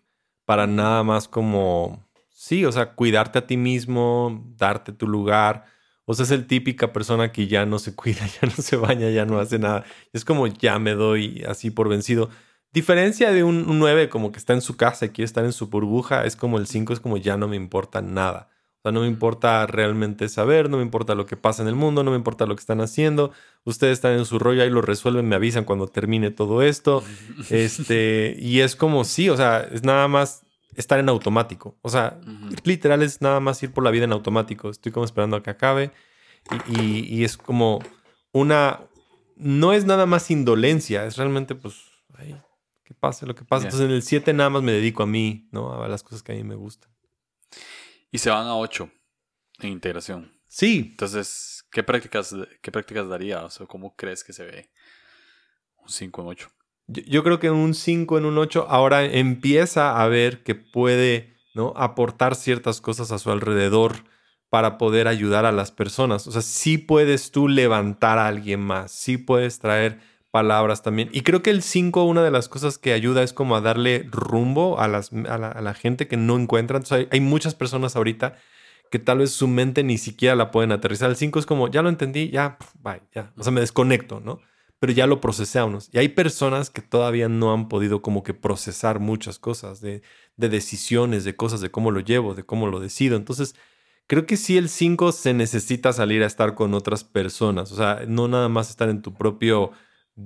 para 0.50 0.66
nada 0.66 1.04
más 1.04 1.28
como, 1.28 2.10
sí, 2.32 2.66
o 2.66 2.72
sea, 2.72 2.96
cuidarte 2.96 3.38
a 3.38 3.46
ti 3.46 3.56
mismo, 3.56 4.52
darte 4.58 4.92
tu 4.92 5.08
lugar. 5.08 5.66
O 6.06 6.16
sea, 6.16 6.24
es 6.24 6.32
el 6.32 6.48
típica 6.48 6.92
persona 6.92 7.32
que 7.32 7.46
ya 7.46 7.68
no 7.68 7.78
se 7.78 7.94
cuida, 7.96 8.26
ya 8.26 8.48
no 8.48 8.56
se 8.56 8.76
baña, 8.76 9.12
ya 9.12 9.26
no 9.28 9.38
hace 9.40 9.60
nada. 9.60 9.84
Es 10.12 10.26
como 10.26 10.48
ya 10.48 10.80
me 10.80 10.96
doy 10.96 11.44
así 11.48 11.70
por 11.70 11.88
vencido. 11.88 12.32
Diferencia 12.74 13.32
de 13.32 13.44
un, 13.44 13.70
un 13.70 13.78
9 13.78 14.10
como 14.10 14.32
que 14.32 14.40
está 14.40 14.54
en 14.54 14.62
su 14.62 14.76
casa 14.76 15.06
y 15.06 15.10
quiere 15.10 15.28
estar 15.28 15.46
en 15.46 15.54
su 15.54 15.68
burbuja, 15.68 16.26
es 16.26 16.36
como 16.36 16.58
el 16.58 16.66
5 16.66 16.94
es 16.94 17.00
como 17.00 17.18
ya 17.18 17.38
no 17.38 17.48
me 17.48 17.56
importa 17.56 18.02
nada. 18.02 18.50
O 18.80 18.82
sea, 18.84 18.92
no 18.94 19.02
me 19.02 19.08
importa 19.08 19.68
realmente 19.68 20.30
saber, 20.30 20.70
no 20.70 20.78
me 20.78 20.84
importa 20.84 21.14
lo 21.14 21.26
que 21.26 21.36
pasa 21.36 21.62
en 21.62 21.68
el 21.68 21.76
mundo, 21.76 22.02
no 22.02 22.12
me 22.12 22.18
importa 22.18 22.46
lo 22.46 22.56
que 22.56 22.62
están 22.62 22.80
haciendo. 22.80 23.32
Ustedes 23.66 23.94
están 23.94 24.14
en 24.14 24.24
su 24.24 24.40
rollo, 24.40 24.64
ahí 24.64 24.70
lo 24.70 24.82
resuelven, 24.82 25.28
me 25.28 25.36
avisan 25.36 25.66
cuando 25.66 25.88
termine 25.88 26.32
todo 26.32 26.62
esto. 26.62 27.04
Este, 27.50 28.38
y 28.40 28.62
es 28.62 28.78
como 28.78 29.04
sí, 29.04 29.30
o 29.30 29.36
sea, 29.36 29.68
es 29.72 29.84
nada 29.84 30.08
más 30.08 30.46
estar 30.76 30.98
en 30.98 31.10
automático. 31.10 31.78
O 31.82 31.90
sea, 31.90 32.20
literal 32.64 33.04
es 33.04 33.22
nada 33.22 33.42
más 33.42 33.62
ir 33.64 33.74
por 33.74 33.84
la 33.84 33.92
vida 33.92 34.06
en 34.06 34.14
automático. 34.14 34.70
Estoy 34.70 34.94
como 34.94 35.06
esperando 35.06 35.36
a 35.36 35.44
que 35.44 35.50
acabe. 35.50 35.92
Y, 36.68 37.24
es 37.24 37.36
como 37.38 37.80
una. 38.32 38.80
No 39.36 39.74
es 39.74 39.86
nada 39.86 40.06
más 40.06 40.32
indolencia, 40.32 41.06
es 41.06 41.18
realmente, 41.18 41.56
pues, 41.56 41.76
ay, 42.18 42.36
que 42.84 42.94
pase 42.94 43.26
lo 43.26 43.36
que 43.36 43.44
pase. 43.44 43.66
Entonces 43.66 43.88
en 43.88 43.94
el 43.94 44.04
7 44.04 44.34
nada 44.34 44.50
más 44.50 44.64
me 44.64 44.72
dedico 44.72 45.04
a 45.04 45.06
mí, 45.06 45.48
¿no? 45.52 45.82
A 45.82 45.88
las 45.88 46.04
cosas 46.04 46.24
que 46.24 46.32
a 46.32 46.36
mí 46.36 46.44
me 46.44 46.56
gustan. 46.56 46.90
Y 48.12 48.18
se 48.18 48.30
van 48.30 48.48
a 48.48 48.56
8 48.56 48.90
en 49.60 49.70
integración. 49.70 50.40
Sí. 50.48 50.90
Entonces, 50.92 51.64
¿qué 51.72 51.84
prácticas, 51.84 52.36
qué 52.62 52.72
prácticas 52.72 53.08
daría? 53.08 53.44
O 53.44 53.50
sea, 53.50 53.68
¿cómo 53.68 53.96
crees 53.96 54.24
que 54.24 54.34
se 54.34 54.46
ve 54.46 54.70
un 55.78 55.90
5 55.90 56.22
en 56.22 56.28
8? 56.28 56.50
Yo, 56.88 57.24
creo 57.24 57.40
que 57.40 57.52
un 57.52 57.76
5 57.76 58.18
en 58.18 58.26
un 58.26 58.38
8 58.40 58.66
ahora 58.68 59.06
empieza 59.06 60.02
a 60.02 60.08
ver 60.08 60.42
que 60.42 60.56
puede 60.56 61.36
¿no? 61.54 61.74
aportar 61.76 62.36
ciertas 62.36 62.82
cosas 62.82 63.12
a 63.12 63.20
su 63.20 63.30
alrededor 63.30 64.06
para 64.50 64.80
poder 64.80 65.08
ayudar 65.08 65.46
a 65.46 65.52
las 65.52 65.72
personas. 65.72 66.26
O 66.26 66.32
sea, 66.32 66.42
sí 66.42 66.80
puedes 66.80 67.30
tú 67.30 67.48
levantar 67.48 68.18
a 68.18 68.28
alguien 68.28 68.62
más, 68.62 68.92
sí 68.92 69.18
puedes 69.18 69.60
traer 69.60 70.00
palabras 70.32 70.84
también. 70.84 71.10
Y 71.12 71.22
creo 71.22 71.42
que 71.42 71.50
el 71.50 71.64
5, 71.64 72.04
una 72.04 72.24
de 72.24 72.32
las 72.32 72.50
cosas 72.50 72.78
que 72.78 72.94
ayuda 72.94 73.24
es 73.24 73.34
como 73.34 73.56
a 73.56 73.62
darle 73.62 74.08
rumbo 74.12 74.80
a, 74.80 74.88
las, 74.88 75.12
a, 75.12 75.38
la, 75.38 75.74
gente 75.74 76.08
que 76.08 76.18
no 76.18 76.38
encuentra. 76.38 76.78
Entonces 76.78 77.08
hay, 77.12 77.20
muchas 77.20 77.56
personas 77.56 77.96
ahorita 77.96 78.36
que 78.92 79.00
tal 79.00 79.20
vez 79.20 79.32
su 79.32 79.48
mente 79.48 79.84
ni 79.84 79.98
siquiera 79.98 80.36
la 80.36 80.52
pueden 80.52 80.72
aterrizar. 80.72 81.10
El 81.10 81.16
5 81.16 81.40
es 81.40 81.46
como, 81.46 81.68
ya 81.68 81.82
lo 81.82 81.90
entendí, 81.90 82.30
ya, 82.30 82.58
bye, 82.82 83.02
ya. 83.14 83.34
O 83.38 83.44
sea, 83.44 83.52
me 83.52 83.62
desconecto, 83.62 84.20
¿no? 84.20 84.40
Pero 84.80 84.94
ya 84.94 85.08
lo 85.08 85.20
procesé 85.20 85.60
a 85.60 85.66
unos. 85.66 85.90
Y 85.92 85.98
hay 85.98 86.10
personas 86.10 86.70
que 86.70 86.82
todavía 86.82 87.28
no 87.28 87.54
han 87.54 87.68
podido 87.68 88.02
como 88.02 88.24
que 88.24 88.34
procesar 88.34 89.00
muchas 89.00 89.38
cosas, 89.38 89.82
de, 89.82 90.02
de 90.38 90.50
decisiones, 90.50 91.24
de 91.24 91.36
cosas, 91.36 91.62
de 91.62 91.70
cómo 91.70 91.92
lo 91.92 92.00
llevo, 92.00 92.34
de 92.34 92.44
cómo 92.44 92.68
lo 92.68 92.80
decido. 92.80 93.18
Entonces, 93.18 93.56
creo 94.08 94.26
que 94.26 94.38
sí 94.38 94.58
el 94.58 94.70
5 94.70 95.12
se 95.12 95.34
necesita 95.34 95.92
salir 95.92 96.24
a 96.24 96.28
estar 96.28 96.56
con 96.56 96.74
otras 96.74 97.04
personas. 97.04 97.72
O 97.72 97.76
sea, 97.76 98.04
no 98.08 98.28
nada 98.28 98.48
más 98.48 98.70
estar 98.70 98.90
en 98.90 99.02
tu 99.02 99.14
propio 99.14 99.72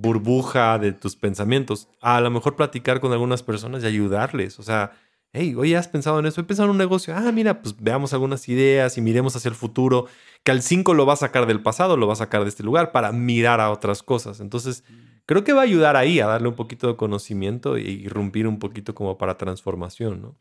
burbuja 0.00 0.78
de 0.78 0.92
tus 0.92 1.16
pensamientos. 1.16 1.88
A 2.00 2.20
lo 2.20 2.30
mejor 2.30 2.56
platicar 2.56 3.00
con 3.00 3.12
algunas 3.12 3.42
personas 3.42 3.82
y 3.82 3.86
ayudarles. 3.86 4.58
O 4.58 4.62
sea, 4.62 4.92
hey, 5.32 5.54
oye, 5.56 5.76
¿has 5.76 5.88
pensado 5.88 6.18
en 6.18 6.26
eso? 6.26 6.40
He 6.40 6.44
pensado 6.44 6.66
en 6.66 6.72
un 6.72 6.78
negocio. 6.78 7.14
Ah, 7.16 7.30
mira, 7.32 7.62
pues 7.62 7.76
veamos 7.78 8.12
algunas 8.12 8.48
ideas 8.48 8.98
y 8.98 9.00
miremos 9.00 9.36
hacia 9.36 9.48
el 9.48 9.54
futuro. 9.54 10.06
Que 10.42 10.50
al 10.50 10.62
5 10.62 10.94
lo 10.94 11.06
va 11.06 11.14
a 11.14 11.16
sacar 11.16 11.46
del 11.46 11.62
pasado, 11.62 11.96
lo 11.96 12.06
va 12.06 12.14
a 12.14 12.16
sacar 12.16 12.42
de 12.42 12.48
este 12.48 12.64
lugar 12.64 12.92
para 12.92 13.12
mirar 13.12 13.60
a 13.60 13.70
otras 13.70 14.02
cosas. 14.02 14.40
Entonces, 14.40 14.84
creo 15.26 15.44
que 15.44 15.52
va 15.52 15.60
a 15.60 15.64
ayudar 15.64 15.96
ahí 15.96 16.20
a 16.20 16.26
darle 16.26 16.48
un 16.48 16.56
poquito 16.56 16.88
de 16.88 16.96
conocimiento 16.96 17.78
y 17.78 17.88
irrumpir 17.88 18.48
un 18.48 18.58
poquito 18.58 18.94
como 18.94 19.16
para 19.16 19.38
transformación, 19.38 20.20
¿no? 20.20 20.36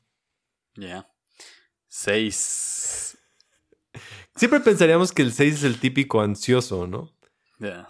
Ya. 0.75 1.07
6. 1.87 3.17
Siempre 4.35 4.59
pensaríamos 4.61 5.11
que 5.11 5.21
el 5.21 5.31
6 5.31 5.53
es 5.53 5.63
el 5.63 5.79
típico 5.79 6.21
ansioso, 6.21 6.87
¿no? 6.87 7.12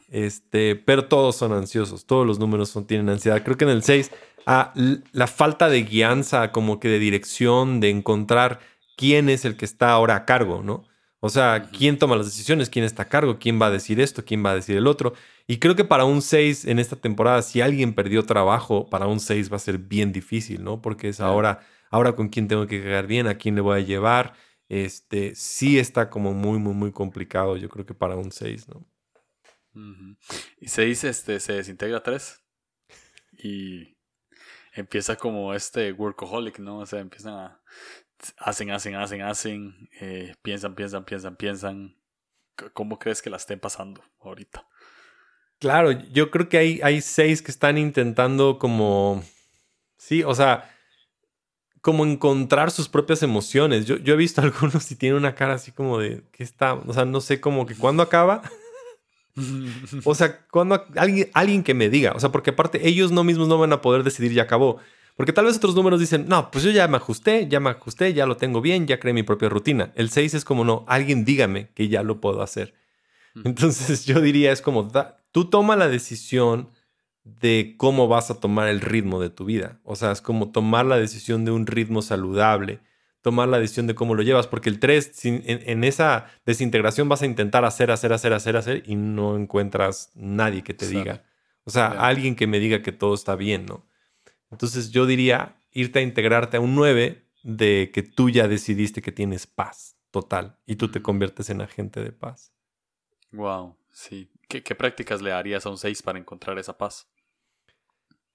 Este, 0.09 0.75
pero 0.75 1.05
todos 1.07 1.36
son 1.36 1.53
ansiosos, 1.53 2.05
todos 2.05 2.25
los 2.25 2.39
números 2.39 2.69
son, 2.69 2.86
tienen 2.86 3.09
ansiedad. 3.09 3.43
Creo 3.43 3.57
que 3.57 3.65
en 3.65 3.71
el 3.71 3.83
6, 3.83 4.12
ah, 4.45 4.73
la 5.12 5.27
falta 5.27 5.69
de 5.69 5.83
guianza, 5.83 6.51
como 6.51 6.79
que 6.79 6.88
de 6.88 6.99
dirección, 6.99 7.79
de 7.79 7.89
encontrar 7.89 8.59
quién 8.97 9.29
es 9.29 9.45
el 9.45 9.57
que 9.57 9.65
está 9.65 9.91
ahora 9.91 10.15
a 10.15 10.25
cargo, 10.25 10.62
¿no? 10.63 10.86
O 11.19 11.29
sea, 11.29 11.69
quién 11.71 11.97
toma 11.97 12.17
las 12.17 12.25
decisiones, 12.25 12.69
quién 12.69 12.83
está 12.83 13.03
a 13.03 13.09
cargo, 13.09 13.39
quién 13.39 13.62
va 13.62 13.67
a 13.67 13.71
decir 13.71 14.01
esto, 14.01 14.25
quién 14.25 14.45
va 14.45 14.51
a 14.51 14.55
decir 14.55 14.75
el 14.75 14.88
otro. 14.88 15.13
Y 15.47 15.57
creo 15.57 15.73
que 15.73 15.86
para 15.86 16.03
un 16.03 16.21
6 16.21 16.65
en 16.65 16.79
esta 16.79 16.97
temporada, 16.97 17.41
si 17.41 17.62
alguien 17.62 17.93
perdió 17.93 18.25
trabajo, 18.25 18.89
para 18.89 19.07
un 19.07 19.21
6 19.21 19.49
va 19.49 19.55
a 19.55 19.59
ser 19.59 19.77
bien 19.77 20.12
difícil, 20.12 20.65
¿no? 20.65 20.81
Porque 20.81 21.07
es 21.07 21.21
ahora, 21.21 21.62
ahora 21.89 22.13
con 22.17 22.27
quién 22.27 22.49
tengo 22.49 22.67
que 22.67 22.81
quedar 22.81 23.07
bien, 23.07 23.27
a 23.27 23.38
quién 23.38 23.55
le 23.55 23.62
voy 23.62 23.79
a 23.79 23.83
llevar. 23.86 24.33
Este, 24.67 25.33
sí 25.36 25.79
está 25.79 26.09
como 26.09 26.33
muy, 26.33 26.59
muy, 26.59 26.73
muy 26.73 26.91
complicado, 26.91 27.55
yo 27.55 27.69
creo 27.69 27.86
que 27.86 27.93
para 27.93 28.17
un 28.17 28.31
6, 28.31 28.67
¿no? 28.67 28.86
Y 30.59 30.67
se 30.67 30.83
dice, 30.83 31.09
este, 31.09 31.39
se 31.39 31.53
desintegra 31.53 32.03
3 32.03 32.43
y 33.31 33.97
empieza 34.73 35.15
como 35.15 35.53
este 35.53 35.91
workaholic, 35.91 36.59
¿no? 36.59 36.79
O 36.79 36.86
sea, 36.86 36.99
empiezan 36.99 37.33
a... 37.33 37.62
Hacen, 38.38 38.71
hacen, 38.71 38.95
hacen, 38.95 39.21
hacen, 39.21 39.89
eh, 39.99 40.33
piensan, 40.41 40.75
piensan, 40.75 41.03
piensan, 41.03 41.36
piensan. 41.36 41.97
¿Cómo 42.73 42.97
crees 42.97 43.21
que 43.21 43.29
la 43.29 43.38
estén 43.38 43.59
pasando 43.59 44.01
ahorita? 44.21 44.65
Claro, 45.59 45.91
yo 45.91 46.31
creo 46.31 46.47
que 46.47 46.57
hay, 46.57 46.79
hay 46.83 47.01
seis 47.01 47.41
que 47.41 47.51
están 47.51 47.77
intentando 47.77 48.59
como... 48.59 49.23
Sí, 49.97 50.23
o 50.23 50.33
sea, 50.36 50.69
como 51.81 52.05
encontrar 52.05 52.71
sus 52.71 52.88
propias 52.88 53.23
emociones. 53.23 53.86
Yo, 53.86 53.97
yo 53.97 54.13
he 54.13 54.17
visto 54.17 54.41
algunos 54.41 54.89
y 54.91 54.95
tienen 54.95 55.17
una 55.17 55.36
cara 55.36 55.55
así 55.55 55.71
como 55.71 55.99
de, 55.99 56.23
¿qué 56.31 56.43
está? 56.43 56.75
O 56.75 56.93
sea, 56.93 57.03
no 57.03 57.19
sé, 57.19 57.41
como 57.41 57.65
que 57.65 57.75
cuando 57.75 58.03
acaba 58.03 58.41
o 60.04 60.15
sea, 60.15 60.46
cuando 60.52 60.86
alguien, 60.96 61.30
alguien 61.34 61.63
que 61.63 61.74
me 61.74 61.89
diga, 61.89 62.13
o 62.15 62.19
sea, 62.19 62.32
porque 62.32 62.52
aparte 62.52 62.88
ellos 62.88 63.12
no 63.12 63.24
mismos 63.24 63.48
no 63.48 63.58
van 63.58 63.74
a 63.74 63.82
poder 63.82 64.04
decidir 64.04 64.34
ya 64.34 64.43
acabó. 64.43 64.80
Porque 65.15 65.34
tal 65.34 65.46
vez 65.46 65.58
otros 65.58 65.76
números 65.76 66.00
dicen, 66.00 66.26
no, 66.28 66.50
pues 66.50 66.63
yo 66.63 66.72
ya 66.72 66.88
me 66.88 66.98
ajusté, 66.98 67.48
ya 67.48 67.60
me 67.60 67.69
ajusté, 67.69 68.13
ya 68.13 68.26
lo 68.26 68.38
tengo 68.38 68.62
bien, 68.62 68.88
ya 68.88 69.00
creé 69.00 69.13
mi 69.13 69.24
propia 69.24 69.50
rutina. 69.50 69.91
El 69.96 70.10
6 70.10 70.34
es 70.34 70.46
como, 70.46 70.63
no, 70.63 70.86
alguien 70.88 71.24
dígame 71.24 71.69
que 71.76 71.88
ya 71.88 72.02
lo 72.04 72.19
puedo 72.19 72.41
hacer. 72.41 72.74
Entonces 73.43 74.06
yo 74.06 74.22
diría, 74.22 74.52
es 74.52 74.62
como, 74.62 74.89
tú 75.32 75.46
toma 75.46 75.76
la 75.76 75.88
decisión 75.88 76.69
de 77.24 77.76
cómo 77.78 78.08
vas 78.08 78.32
a 78.32 78.39
tomar 78.39 78.67
el 78.67 78.82
ritmo 78.82 79.22
de 79.22 79.30
tu 79.30 79.46
vida. 79.46 79.80
O 79.84 79.96
sea, 79.96 80.12
es 80.12 80.22
como 80.22 80.52
tomar 80.52 80.86
la 80.86 80.98
decisión 80.98 81.46
de 81.46 81.52
un 81.52 81.67
ritmo 81.67 82.02
saludable 82.02 82.80
tomar 83.23 83.47
la 83.47 83.57
decisión 83.57 83.88
de 83.88 83.95
cómo 83.95 84.15
lo 84.15 84.21
llevas, 84.21 84.47
porque 84.47 84.69
el 84.69 84.79
3, 84.79 85.25
en, 85.25 85.83
esa 85.86 86.27
desintegración 86.45 87.07
vas 87.07 87.21
a 87.21 87.25
intentar 87.25 87.63
hacer, 87.63 87.89
hacer, 87.89 88.12
hacer, 88.12 88.33
hacer, 88.33 88.57
hacer 88.57 88.83
y 88.86 88.95
no 88.95 89.38
encuentras 89.38 90.12
nadie 90.13 90.62
que 90.62 90.73
te 90.73 90.88
diga. 90.88 91.23
O 91.63 91.71
sea, 91.71 91.88
alguien 91.88 92.36
que 92.36 92.47
me 92.47 92.59
diga 92.59 92.81
que 92.81 92.91
todo 92.91 93.13
está 93.13 93.38
bien, 93.38 93.65
¿no? 93.65 93.88
Entonces 94.51 94.91
yo 94.91 95.05
diría 95.05 95.55
irte 95.71 95.99
a 95.99 96.01
integrarte 96.01 96.57
a 96.57 96.59
un 96.59 96.75
9 96.75 97.25
de 97.43 97.91
que 97.93 98.03
tú 98.03 98.29
ya 98.29 98.49
decidiste 98.49 99.01
que 99.01 99.13
tienes 99.13 99.47
paz 99.47 99.95
total 100.12 100.59
y 100.65 100.75
tú 100.75 100.91
te 100.91 101.01
conviertes 101.01 101.49
en 101.49 101.62
agente 101.62 102.03
de 102.03 102.12
paz. 102.12 102.53
Wow, 103.31 103.77
sí. 103.89 104.29
¿Qué, 104.49 104.62
qué 104.62 104.75
prácticas 104.75 105.21
le 105.21 105.31
harías 105.31 105.65
a 105.65 105.69
un 105.69 105.77
6 105.77 106.03
para 106.03 106.19
encontrar 106.19 106.59
esa 106.59 106.77
paz? 106.77 107.07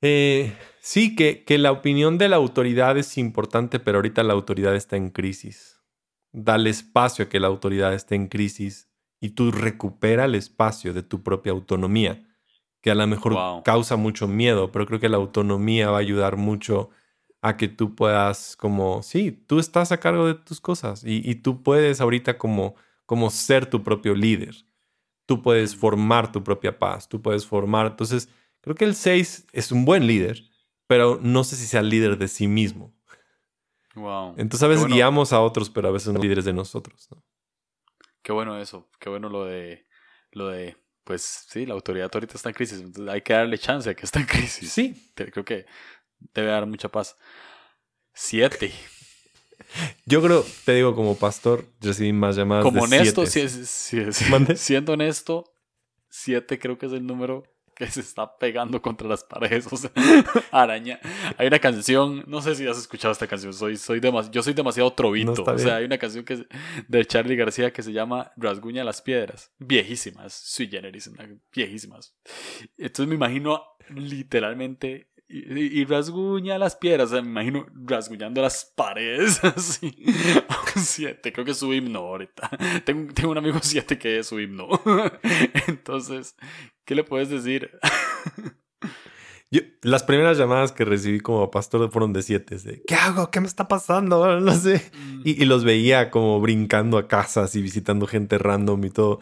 Eh, 0.01 0.57
sí, 0.81 1.17
que, 1.17 1.45
que 1.45 1.59
la 1.59 1.73
opinión 1.73 2.19
de 2.19 2.29
la 2.29 2.37
autoridad 2.37 2.97
es 2.97 3.19
importante, 3.19 3.81
pero 3.81 3.99
ahorita 3.99 4.23
la 4.23 4.33
autoridad 4.33 4.77
está 4.77 4.97
en 4.97 5.11
crisis. 5.11 5.81
Dale 6.33 6.71
espacio 6.71 7.25
a 7.25 7.29
que 7.29 7.41
la 7.41 7.49
autoridad 7.49 7.95
esté 7.95 8.15
en 8.15 8.29
crisis 8.29 8.89
y 9.21 9.31
tú 9.31 9.51
recupera 9.51 10.27
el 10.27 10.35
espacio 10.35 10.93
de 10.93 11.03
tu 11.03 11.23
propia 11.23 11.53
autonomía, 11.53 12.25
que 12.81 12.91
a 12.91 12.95
lo 12.95 13.07
mejor 13.07 13.63
causa 13.65 13.97
mucho 13.97 14.29
miedo, 14.29 14.71
pero 14.71 14.87
creo 14.87 15.01
que 15.01 15.09
la 15.09 15.17
autonomía 15.17 15.91
va 15.91 15.97
a 15.97 16.01
ayudar 16.01 16.37
mucho 16.37 16.91
a 17.41 17.57
que 17.57 17.69
tú 17.69 17.95
puedas 17.95 18.57
como, 18.57 19.03
sí, 19.03 19.33
tú 19.33 19.59
estás 19.59 19.91
a 19.93 20.01
cargo 20.01 20.27
de 20.27 20.35
tus 20.35 20.61
cosas 20.61 21.05
y, 21.05 21.29
y 21.29 21.37
tú 21.37 21.63
puedes 21.63 22.01
ahorita 22.01 22.39
como, 22.39 22.75
como 23.07 23.31
ser 23.31 23.67
tu 23.67 23.83
propio 23.83 24.15
líder. 24.15 24.55
Tú 25.27 25.43
puedes 25.43 25.77
formar 25.77 26.33
tu 26.33 26.43
propia 26.43 26.79
paz, 26.79 27.09
tú 27.09 27.21
puedes 27.21 27.47
formar, 27.47 27.87
entonces 27.87 28.29
Creo 28.61 28.75
que 28.75 28.85
el 28.85 28.95
6 28.95 29.47
es 29.53 29.73
un 29.73 29.85
buen 29.85 30.07
líder, 30.07 30.43
pero 30.87 31.19
no 31.23 31.45
sé 31.45 31.57
si 31.57 31.67
sea 31.67 31.83
líder 31.83 32.19
de 32.19 32.29
sí 32.29 32.49
mismo. 32.49 32.95
Wow. 33.95 34.35
Entonces 34.37 34.63
a 34.63 34.69
veces 34.69 34.87
guiamos 34.87 35.33
a 35.33 35.41
otros, 35.41 35.71
pero 35.71 35.89
a 35.89 35.91
veces 35.91 36.13
no 36.13 36.21
líderes 36.21 36.45
de 36.45 36.53
nosotros. 36.53 37.09
¿no? 37.11 37.23
Qué 38.23 38.33
bueno 38.33 38.61
eso, 38.61 38.89
qué 39.01 39.09
bueno 39.09 39.29
lo 39.29 39.45
de, 39.45 39.87
lo 40.33 40.49
de, 40.49 40.77
pues 41.05 41.47
sí, 41.49 41.67
la 41.67 41.75
autoridad 41.75 42.11
ahorita 42.13 42.35
está 42.35 42.51
en 42.51 42.55
crisis, 42.55 42.81
entonces 42.81 43.13
hay 43.13 43.23
que 43.23 43.33
darle 43.33 43.59
chance 43.59 43.89
a 43.89 43.95
que 43.95 44.05
está 44.05 44.21
en 44.21 44.27
crisis. 44.27 44.71
Sí. 44.71 45.13
Creo 45.15 45.45
que 45.45 45.67
debe 46.35 46.49
dar 46.49 46.67
mucha 46.67 46.89
paz. 46.89 47.17
Siete. 48.13 48.73
Yo 50.07 50.23
creo, 50.23 50.45
te 50.65 50.75
digo, 50.75 50.95
como 50.95 51.17
pastor, 51.17 51.67
recibí 51.81 52.13
más 52.13 52.37
llamadas. 52.37 52.65
Como 52.65 52.83
honesto, 52.83 53.25
siendo 54.57 54.93
honesto, 54.93 55.45
siete 56.09 56.59
creo 56.59 56.79
que 56.79 56.87
es 56.87 56.93
el 56.93 57.07
número 57.07 57.45
que 57.79 57.87
se 57.87 58.01
está 58.01 58.37
pegando 58.39 58.83
contra 58.83 59.07
las 59.07 59.23
paredes, 59.23 59.73
o 59.73 59.77
sea, 59.77 59.93
araña. 60.51 60.99
Hay 61.37 61.47
una 61.47 61.61
canción, 61.61 62.25
no 62.27 62.43
sé 62.43 62.57
si 62.57 62.67
has 62.67 62.77
escuchado 62.77 63.13
esta 63.13 63.29
canción, 63.29 63.55
soy, 63.55 63.77
soy 63.77 64.01
yo 64.33 64.43
soy 64.43 64.53
demasiado 64.53 64.93
trovito, 64.93 65.45
o 65.45 65.59
sea, 65.59 65.77
hay 65.77 65.85
una 65.85 65.97
canción 65.97 66.25
que 66.25 66.45
de 66.89 67.07
Charlie 67.07 67.37
García 67.37 67.73
que 67.73 67.85
se 67.85 67.93
llama 67.93 68.33
Rasguña 68.37 68.83
las 68.83 69.01
piedras, 69.01 69.53
viejísimas, 69.61 70.35
sui 70.35 70.67
generis, 70.67 71.09
viejísimas. 71.55 72.17
Entonces 72.77 73.07
me 73.07 73.15
imagino 73.15 73.63
literalmente 73.91 75.09
y, 75.31 75.85
rasguña 75.85 76.57
las 76.57 76.75
piedras, 76.77 77.11
o 77.11 77.13
sea, 77.13 77.23
me 77.23 77.29
imagino 77.29 77.67
rasguñando 77.85 78.41
las 78.41 78.65
paredes, 78.65 79.45
así. 79.45 79.95
siete, 80.77 81.33
creo 81.33 81.45
que 81.45 81.51
es 81.51 81.59
su 81.59 81.73
himno 81.75 81.99
ahorita. 81.99 82.51
Tengo, 82.85 83.13
tengo 83.13 83.33
un 83.33 83.39
amigo 83.39 83.59
siete 83.61 83.99
que 83.99 84.21
es 84.21 84.27
su 84.27 84.41
himno. 84.41 84.69
Entonces, 85.67 86.35
¿qué 86.89 86.95
le 86.95 87.05
puedes 87.05 87.29
decir? 87.29 87.79
Yo, 89.51 89.61
las 89.83 90.05
primeras 90.05 90.39
llamadas 90.39 90.73
que 90.73 90.87
recibí 90.87 91.21
como 91.21 91.51
pastor 91.51 91.91
fueron 91.91 92.15
de 92.15 92.23
siete. 92.23 92.57
De, 92.57 92.83
¿Qué 92.87 92.95
hago? 92.95 93.31
¿Qué 93.31 93.41
me 93.41 93.47
está 93.47 93.69
pasando? 93.69 94.41
No 94.41 94.55
sé. 94.55 94.91
Mm. 94.95 95.21
Y, 95.23 95.43
y, 95.43 95.45
los 95.45 95.65
veía 95.65 96.11
como 96.11 96.41
brincando 96.41 96.97
a 96.97 97.07
casas 97.07 97.55
y 97.57 97.63
visitando 97.63 98.07
gente 98.07 98.39
random 98.39 98.83
y 98.87 98.91
todo. 98.91 99.21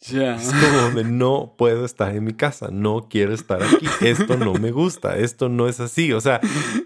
Es 0.00 0.52
como 0.52 0.90
de 0.90 1.04
no 1.10 1.54
puedo 1.58 1.84
estar 1.84 2.14
en 2.14 2.22
mi 2.22 2.34
casa, 2.34 2.68
no 2.70 3.08
quiero 3.08 3.34
estar 3.34 3.60
aquí, 3.62 3.86
esto 4.02 4.36
no 4.36 4.52
me 4.54 4.70
gusta, 4.70 5.16
esto 5.16 5.48
no 5.48 5.68
es 5.68 5.80
así. 5.80 6.12
O 6.12 6.20
sea, 6.20 6.40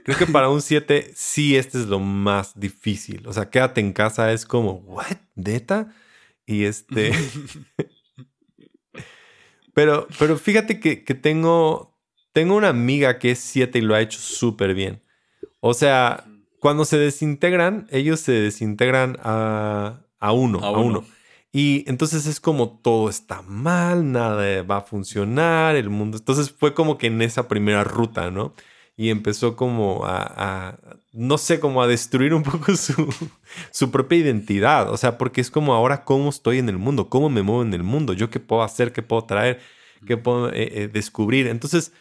creo 0.04 0.16
que 0.16 0.26
para 0.26 0.48
un 0.48 0.62
7 0.62 1.10
sí 1.14 1.56
este 1.56 1.78
es 1.78 1.88
lo 1.88 1.98
más 1.98 2.58
difícil. 2.58 3.26
O 3.26 3.34
sea, 3.34 3.50
quédate 3.50 3.82
en 3.82 3.92
casa 3.92 4.32
es 4.32 4.46
como, 4.46 4.74
¿what? 4.86 5.18
¿Deta? 5.34 5.92
Y 6.46 6.64
este... 6.64 7.12
pero, 9.74 10.06
pero 10.18 10.36
fíjate 10.36 10.80
que, 10.80 10.96
tengo, 11.14 11.96
tengo 12.32 12.56
una 12.56 12.68
amiga 12.68 13.18
que 13.18 13.32
es 13.32 13.38
7 13.40 13.78
y 13.78 13.82
lo 13.82 13.94
ha 13.94 14.00
hecho 14.00 14.18
súper 14.18 14.74
bien. 14.74 15.02
O 15.60 15.74
sea, 15.74 16.24
cuando 16.58 16.84
se 16.84 16.98
desintegran, 16.98 17.86
ellos 17.90 18.20
se 18.20 18.32
desintegran 18.32 19.18
a, 19.22 20.00
a 20.18 20.32
uno, 20.32 20.60
a, 20.60 20.70
uno. 20.70 21.04
Y 21.52 21.84
entonces 21.88 22.26
es 22.26 22.38
como 22.38 22.78
todo 22.78 23.08
está 23.08 23.42
mal, 23.42 24.12
nada 24.12 24.62
va 24.62 24.78
a 24.78 24.82
funcionar, 24.82 25.76
el 25.76 25.90
mundo. 25.90 26.18
Entonces 26.18 26.50
fue 26.50 26.74
como 26.74 26.96
que 26.96 27.08
en 27.08 27.20
esa 27.22 27.48
primera 27.48 27.82
ruta, 27.82 28.30
¿no? 28.30 28.54
Y 29.00 29.08
empezó 29.08 29.56
como 29.56 30.02
a, 30.04 30.76
no 31.14 31.38
sé, 31.38 31.58
como 31.58 31.82
a 31.82 31.86
destruir 31.86 32.34
un 32.34 32.42
poco 32.42 32.76
su, 32.76 33.08
su 33.70 33.90
propia 33.90 34.18
identidad. 34.18 34.92
O 34.92 34.98
sea, 34.98 35.16
porque 35.16 35.40
es 35.40 35.50
como 35.50 35.72
ahora 35.72 36.04
cómo 36.04 36.28
estoy 36.28 36.58
en 36.58 36.68
el 36.68 36.76
mundo, 36.76 37.08
cómo 37.08 37.30
me 37.30 37.40
muevo 37.40 37.62
en 37.62 37.72
el 37.72 37.82
mundo, 37.82 38.12
yo 38.12 38.28
qué 38.28 38.40
puedo 38.40 38.62
hacer, 38.62 38.92
qué 38.92 39.00
puedo 39.00 39.24
traer, 39.24 39.58
qué 40.06 40.18
puedo 40.18 40.52
eh, 40.52 40.82
eh, 40.82 40.88
descubrir. 40.92 41.46
Entonces, 41.46 41.94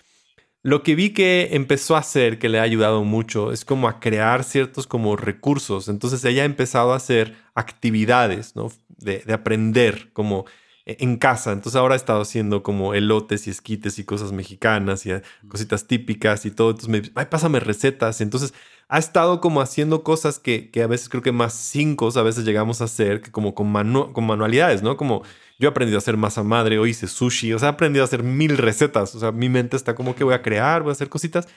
lo 0.62 0.84
que 0.84 0.95
vi 0.95 1.12
que 1.12 1.52
empezó 1.54 1.95
a 1.95 2.00
hacer, 2.00 2.38
que 2.38 2.50
le 2.50 2.60
ha 2.60 2.64
ayudado 2.64 3.06
mucho, 3.06 3.54
es 3.54 3.64
como 3.64 3.88
a 3.88 4.02
crear 4.02 4.43
ciertos 4.43 4.86
como 4.86 5.16
recursos. 5.16 5.88
Entonces 5.88 6.26
ella 6.26 6.41
ha 6.41 6.45
empezado 6.45 6.91
a 6.91 6.97
hacer 6.97 7.38
actividades, 7.56 8.58
¿no? 8.58 8.74
De, 8.89 9.24
aprender 9.32 10.12
como 10.12 10.43
en 10.86 11.17
casa. 11.17 11.51
Entonces 11.51 11.77
ahora 11.77 11.93
ha 11.93 11.97
estado 11.97 12.21
haciendo 12.21 12.63
como 12.63 12.93
elotes 12.93 13.47
y 13.47 13.51
esquites 13.51 13.99
y 13.99 14.03
cosas 14.03 14.32
mexicanas 14.32 15.05
y 15.05 15.11
cositas 15.47 15.88
típicas 15.88 16.45
y 16.45 16.51
todo. 16.51 16.71
Entonces 16.71 16.89
me 16.89 17.01
dice, 17.01 17.11
ay, 17.15 17.27
pásame 17.30 17.59
recetas. 17.59 18.21
Entonces 18.21 18.53
ha 18.88 18.97
estado 18.97 19.39
como 19.39 19.61
haciendo 19.61 20.03
cosas 20.03 20.39
que, 20.39 20.71
a 20.84 20.88
veces 20.88 21.09
creo 21.09 21.21
que 21.21 21.32
más 21.32 21.53
cinco 21.53 22.09
a 22.15 22.23
veces 22.23 22.43
llegamos 22.45 22.82
a 22.82 22.86
hacer, 22.86 23.21
que 23.21 23.32
como 23.32 23.53
con, 23.53 23.71
con 24.13 24.25
manualidades, 24.25 24.82
¿no? 24.82 24.97
Como 24.97 25.23
yo 25.59 25.67
he 25.67 25.71
aprendido 25.71 25.97
a 25.97 25.99
hacer 25.99 26.17
masa 26.17 26.43
madre, 26.43 26.80
o 26.80 26.88
hice 26.88 27.07
sushi, 27.07 27.53
o 27.53 27.59
sea, 27.59 27.69
he 27.69 27.71
aprendido 27.71 28.03
a 28.03 28.07
hacer 28.07 28.23
mil 28.23 28.57
recetas. 28.57 29.13
O 29.15 29.19
sea, 29.19 29.32
mi 29.32 29.49
mente 29.49 29.77
está 29.77 29.93
como 29.95 30.15
que 30.15 30.23
voy 30.23 30.34
a 30.34 30.41
crear, 30.41 30.82
voy 30.82 30.89
a 30.89 30.93
hacer 30.93 31.09
cositas. 31.09 31.47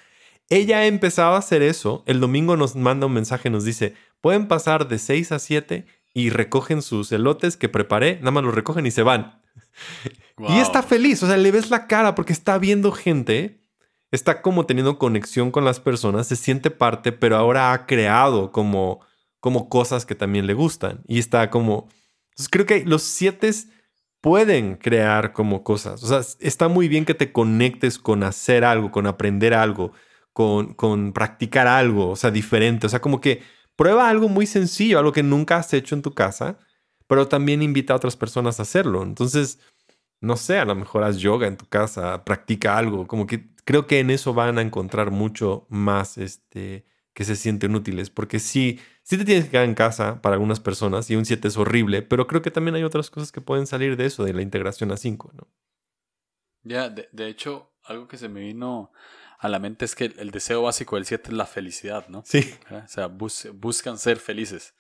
Ella 0.51 0.79
ha 0.79 0.87
empezado 0.87 1.35
a 1.35 1.39
hacer 1.39 1.63
eso. 1.63 2.03
El 2.07 2.21
domingo 2.21 2.57
nos 2.57 2.77
manda 2.77 3.07
un 3.07 3.15
mensaje, 3.15 3.49
nos 3.49 3.65
dice, 3.65 3.95
pueden 4.21 4.49
pasar 4.49 4.89
de 4.89 4.99
6 4.99 5.33
a 5.33 5.39
7 5.39 5.87
y 6.15 6.31
recogen 6.31 6.83
sus 6.83 7.11
elotes 7.13 7.57
que 7.57 7.69
preparé, 7.69 8.19
nada 8.19 8.33
más 8.33 8.45
los 8.45 8.55
recogen 8.55 8.87
y 8.87 8.91
se 8.91 9.03
van. 9.03 9.41
Y 10.49 10.59
está 10.59 10.83
feliz, 10.83 11.23
o 11.23 11.27
sea, 11.29 11.37
le 11.37 11.53
ves 11.53 11.71
la 11.71 11.87
cara 11.87 12.17
porque 12.17 12.33
está 12.33 12.59
viendo 12.59 12.91
gente, 12.91 13.61
está 14.11 14.43
como 14.43 14.67
teniendo 14.67 14.99
conexión 14.99 15.53
con 15.53 15.65
las 15.65 15.79
personas, 15.79 16.27
se 16.27 16.37
siente 16.37 16.71
parte, 16.71 17.13
pero 17.13 17.37
ahora 17.37 17.73
ha 17.73 17.87
creado 17.87 18.51
como, 18.51 19.01
como 19.39 19.69
cosas 19.69 20.05
que 20.05 20.17
también 20.17 20.47
le 20.47 20.55
gustan. 20.55 21.03
Y 21.07 21.19
está 21.19 21.49
como... 21.51 21.89
Entonces 22.31 22.49
creo 22.51 22.67
que 22.67 22.85
los 22.85 23.03
siete 23.03 23.53
pueden 24.21 24.77
crear 24.77 25.33
como 25.33 25.63
cosas. 25.63 26.03
O 26.03 26.07
sea, 26.07 26.23
está 26.41 26.69
muy 26.69 26.89
bien 26.89 27.05
que 27.05 27.15
te 27.15 27.31
conectes 27.31 27.99
con 27.99 28.23
hacer 28.23 28.65
algo, 28.65 28.91
con 28.91 29.07
aprender 29.07 29.53
algo, 29.53 29.93
con, 30.33 30.75
con 30.75 31.13
practicar 31.13 31.67
algo, 31.67 32.09
o 32.09 32.17
sea, 32.17 32.31
diferente. 32.31 32.87
O 32.87 32.91
sea, 32.91 33.01
como 33.01 33.21
que 33.21 33.43
prueba 33.77 34.09
algo 34.09 34.29
muy 34.29 34.47
sencillo, 34.47 34.99
algo 34.99 35.13
que 35.13 35.23
nunca 35.23 35.57
has 35.57 35.73
hecho 35.75 35.95
en 35.95 36.03
tu 36.03 36.15
casa, 36.15 36.59
pero 37.07 37.29
también 37.29 37.63
invita 37.63 37.93
a 37.93 37.97
otras 37.97 38.17
personas 38.17 38.59
a 38.59 38.63
hacerlo. 38.63 39.03
Entonces, 39.03 39.59
no 40.21 40.37
sé, 40.37 40.59
a 40.59 40.65
lo 40.65 40.75
mejor 40.75 41.03
haz 41.05 41.19
yoga 41.19 41.47
en 41.47 41.57
tu 41.57 41.67
casa, 41.67 42.25
practica 42.25 42.79
algo, 42.79 43.07
como 43.07 43.27
que 43.27 43.53
creo 43.65 43.87
que 43.87 44.01
en 44.01 44.11
eso 44.11 44.35
van 44.35 44.59
a 44.59 44.63
encontrar 44.63 45.11
mucho 45.11 45.67
más 45.69 46.19
este, 46.19 46.87
que 47.15 47.25
se 47.25 47.37
sienten 47.37 47.75
útiles, 47.75 48.11
porque 48.11 48.39
sí, 48.39 48.81
sí 49.03 49.19
te 49.19 49.25
tienes 49.25 49.45
que 49.45 49.51
quedar 49.51 49.65
en 49.65 49.75
casa 49.75 50.23
para 50.23 50.35
algunas 50.35 50.61
personas 50.61 51.11
y 51.11 51.17
un 51.17 51.25
7 51.25 51.49
es 51.49 51.57
horrible, 51.57 52.03
pero 52.03 52.27
creo 52.27 52.43
que 52.43 52.51
también 52.51 52.75
hay 52.75 52.85
otras 52.85 53.11
cosas 53.11 53.33
que 53.33 53.41
pueden 53.41 53.67
salir 53.67 53.97
de 53.97 54.07
eso, 54.07 54.25
de 54.25 54.33
la 54.33 54.43
integración 54.43 54.93
a 54.93 54.97
5, 54.97 55.33
¿no? 55.35 55.49
Ya, 56.65 56.89
de, 56.89 57.29
hecho, 57.29 57.73
algo 57.83 58.07
que 58.07 58.17
se 58.17 58.29
me 58.29 58.41
vino 58.41 58.93
a 59.43 59.49
la 59.49 59.59
mente 59.59 59.85
es 59.85 59.97
que 59.97 60.05
el, 60.05 60.31
deseo 60.31 60.63
básico 60.63 60.95
del 60.95 61.05
7 61.05 61.31
es 61.31 61.37
la 61.37 61.47
felicidad, 61.47 62.07
¿no? 62.07 62.23
Sí. 62.25 62.55
O 62.71 62.87
sea, 62.87 63.09
buscan 63.09 63.99
ser 63.99 64.19
felices. 64.19 64.73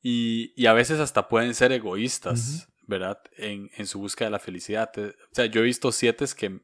Y, 0.00 0.54
y, 0.56 0.64
a 0.64 0.72
veces 0.72 0.98
hasta 0.98 1.28
pueden 1.28 1.54
ser 1.54 1.72
egoístas, 1.72 2.68
¿verdad? 2.86 3.20
En, 3.36 3.70
en, 3.76 3.86
su 3.86 3.98
búsqueda 3.98 4.28
de 4.28 4.30
la 4.30 4.38
felicidad. 4.38 4.90
O 4.96 5.34
sea, 5.34 5.44
yo 5.44 5.60
he 5.60 5.64
visto 5.64 5.92
siete 5.92 6.24
que 6.34 6.58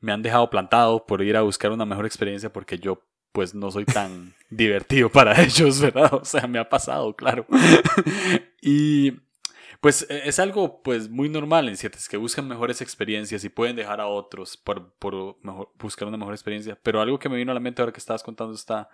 me 0.00 0.12
han 0.12 0.20
dejado 0.20 0.50
plantado 0.50 1.06
por 1.06 1.22
ir 1.22 1.34
a 1.38 1.40
buscar 1.40 1.72
una 1.72 1.86
mejor 1.86 2.04
experiencia 2.04 2.52
porque 2.52 2.78
yo 2.78 3.02
pues 3.32 3.54
no 3.54 3.70
soy 3.70 3.86
tan 3.86 4.34
divertido 4.50 5.08
para 5.08 5.40
ellos, 5.42 5.80
¿verdad? 5.80 6.12
O 6.12 6.26
sea, 6.26 6.46
me 6.46 6.58
ha 6.58 6.68
pasado, 6.68 7.16
claro. 7.16 7.46
y 8.60 9.12
pues 9.82 10.06
e, 10.08 10.28
es 10.28 10.38
algo 10.38 10.80
pues 10.82 11.10
muy 11.10 11.28
normal 11.28 11.68
en 11.68 11.74
es 11.74 12.08
que 12.08 12.16
buscan 12.16 12.48
mejores 12.48 12.80
experiencias 12.80 13.44
y 13.44 13.48
pueden 13.50 13.76
dejar 13.76 14.00
a 14.00 14.06
otros 14.06 14.56
por, 14.56 14.94
por 14.94 15.36
buscar 15.78 16.08
una 16.08 16.16
mejor 16.16 16.32
experiencia. 16.32 16.78
Pero 16.82 17.00
algo 17.00 17.18
que 17.18 17.28
me 17.28 17.36
vino 17.36 17.50
a 17.50 17.54
la 17.54 17.60
mente 17.60 17.82
ahora 17.82 17.92
que 17.92 17.98
estabas 17.98 18.22
contando 18.22 18.54
esta, 18.54 18.88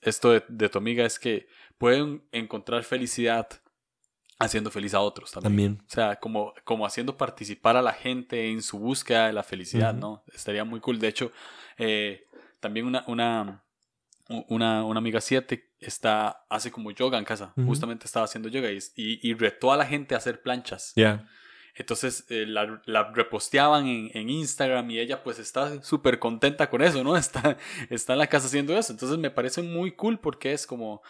esto 0.00 0.30
de, 0.30 0.44
de 0.48 0.68
tu 0.68 0.78
amiga 0.78 1.04
es 1.04 1.18
que 1.18 1.48
pueden 1.76 2.22
encontrar 2.30 2.84
felicidad 2.84 3.48
haciendo 4.38 4.70
feliz 4.70 4.94
a 4.94 5.00
otros 5.00 5.32
también. 5.32 5.82
O 5.84 5.90
sea, 5.90 6.16
como, 6.16 6.54
como 6.62 6.86
haciendo 6.86 7.16
participar 7.16 7.76
a 7.76 7.82
la 7.82 7.92
gente 7.92 8.50
en 8.50 8.62
su 8.62 8.78
búsqueda 8.78 9.26
de 9.26 9.32
la 9.32 9.42
felicidad, 9.42 9.94
¿no? 9.94 10.22
Estaría 10.32 10.64
muy 10.64 10.78
cool. 10.78 11.00
De 11.00 11.08
hecho, 11.08 11.32
eh, 11.76 12.28
también 12.60 12.86
una, 12.86 13.04
una, 13.08 13.63
una, 14.28 14.84
una 14.84 14.98
amiga 14.98 15.20
7 15.20 15.72
está, 15.80 16.44
hace 16.48 16.70
como 16.70 16.90
yoga 16.90 17.18
en 17.18 17.24
casa. 17.24 17.52
Justamente 17.66 18.06
estaba 18.06 18.24
haciendo 18.24 18.48
yoga 18.48 18.70
y, 18.70 18.80
y, 18.96 19.34
retó 19.34 19.72
a 19.72 19.76
la 19.76 19.86
gente 19.86 20.14
a 20.14 20.18
hacer 20.18 20.42
planchas. 20.42 20.92
Ya. 20.96 21.26
Entonces 21.76 22.24
eh, 22.28 22.46
la, 22.46 22.80
la, 22.86 23.10
reposteaban 23.12 23.86
en, 23.86 24.10
en, 24.14 24.30
Instagram 24.30 24.90
y 24.92 25.00
ella 25.00 25.24
pues 25.24 25.38
está 25.40 25.82
súper 25.82 26.18
contenta 26.18 26.70
con 26.70 26.82
eso, 26.82 27.02
¿no? 27.02 27.16
Está, 27.24 27.58
está 27.90 28.12
en 28.12 28.20
la 28.20 28.28
casa 28.28 28.46
haciendo 28.46 28.76
eso. 28.78 28.92
Entonces 28.92 29.18
me 29.18 29.30
parece 29.30 29.60
muy 29.60 29.92
cool 29.92 30.20
porque 30.20 30.52
es 30.52 30.66
como 30.66 31.02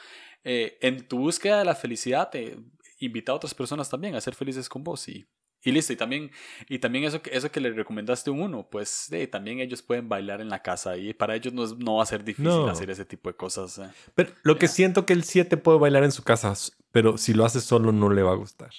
eh, 0.43 0.79
en 0.81 1.07
tu 1.07 1.19
búsqueda 1.19 1.59
de 1.59 1.65
la 1.67 1.75
felicidad 1.75 2.31
te 2.31 2.59
invita 2.99 3.33
a 3.33 3.35
otras 3.35 3.55
personas 3.55 3.91
también 3.91 4.15
a 4.15 4.21
ser 4.21 4.35
felices 4.35 4.69
con 4.69 4.83
vos 4.83 5.07
y, 5.09 5.27
y 5.65 5.73
listo, 5.73 5.93
y 5.93 5.97
también, 5.97 6.31
y 6.69 6.79
también 6.79 7.05
eso, 7.05 7.21
eso 7.31 7.51
que 7.51 7.61
le 7.61 7.73
recomendaste 7.73 8.31
a 8.31 8.35
uno, 8.35 8.69
pues 8.71 9.11
también 9.31 9.61
ellos 9.61 9.83
pueden 9.83 10.09
bailar 10.09 10.41
en 10.41 10.51
la 10.51 10.63
casa 10.63 10.97
y 10.97 11.15
para 11.15 11.35
ellos 11.35 11.55
no, 11.55 11.67
no 11.77 11.97
va 11.97 12.03
a 12.03 12.07
ser 12.07 12.23
difícil 12.23 12.69
hacer 12.69 12.91
ese 12.91 13.05
tipo 13.05 13.31
de 13.31 13.37
cosas. 13.37 13.79
Eh. 13.79 13.89
Pero 14.15 14.31
lo 14.43 14.59
que 14.59 14.69
siento 14.69 15.07
que 15.07 15.15
el 15.15 15.25
7 15.25 15.57
puede 15.57 15.79
bailar 15.79 16.05
en 16.05 16.13
su 16.13 16.23
casa, 16.23 16.53
pero 16.93 17.17
si 17.17 17.33
lo 17.33 17.45
hace 17.45 17.61
solo 17.61 17.93
no 17.93 18.11
le 18.11 18.23
va 18.23 18.33
a 18.33 18.37
gustar. 18.37 18.71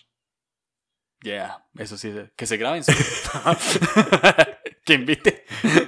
Ya, 1.24 1.66
eso 1.76 1.98
sí, 1.98 2.14
que 2.36 2.46
se 2.46 2.58
graben. 2.58 2.84
que 4.86 4.94
invite, 4.94 5.44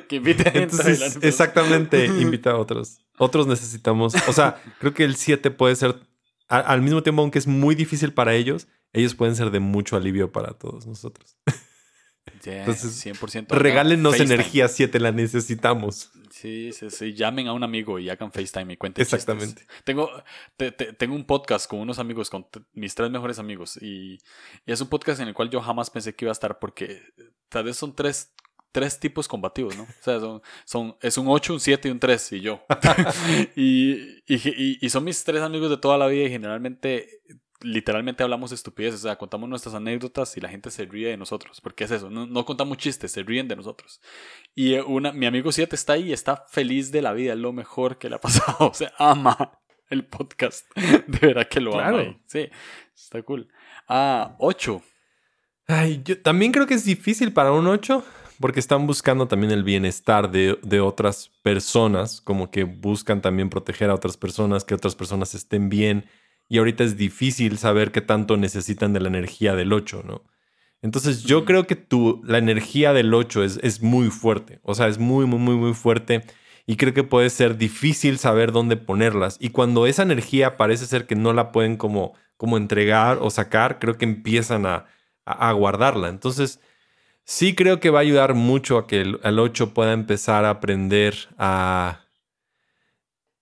que 0.07 0.15
invite 0.15 0.49
a 0.49 0.51
Entonces, 0.53 1.19
exactamente, 1.21 2.05
invita 2.05 2.51
a 2.51 2.57
otros. 2.57 3.05
Otros 3.19 3.45
necesitamos, 3.45 4.15
o 4.27 4.33
sea, 4.33 4.59
creo 4.79 4.95
que 4.95 5.03
el 5.03 5.15
7 5.15 5.51
puede 5.51 5.75
ser, 5.75 5.95
al 6.47 6.81
mismo 6.81 7.03
tiempo, 7.03 7.21
aunque 7.21 7.37
es 7.37 7.45
muy 7.45 7.75
difícil 7.75 8.13
para 8.13 8.33
ellos, 8.33 8.67
ellos 8.93 9.15
pueden 9.15 9.35
ser 9.35 9.51
de 9.51 9.59
mucho 9.59 9.95
alivio 9.95 10.31
para 10.31 10.53
todos 10.53 10.85
nosotros. 10.87 11.37
Entonces, 12.45 13.05
100%. 13.05 13.47
Regálenos 13.49 14.19
energía 14.19 14.67
7, 14.67 14.99
la 14.99 15.11
necesitamos. 15.11 16.11
Sí, 16.29 16.71
sí, 16.71 16.89
sí. 16.89 17.13
Llamen 17.13 17.47
a 17.47 17.53
un 17.53 17.63
amigo 17.63 17.99
y 17.99 18.09
hagan 18.09 18.31
FaceTime 18.31 18.73
y 18.73 18.77
cuenten 18.77 19.01
Exactamente. 19.01 19.65
Tengo, 19.83 20.09
tengo 20.97 21.15
un 21.15 21.25
podcast 21.25 21.69
con 21.69 21.79
unos 21.79 21.99
amigos, 21.99 22.29
con 22.29 22.47
mis 22.73 22.95
tres 22.95 23.09
mejores 23.09 23.39
amigos. 23.39 23.77
Y, 23.81 24.19
es 24.65 24.81
un 24.81 24.87
podcast 24.87 25.21
en 25.21 25.29
el 25.29 25.33
cual 25.33 25.49
yo 25.49 25.61
jamás 25.61 25.89
pensé 25.89 26.15
que 26.15 26.25
iba 26.25 26.31
a 26.31 26.33
estar 26.33 26.59
porque 26.59 27.01
tal 27.49 27.63
vez 27.63 27.77
son 27.77 27.95
tres, 27.95 28.33
tres 28.71 28.99
tipos 28.99 29.27
combativos, 29.27 29.75
¿no? 29.75 29.83
O 29.83 30.03
sea, 30.03 30.19
son, 30.19 30.41
son, 30.65 30.97
es 31.01 31.17
un 31.17 31.27
8, 31.27 31.53
un 31.53 31.59
7 31.59 31.87
y 31.87 31.91
un 31.91 31.99
3 31.99 32.33
y 32.33 32.41
yo. 32.41 32.61
y, 33.55 33.93
y, 34.27 34.85
y 34.85 34.89
son 34.89 35.03
mis 35.03 35.23
tres 35.23 35.41
amigos 35.41 35.69
de 35.69 35.77
toda 35.77 35.97
la 35.97 36.07
vida 36.07 36.25
y 36.25 36.29
generalmente 36.29 37.21
literalmente 37.61 38.23
hablamos 38.23 38.51
estupideces, 38.51 39.01
o 39.01 39.03
sea, 39.03 39.15
contamos 39.15 39.49
nuestras 39.49 39.75
anécdotas 39.75 40.37
y 40.37 40.41
la 40.41 40.49
gente 40.49 40.69
se 40.69 40.85
ríe 40.85 41.09
de 41.09 41.17
nosotros, 41.17 41.61
porque 41.61 41.85
es 41.85 41.91
eso, 41.91 42.09
no, 42.09 42.45
contamos 42.45 42.77
chistes, 42.77 43.11
se 43.11 43.23
ríen 43.23 43.47
de 43.47 43.55
nosotros. 43.55 44.01
Y 44.55 44.75
eh, 44.75 44.83
una, 44.83 45.11
mi 45.11 45.25
amigo 45.25 45.51
7 45.51 45.75
está 45.75 45.93
ahí 45.93 46.09
y 46.09 46.13
está 46.13 46.45
feliz 46.49 46.91
de 46.91 47.01
la 47.01 47.13
vida, 47.13 47.33
es 47.33 47.39
lo 47.39 47.53
mejor 47.53 47.97
que 47.97 48.09
le 48.09 48.15
ha 48.15 48.21
pasado, 48.21 48.55
o 48.69 48.73
sea, 48.73 48.93
ama 48.97 49.59
el 49.89 50.05
podcast, 50.05 50.65
de 50.75 51.19
verdad 51.19 51.47
que 51.47 51.61
lo 51.61 51.79
ama. 51.79 52.19
Sí, 52.27 52.49
está 52.95 53.21
cool. 53.23 53.47
Ah, 53.87 54.35
8. 54.39 54.81
Ay, 55.67 56.01
yo 56.03 56.21
también 56.21 56.51
creo 56.51 56.67
que 56.67 56.75
es 56.75 56.85
difícil 56.85 57.33
para 57.33 57.51
un 57.51 57.67
8, 57.67 58.03
porque 58.39 58.59
están 58.59 58.85
buscando 58.85 59.27
también 59.27 59.51
el 59.51 59.63
bienestar 59.63 60.29
de, 60.29 60.59
de 60.61 60.79
otras 60.79 61.31
personas, 61.41 62.21
como 62.21 62.51
que 62.51 62.65
buscan 62.65 63.21
también 63.21 63.49
proteger 63.49 63.89
a 63.89 63.95
otras 63.95 64.15
personas, 64.15 64.63
que 64.63 64.75
otras 64.75 64.95
personas 64.95 65.33
estén 65.33 65.69
bien 65.69 66.05
y 66.49 66.57
ahorita 66.57 66.83
es 66.83 66.97
difícil 66.97 67.57
saber 67.57 67.91
qué 67.91 68.01
tanto 68.01 68.37
necesitan 68.37 68.93
de 68.93 68.99
la 68.99 69.07
energía 69.07 69.55
del 69.55 69.73
8, 69.73 70.03
¿no? 70.05 70.23
Entonces 70.81 71.23
yo 71.23 71.43
creo 71.43 71.65
que 71.65 71.75
tu, 71.75 72.21
la 72.23 72.37
energía 72.37 72.93
del 72.93 73.13
8 73.13 73.43
es, 73.43 73.59
es 73.63 73.81
muy 73.81 74.09
fuerte, 74.09 74.59
o 74.63 74.75
sea, 74.75 74.87
es 74.87 74.99
muy, 74.99 75.25
muy, 75.25 75.39
muy, 75.39 75.55
muy 75.55 75.73
fuerte 75.73 76.23
y 76.65 76.77
creo 76.77 76.93
que 76.93 77.03
puede 77.03 77.29
ser 77.29 77.57
difícil 77.57 78.19
saber 78.19 78.51
dónde 78.51 78.77
ponerlas. 78.77 79.37
Y 79.39 79.49
cuando 79.49 79.87
esa 79.87 80.03
energía 80.03 80.57
parece 80.57 80.85
ser 80.85 81.07
que 81.07 81.15
no 81.15 81.33
la 81.33 81.51
pueden 81.51 81.77
como, 81.77 82.13
como 82.37 82.57
entregar 82.57 83.19
o 83.21 83.29
sacar, 83.29 83.79
creo 83.79 83.97
que 83.97 84.05
empiezan 84.05 84.65
a, 84.65 84.85
a, 85.25 85.51
guardarla. 85.53 86.09
Entonces, 86.09 86.59
sí 87.23 87.55
creo 87.55 87.79
que 87.79 87.89
va 87.89 87.99
a 87.99 88.01
ayudar 88.01 88.33
mucho 88.33 88.77
a 88.77 88.85
que 88.87 89.01
el, 89.01 89.19
el 89.23 89.39
8 89.39 89.73
pueda 89.73 89.93
empezar 89.93 90.45
a 90.45 90.51
aprender 90.51 91.15
a 91.37 92.01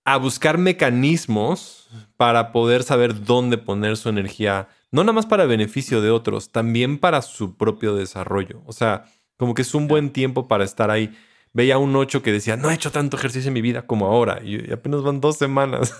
a 0.06 0.18
buscar 0.18 0.56
mecanismos 0.56 1.88
para 2.16 2.52
poder 2.52 2.82
saber 2.82 3.24
dónde 3.24 3.58
poner 3.58 3.96
su 3.96 4.08
energía, 4.08 4.68
no 4.90 5.02
nada 5.02 5.12
más 5.12 5.26
para 5.26 5.44
beneficio 5.46 6.00
de 6.00 6.10
otros, 6.10 6.50
también 6.50 6.98
para 6.98 7.22
su 7.22 7.56
propio 7.56 7.94
desarrollo. 7.94 8.62
O 8.66 8.72
sea, 8.72 9.04
como 9.36 9.54
que 9.54 9.62
es 9.62 9.74
un 9.74 9.88
buen 9.88 10.10
tiempo 10.10 10.48
para 10.48 10.64
estar 10.64 10.90
ahí. 10.90 11.16
Veía 11.52 11.78
un 11.78 11.94
8 11.94 12.22
que 12.22 12.32
decía, 12.32 12.56
no 12.56 12.70
he 12.70 12.74
hecho 12.74 12.90
tanto 12.90 13.16
ejercicio 13.16 13.48
en 13.48 13.54
mi 13.54 13.62
vida 13.62 13.86
como 13.86 14.06
ahora, 14.06 14.40
y 14.42 14.70
apenas 14.72 15.02
van 15.02 15.20
dos 15.20 15.36
semanas. 15.36 15.94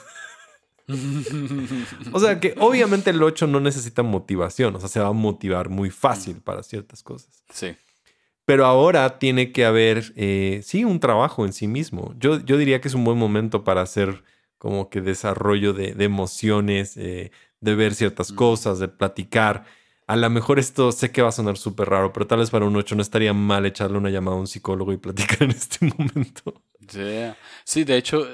o 2.13 2.21
sea 2.21 2.39
que 2.39 2.55
obviamente 2.59 3.11
el 3.11 3.23
8 3.23 3.47
no 3.47 3.61
necesita 3.61 4.03
motivación, 4.03 4.77
o 4.77 4.81
sea, 4.81 4.89
se 4.89 5.01
va 5.01 5.09
a 5.09 5.13
motivar 5.13 5.69
muy 5.69 5.91
fácil 5.91 6.41
para 6.41 6.63
ciertas 6.63 7.03
cosas. 7.03 7.43
Sí. 7.51 7.75
Pero 8.45 8.65
ahora 8.65 9.19
tiene 9.19 9.51
que 9.51 9.65
haber, 9.65 10.13
eh, 10.15 10.61
sí, 10.63 10.85
un 10.85 11.01
trabajo 11.01 11.45
en 11.45 11.53
sí 11.53 11.67
mismo. 11.67 12.15
Yo, 12.19 12.39
yo 12.45 12.57
diría 12.57 12.81
que 12.81 12.89
es 12.89 12.95
un 12.95 13.05
buen 13.05 13.19
momento 13.19 13.65
para 13.65 13.83
hacer 13.83 14.23
como 14.59 14.91
que 14.91 15.01
desarrollo 15.01 15.73
de, 15.73 15.95
emociones, 16.03 16.97
eh, 16.97 17.31
de 17.61 17.75
ver 17.75 17.95
ciertas 17.95 18.33
cosas, 18.33 18.79
de 18.79 18.89
platicar. 18.89 19.65
A 20.07 20.17
lo 20.17 20.31
mejor 20.31 20.59
esto 20.59 20.93
sé 20.93 21.11
que 21.11 21.23
va 21.23 21.31
a 21.31 21.33
sonar 21.33 21.57
súper 21.57 21.89
raro, 21.89 22.13
pero 22.13 22.27
tal 22.27 22.39
vez 22.39 22.51
para 22.51 22.65
un 22.65 22.77
8 22.77 22.95
no 22.95 23.03
estaría 23.03 23.33
mal 23.33 23.67
echarle 23.67 23.99
una 23.99 24.11
llamada 24.11 24.37
a 24.37 24.41
un 24.41 24.47
psicólogo 24.47 24.93
y 24.93 24.99
platicar 24.99 25.43
en 25.45 25.51
este 25.51 25.87
momento. 25.87 26.63
Sí, 27.65 27.83
de 27.83 27.97
hecho, 27.97 28.25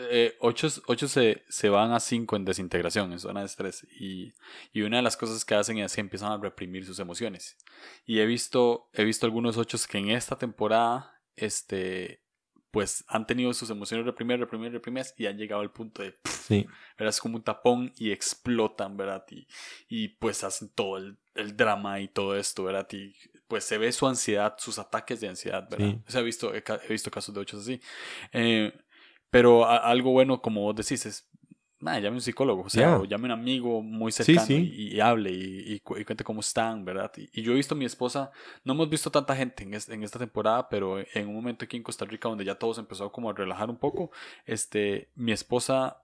8, 0.41 0.66
eh, 0.66 1.09
se, 1.09 1.43
se, 1.49 1.68
van 1.70 1.93
a 1.93 2.01
5 2.01 2.37
en 2.37 2.45
desintegración, 2.45 3.11
en 3.12 3.18
zona 3.18 3.41
de 3.41 3.47
estrés. 3.47 3.87
Y, 3.99 4.35
y, 4.73 4.83
una 4.83 4.99
de 4.99 5.03
las 5.03 5.16
cosas 5.16 5.45
que 5.47 5.55
hacen 5.55 5.79
es 5.79 5.95
que 5.95 6.03
empiezan 6.03 6.33
a 6.33 6.37
reprimir 6.37 6.85
sus 6.85 6.99
emociones. 6.99 7.57
Y 8.05 8.18
he 8.18 8.27
visto, 8.27 8.91
he 8.93 9.05
visto 9.05 9.25
algunos 9.25 9.57
8 9.57 9.79
que 9.89 9.99
en 9.99 10.11
esta 10.11 10.37
temporada 10.37 11.23
este, 11.37 12.22
pues 12.73 13.05
han 13.07 13.27
tenido 13.27 13.53
sus 13.53 13.68
emociones 13.68 14.07
reprimidas, 14.07 14.41
reprimidas, 14.41 14.73
reprimidas 14.73 15.14
y 15.18 15.27
han 15.27 15.37
llegado 15.37 15.61
al 15.61 15.70
punto 15.70 16.03
de, 16.03 16.16
sí. 16.25 16.66
¿verdad? 16.99 17.11
Es 17.11 17.20
como 17.20 17.37
un 17.37 17.45
tapón 17.45 17.93
y 17.97 18.11
explotan, 18.11 18.97
¿verdad? 18.97 19.25
Y, 19.31 19.47
y 19.89 20.09
pues 20.09 20.43
hacen 20.43 20.70
todo 20.70 20.97
el, 20.97 21.18
el, 21.35 21.55
drama 21.55 22.01
y 22.01 22.09
todo 22.09 22.35
esto, 22.35 22.64
¿verdad? 22.64 22.89
Y 22.93 23.14
pues 23.47 23.64
se 23.64 23.77
ve 23.77 23.93
su 23.93 24.07
ansiedad, 24.07 24.55
sus 24.57 24.79
ataques 24.79 25.20
de 25.20 25.29
ansiedad, 25.29 25.68
¿verdad? 25.70 25.99
O 26.09 26.11
sea, 26.11 26.23
he 26.23 26.25
visto, 26.25 26.51
he, 26.55 26.62
visto 26.89 27.11
casos 27.11 27.35
de 27.35 27.41
ocho 27.43 27.59
así. 27.59 27.79
Eh, 28.33 28.73
pero 29.29 29.68
algo 29.68 30.12
bueno, 30.12 30.41
como 30.41 30.62
vos 30.62 30.75
decís, 30.75 31.05
es 31.05 31.29
nada, 31.83 31.99
llame 31.99 32.14
a 32.14 32.18
un 32.18 32.20
psicólogo, 32.20 32.62
o 32.62 32.70
sea, 32.70 32.99
o 32.99 33.05
llame 33.05 33.28
a 33.28 33.35
un 33.35 33.41
amigo 33.41 33.83
muy 33.83 34.12
cercano 34.12 34.47
Y, 34.49 35.01
hable 35.01 35.30
y, 35.30 35.74
y, 35.74 35.80
cuente 35.80 36.24
cómo 36.24 36.41
están, 36.41 36.85
¿verdad? 36.85 37.11
Y, 37.16 37.43
yo 37.43 37.53
he 37.53 37.57
visto 37.57 37.74
a 37.74 37.78
mi 37.78 37.85
esposa, 37.85 38.30
no 38.64 38.72
hemos 38.74 38.89
visto 38.89 39.11
tanta 39.11 39.35
gente 39.37 39.64
en, 39.64 39.74
en, 39.74 40.03
esta 40.03 40.18
temporada, 40.18 40.68
pero 40.68 40.99
en 41.01 41.28
un 41.28 41.35
momento 41.35 41.64
aquí 41.64 41.76
en 41.76 41.83
Costa 41.83 42.05
Rica 42.05 42.28
donde 42.28 42.45
ya 42.45 42.55
todos 42.55 42.78
empezó 42.78 43.11
como 43.11 43.30
a 43.30 43.33
relajar 43.33 43.68
un 43.68 43.78
poco, 43.78 44.11
este, 44.47 45.11
mi 45.14 45.33
esposa 45.33 46.03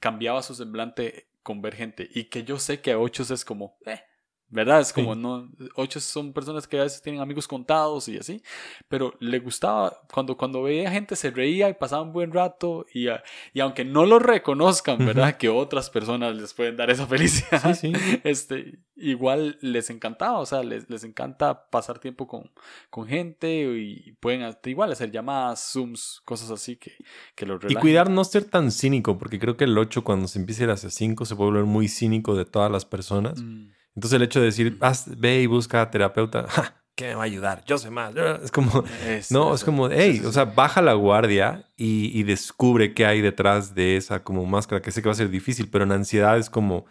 cambiaba 0.00 0.42
su 0.42 0.54
semblante 0.54 1.28
con 1.42 1.62
ver 1.62 1.74
gente 1.74 2.08
y 2.12 2.24
que 2.24 2.42
yo 2.42 2.58
sé 2.58 2.80
que 2.80 2.92
a 2.92 2.98
ocho 2.98 3.22
es 3.22 3.44
como, 3.44 3.76
eh, 3.86 4.00
¿verdad? 4.48 4.80
Es 4.80 4.92
como, 4.92 5.14
no, 5.14 5.48
ocho 5.74 6.00
son 6.00 6.32
personas 6.32 6.68
que 6.68 6.78
a 6.78 6.84
veces 6.84 7.02
tienen 7.02 7.20
amigos 7.20 7.48
contados 7.48 8.08
y 8.08 8.18
así, 8.18 8.42
pero 8.88 9.14
le 9.18 9.38
gustaba, 9.40 10.00
cuando, 10.12 10.36
cuando 10.36 10.62
veía 10.62 10.90
gente 10.90 11.16
se 11.16 11.30
reía 11.30 11.68
y 11.68 11.74
pasaba 11.74 12.02
un 12.02 12.12
buen 12.12 12.32
rato 12.32 12.86
y, 12.92 13.08
y 13.52 13.60
aunque 13.60 13.84
no 13.84 14.06
lo 14.06 14.18
reconozcan, 14.18 14.98
¿verdad? 14.98 15.36
Que 15.36 15.48
otras 15.48 15.90
personas 15.90 16.36
les 16.36 16.54
pueden 16.54 16.76
dar 16.76 16.90
esa 16.90 17.06
felicidad, 17.08 17.76
este, 18.22 18.78
igual 18.96 19.58
les 19.60 19.90
encantaba, 19.90 20.38
o 20.38 20.46
sea, 20.46 20.62
les, 20.62 20.88
les 20.88 21.04
encanta 21.04 21.68
pasar 21.68 21.98
tiempo 21.98 22.26
con, 22.26 22.50
con 22.90 23.06
gente 23.06 23.50
y 23.76 24.12
pueden 24.20 24.54
igual 24.66 24.92
hacer 24.92 25.10
llamadas, 25.10 25.72
zooms, 25.72 26.22
cosas 26.24 26.50
así 26.50 26.76
que, 26.76 26.92
que 27.34 27.46
los 27.46 27.60
Y 27.68 27.74
cuidar 27.74 28.10
no 28.10 28.24
ser 28.24 28.44
tan 28.44 28.70
cínico, 28.70 29.18
porque 29.18 29.38
creo 29.38 29.56
que 29.56 29.64
el 29.64 29.76
8 29.76 30.04
cuando 30.04 30.28
se 30.28 30.38
empieza 30.38 30.62
a 30.62 30.64
ir 30.64 30.70
hacia 30.70 30.90
5 30.90 31.24
se 31.24 31.34
puede 31.34 31.50
volver 31.50 31.64
muy 31.64 31.88
cínico 31.88 32.36
de 32.36 32.44
todas 32.44 32.70
las 32.70 32.84
personas. 32.84 33.42
Mm. 33.42 33.70
Entonces 33.94 34.16
el 34.16 34.22
hecho 34.22 34.40
de 34.40 34.46
decir, 34.46 34.78
ve 35.16 35.42
y 35.42 35.46
busca 35.46 35.82
a 35.82 35.90
terapeuta, 35.90 36.46
¿qué 36.96 37.08
me 37.08 37.14
va 37.14 37.22
a 37.22 37.26
ayudar? 37.26 37.64
Yo 37.64 37.78
sé 37.78 37.90
más. 37.90 38.14
Es 38.42 38.50
como, 38.50 38.84
no, 39.30 39.54
es 39.54 39.64
como, 39.64 39.88
hey, 39.90 40.22
o 40.26 40.32
sea, 40.32 40.44
baja 40.44 40.82
la 40.82 40.94
guardia 40.94 41.68
y, 41.76 42.22
descubre 42.24 42.94
qué 42.94 43.06
hay 43.06 43.20
detrás 43.20 43.74
de 43.74 43.96
esa 43.96 44.22
como 44.22 44.44
máscara, 44.46 44.82
que 44.82 44.90
sé 44.90 45.02
que 45.02 45.08
va 45.08 45.12
a 45.12 45.16
ser 45.16 45.30
difícil, 45.30 45.68
pero 45.70 45.84
en 45.84 45.92
ansiedad 45.92 46.38
es 46.38 46.50
como, 46.50 46.86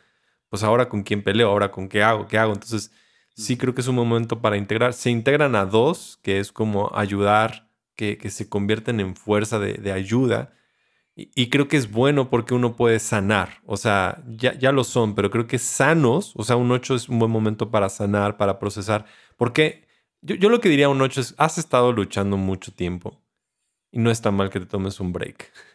pues 0.49 0.63
ahora 0.63 0.89
con 0.89 1.03
quién 1.03 1.23
peleo, 1.23 1.49
ahora 1.49 1.71
con 1.71 1.89
qué 1.89 2.03
hago, 2.03 2.27
qué 2.27 2.37
hago. 2.37 2.53
Entonces, 2.53 2.91
sí 3.35 3.57
creo 3.57 3.73
que 3.73 3.81
es 3.81 3.87
un 3.87 3.95
momento 3.95 4.41
para 4.41 4.57
integrar. 4.57 4.93
Se 4.93 5.09
integran 5.09 5.55
a 5.55 5.65
dos, 5.65 6.19
que 6.23 6.39
es 6.39 6.51
como 6.51 6.91
ayudar, 6.95 7.69
que, 7.95 8.17
que 8.17 8.29
se 8.29 8.49
convierten 8.49 8.99
en 8.99 9.15
fuerza 9.15 9.59
de, 9.59 9.73
de 9.73 9.91
ayuda 9.91 10.53
y, 11.15 11.49
creo 11.49 11.67
que 11.67 11.77
es 11.77 11.91
bueno 11.91 12.29
porque 12.29 12.55
uno 12.55 12.75
puede 12.75 12.99
sanar. 12.99 13.61
O 13.65 13.77
sea, 13.77 14.23
ya, 14.27 14.57
ya 14.57 14.71
lo 14.71 14.83
son, 14.83 15.13
pero 15.13 15.29
creo 15.29 15.45
que 15.45 15.59
sanos, 15.59 16.33
o 16.35 16.43
sea, 16.43 16.55
un 16.55 16.71
8 16.71 16.95
es 16.95 17.07
un 17.07 17.19
buen 17.19 17.29
momento 17.29 17.69
para 17.69 17.89
sanar, 17.89 18.35
para 18.37 18.57
procesar. 18.57 19.05
Porque 19.37 19.87
yo, 20.21 20.35
yo 20.35 20.49
lo 20.49 20.59
que 20.59 20.69
diría 20.69 20.87
a 20.87 20.89
un 20.89 21.01
8 21.01 21.21
es, 21.21 21.35
has 21.37 21.59
estado 21.59 21.91
luchando 21.91 22.35
mucho 22.37 22.73
tiempo 22.73 23.21
y 23.91 23.99
no 23.99 24.09
está 24.09 24.31
mal 24.31 24.49
que 24.49 24.59
te 24.59 24.65
tomes 24.65 24.99
un 24.99 25.13
break. 25.13 25.51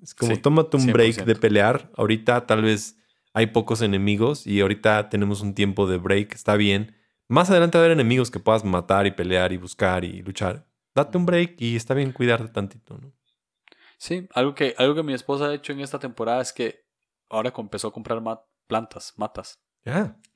Es 0.00 0.14
como, 0.14 0.36
tómate 0.36 0.76
un 0.76 0.86
break 0.86 1.24
de 1.24 1.34
pelear. 1.34 1.90
Ahorita 1.96 2.46
tal 2.46 2.62
vez 2.62 2.96
hay 3.32 3.48
pocos 3.48 3.82
enemigos 3.82 4.46
y 4.46 4.60
ahorita 4.60 5.08
tenemos 5.08 5.40
un 5.40 5.54
tiempo 5.54 5.88
de 5.88 5.98
break, 5.98 6.34
está 6.34 6.54
bien. 6.54 6.94
Más 7.26 7.50
adelante 7.50 7.78
va 7.78 7.82
a 7.82 7.86
haber 7.86 7.98
enemigos 7.98 8.30
que 8.30 8.38
puedas 8.38 8.64
matar 8.64 9.08
y 9.08 9.10
pelear 9.10 9.52
y 9.52 9.56
buscar 9.56 10.04
y 10.04 10.22
luchar. 10.22 10.68
Date 10.94 11.18
un 11.18 11.26
break 11.26 11.60
y 11.60 11.74
está 11.74 11.94
bien 11.94 12.12
cuidarte 12.12 12.46
tantito, 12.46 12.96
¿no? 12.96 13.12
Sí, 13.98 14.28
algo 14.32 14.54
que, 14.54 14.74
algo 14.78 14.94
que 14.94 15.02
mi 15.02 15.12
esposa 15.12 15.48
ha 15.48 15.54
hecho 15.54 15.72
en 15.72 15.80
esta 15.80 15.98
temporada 15.98 16.40
es 16.40 16.52
que 16.52 16.86
ahora 17.28 17.52
empezó 17.56 17.88
a 17.88 17.92
comprar 17.92 18.22
plantas, 18.66 19.12
matas. 19.16 19.60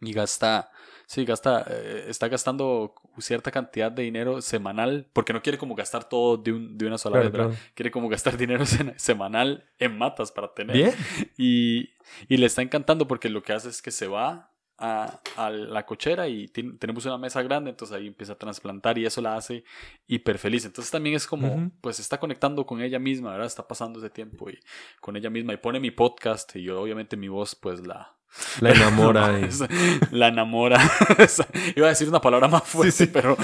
Y 0.00 0.12
gasta, 0.12 0.70
sí, 1.06 1.24
gasta, 1.24 1.64
eh, 1.68 2.06
está 2.08 2.28
gastando 2.28 2.94
cierta 3.18 3.50
cantidad 3.50 3.92
de 3.92 4.02
dinero 4.02 4.40
semanal, 4.40 5.08
porque 5.12 5.32
no 5.32 5.42
quiere 5.42 5.58
como 5.58 5.74
gastar 5.74 6.08
todo 6.08 6.36
de, 6.38 6.52
un, 6.52 6.78
de 6.78 6.86
una 6.86 6.98
sola 6.98 7.20
vez, 7.20 7.30
¿verdad? 7.30 7.54
Quiere 7.74 7.90
como 7.90 8.08
gastar 8.08 8.36
dinero 8.38 8.64
semanal 8.96 9.68
en 9.78 9.96
matas 9.96 10.32
para 10.32 10.52
tener. 10.54 10.76
Bien. 10.76 10.94
Y, 11.36 11.90
y 12.28 12.36
le 12.38 12.46
está 12.46 12.62
encantando 12.62 13.06
porque 13.06 13.28
lo 13.28 13.42
que 13.42 13.52
hace 13.52 13.68
es 13.68 13.82
que 13.82 13.90
se 13.90 14.06
va 14.06 14.51
a, 14.82 15.50
la 15.50 15.86
cochera 15.86 16.26
y 16.28 16.48
tenemos 16.48 17.06
una 17.06 17.16
mesa 17.16 17.40
grande, 17.42 17.70
entonces 17.70 17.96
ahí 17.96 18.08
empieza 18.08 18.32
a 18.32 18.38
trasplantar 18.38 18.98
y 18.98 19.06
eso 19.06 19.20
la 19.20 19.36
hace 19.36 19.64
hiper 20.08 20.38
feliz. 20.38 20.64
Entonces 20.64 20.90
también 20.90 21.14
es 21.14 21.26
como, 21.26 21.70
pues 21.80 22.00
está 22.00 22.18
conectando 22.18 22.66
con 22.66 22.82
ella 22.82 22.98
misma, 22.98 23.30
¿verdad? 23.30 23.46
Está 23.46 23.66
pasando 23.66 24.00
ese 24.00 24.10
tiempo 24.10 24.50
y 24.50 24.58
con 25.00 25.16
ella 25.16 25.30
misma 25.30 25.54
y 25.54 25.58
pone 25.58 25.78
mi 25.78 25.92
podcast 25.92 26.56
y 26.56 26.64
yo 26.64 26.80
obviamente 26.80 27.16
mi 27.16 27.28
voz 27.28 27.54
pues 27.54 27.86
la, 27.86 28.16
la 28.60 28.70
enamora. 28.70 29.40
La 30.10 30.28
enamora. 30.28 30.78
Iba 31.76 31.86
a 31.86 31.90
decir 31.90 32.08
una 32.08 32.20
palabra 32.20 32.48
más 32.48 32.64
fuerte, 32.64 33.06
pero 33.06 33.36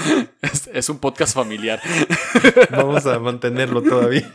es, 0.73 0.89
un 0.89 0.99
podcast 0.99 1.35
familiar. 1.35 1.79
Vamos 2.71 3.05
a 3.05 3.19
mantenerlo 3.19 3.81
todavía. 3.81 4.31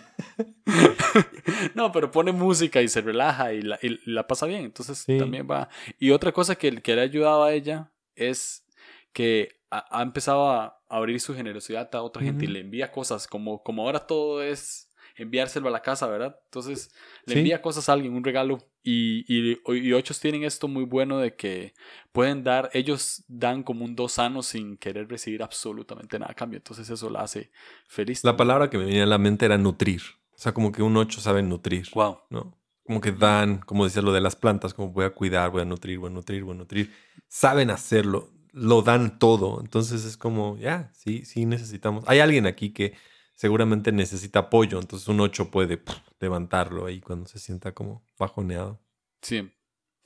No, 1.74 1.92
pero 1.92 2.11
pone 2.11 2.32
música 2.32 2.80
y 2.82 2.88
se 2.88 3.00
relaja 3.00 3.52
y 3.52 3.62
la, 3.62 4.26
pasa 4.26 4.46
bien. 4.46 4.64
Entonces 4.64 5.05
también 5.18 5.46
va. 5.50 5.68
Y 5.98 6.11
otra 6.11 6.32
cosa 6.32 6.55
que, 6.55 6.82
que 6.82 6.94
le 6.94 7.00
ha 7.00 7.05
ayudado 7.05 7.44
a 7.44 7.52
ella 7.52 7.90
es 8.14 8.64
que 9.12 9.61
ha, 9.70 10.02
empezado 10.02 10.50
a 10.50 10.80
abrir 10.88 11.20
su 11.20 11.34
generosidad 11.34 11.94
a 11.94 12.02
otra 12.02 12.22
gente 12.22 12.44
y 12.44 12.48
le 12.48 12.61
envía 12.61 12.92
cosas. 12.92 13.26
Como, 13.26 13.62
como 13.62 13.82
ahora 13.82 14.07
todo 14.07 14.42
es 14.42 14.90
enviárselo 15.16 15.68
a 15.68 15.72
la 15.72 15.82
casa, 15.82 16.07
¿verdad? 16.07 16.38
Entonces 16.44 16.92
le 17.26 17.38
envía 17.38 17.62
cosas 17.62 17.88
a 17.88 17.92
alguien, 17.92 18.14
un 18.14 18.24
regalo. 18.24 18.59
Y, 18.87 19.24
y, 19.26 19.59
y, 19.66 19.93
ochos 19.95 20.20
tienen 20.20 20.45
esto 20.45 20.68
muy 20.68 20.85
bueno 20.85 21.18
de 21.18 21.35
que 21.35 21.72
pueden 22.12 22.45
dar, 22.45 22.68
ellos 22.74 23.24
dan 23.28 23.62
como 23.62 23.82
un 23.82 23.97
dos 23.97 24.12
sano 24.12 24.43
sin 24.43 24.76
querer 24.76 25.09
recibir 25.09 25.43
absolutamente 25.43 26.18
nada 26.18 26.32
a 26.32 26.35
cambio. 26.35 26.59
Entonces 26.59 26.91
eso 26.91 27.09
la 27.09 27.22
hace 27.22 27.51
feliz. 27.89 28.22
La 28.22 28.37
palabra 28.37 28.68
que 28.68 28.76
me 28.76 28.85
venía 28.85 29.05
a 29.05 29.07
la 29.07 29.16
mente 29.16 29.47
era 29.47 29.57
nutrir. 29.57 30.03
O 30.35 30.39
sea, 30.39 30.53
como 30.53 30.70
que 30.70 30.82
un 30.82 30.97
ocho 30.99 31.22
sabe 31.22 31.43
nutrir. 31.43 31.89
Wow. 31.95 32.18
¿no? 32.28 32.59
Como 32.85 33.01
que 33.01 33.12
dan, 33.12 33.59
como 33.61 33.85
decía 33.85 34.03
lo 34.03 34.12
de 34.12 34.20
las 34.20 34.37
plantas, 34.37 34.74
como 34.74 34.91
voy 34.93 35.07
a 35.07 35.11
cuidar, 35.11 35.51
voy 35.51 35.62
a 35.62 35.64
nutrir, 35.64 35.99
voy 35.99 36.11
a 36.11 36.12
nutrir, 36.12 36.45
voy 36.45 36.55
a 36.55 36.59
nutrir. 36.59 36.93
Saben 37.26 37.70
hacerlo, 37.70 38.35
lo 38.53 38.82
dan 38.82 39.18
todo. 39.18 39.61
Entonces 39.62 40.05
es 40.05 40.18
como, 40.18 40.59
ya, 40.59 40.93
sí, 40.95 41.24
sí 41.24 41.47
necesitamos. 41.47 42.05
Hay 42.07 42.18
alguien 42.18 42.45
aquí 42.45 42.70
que 42.74 42.93
seguramente 43.35 43.93
necesita 43.93 44.41
apoyo, 44.41 44.78
entonces 44.78 45.09
un 45.09 45.20
8 45.20 45.51
puede 45.51 45.82
levantarlo 46.20 46.87
ahí 46.87 47.01
cuando 47.01 47.26
se 47.26 47.39
sienta 47.39 47.72
como 47.72 48.07
bajoneado. 48.18 48.80
Sí, 49.22 49.51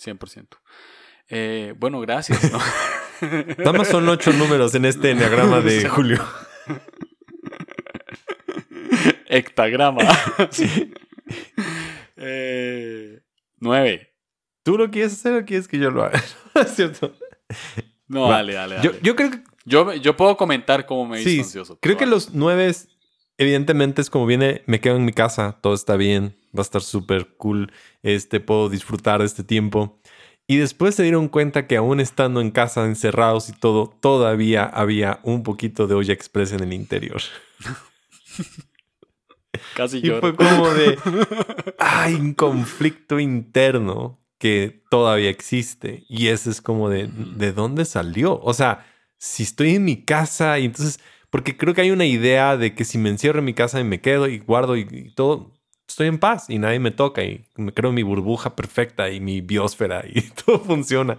100%. 0.02 0.46
Eh, 1.28 1.74
bueno, 1.78 2.00
gracias. 2.00 2.50
¿no? 2.50 2.58
Nada 3.58 3.72
más 3.72 3.88
son 3.88 4.08
8 4.08 4.32
números 4.32 4.74
en 4.74 4.84
este 4.84 5.10
enneagrama 5.10 5.60
de 5.60 5.88
Julio. 5.88 6.24
Hectagrama. 9.26 10.02
Sí. 10.50 10.94
Eh, 12.16 13.20
9. 13.58 14.14
¿Tú 14.62 14.78
lo 14.78 14.90
quieres 14.90 15.12
hacer 15.12 15.34
o 15.34 15.44
quieres 15.44 15.68
que 15.68 15.78
yo 15.78 15.90
lo 15.90 16.02
haga? 16.04 16.22
¿Es 16.54 16.74
cierto? 16.74 17.14
No, 18.06 18.30
dale, 18.30 18.54
dale, 18.54 18.76
Yo, 18.82 18.98
yo, 19.00 19.14
creo 19.14 19.30
que... 19.30 19.42
Yo, 19.66 19.92
yo 19.92 20.16
puedo 20.16 20.38
comentar 20.38 20.86
cómo 20.86 21.06
me 21.06 21.20
hizo 21.20 21.42
ansioso. 21.42 21.78
Creo 21.80 21.98
que 21.98 22.06
los 22.06 22.32
9 22.32 22.66
evidentemente 23.38 24.02
es 24.02 24.10
como 24.10 24.26
viene, 24.26 24.62
me 24.66 24.80
quedo 24.80 24.96
en 24.96 25.04
mi 25.04 25.12
casa, 25.12 25.56
todo 25.62 25.72
está 25.72 25.96
bien, 25.96 26.36
va 26.56 26.60
a 26.60 26.62
estar 26.62 26.82
súper 26.82 27.28
cool, 27.36 27.72
este, 28.02 28.40
puedo 28.40 28.68
disfrutar 28.68 29.20
de 29.20 29.26
este 29.26 29.44
tiempo. 29.44 29.98
Y 30.46 30.56
después 30.56 30.94
se 30.94 31.02
dieron 31.02 31.28
cuenta 31.28 31.66
que 31.66 31.76
aún 31.76 32.00
estando 32.00 32.40
en 32.40 32.50
casa, 32.50 32.84
encerrados 32.84 33.48
y 33.48 33.52
todo, 33.52 33.94
todavía 34.00 34.64
había 34.64 35.20
un 35.22 35.42
poquito 35.42 35.86
de 35.86 35.94
olla 35.94 36.12
express 36.14 36.52
en 36.52 36.60
el 36.60 36.72
interior. 36.72 37.20
Casi 39.74 39.98
y 39.98 40.10
fue 40.10 40.34
como 40.34 40.70
de, 40.70 40.98
hay 41.78 42.14
un 42.14 42.34
conflicto 42.34 43.20
interno 43.20 44.18
que 44.38 44.82
todavía 44.90 45.30
existe. 45.30 46.04
Y 46.08 46.28
ese 46.28 46.50
es 46.50 46.62
como 46.62 46.88
de, 46.88 47.08
¿de 47.08 47.52
dónde 47.52 47.84
salió? 47.84 48.40
O 48.40 48.54
sea, 48.54 48.86
si 49.18 49.42
estoy 49.42 49.74
en 49.74 49.84
mi 49.84 50.02
casa 50.04 50.58
y 50.58 50.64
entonces 50.64 51.00
porque 51.30 51.56
creo 51.56 51.74
que 51.74 51.82
hay 51.82 51.90
una 51.90 52.06
idea 52.06 52.56
de 52.56 52.74
que 52.74 52.84
si 52.84 52.98
me 52.98 53.10
encierro 53.10 53.40
en 53.40 53.44
mi 53.44 53.54
casa 53.54 53.80
y 53.80 53.84
me 53.84 54.00
quedo 54.00 54.28
y 54.28 54.38
guardo 54.38 54.76
y, 54.76 55.12
todo, 55.14 55.52
estoy 55.86 56.08
en 56.08 56.18
paz 56.18 56.48
y 56.48 56.58
nadie 56.58 56.78
me 56.78 56.90
toca 56.90 57.22
y 57.24 57.44
me 57.56 57.72
creo 57.72 57.92
mi 57.92 58.02
burbuja 58.02 58.56
perfecta 58.56 59.10
y 59.10 59.20
mi 59.20 59.40
biosfera 59.40 60.04
y 60.12 60.22
todo 60.22 60.60
funciona. 60.60 61.16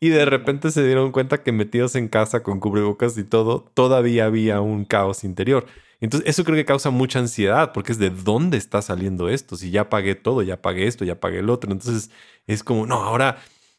Y 0.00 0.10
de 0.10 0.24
repente 0.24 0.70
se 0.70 0.84
dieron 0.84 1.12
cuenta 1.12 1.42
que 1.42 1.52
metidos 1.52 1.96
en 1.96 2.08
casa 2.08 2.42
con 2.42 2.60
cubrebocas 2.60 3.18
y 3.18 3.24
todo, 3.24 3.70
todavía 3.74 4.26
había 4.26 4.60
un 4.60 4.84
caos 4.84 5.24
interior. 5.24 5.66
Entonces, 6.00 6.28
eso 6.30 6.44
creo 6.44 6.56
que 6.56 6.64
causa 6.64 6.90
mucha 6.90 7.18
ansiedad 7.18 7.72
porque 7.72 7.92
es 7.92 7.98
de 7.98 8.10
dónde 8.10 8.56
está 8.56 8.82
saliendo 8.82 9.28
esto. 9.28 9.56
Si 9.56 9.70
ya 9.70 9.88
pagué 9.88 10.14
todo, 10.14 10.42
ya 10.42 10.62
pagué 10.62 10.86
esto, 10.86 11.04
ya 11.04 11.18
pagué 11.18 11.40
el 11.40 11.50
otro. 11.50 11.72
Entonces, 11.72 12.10
es 12.46 12.62
como, 12.62 12.86
no, 12.86 13.02
ahora 13.02 13.38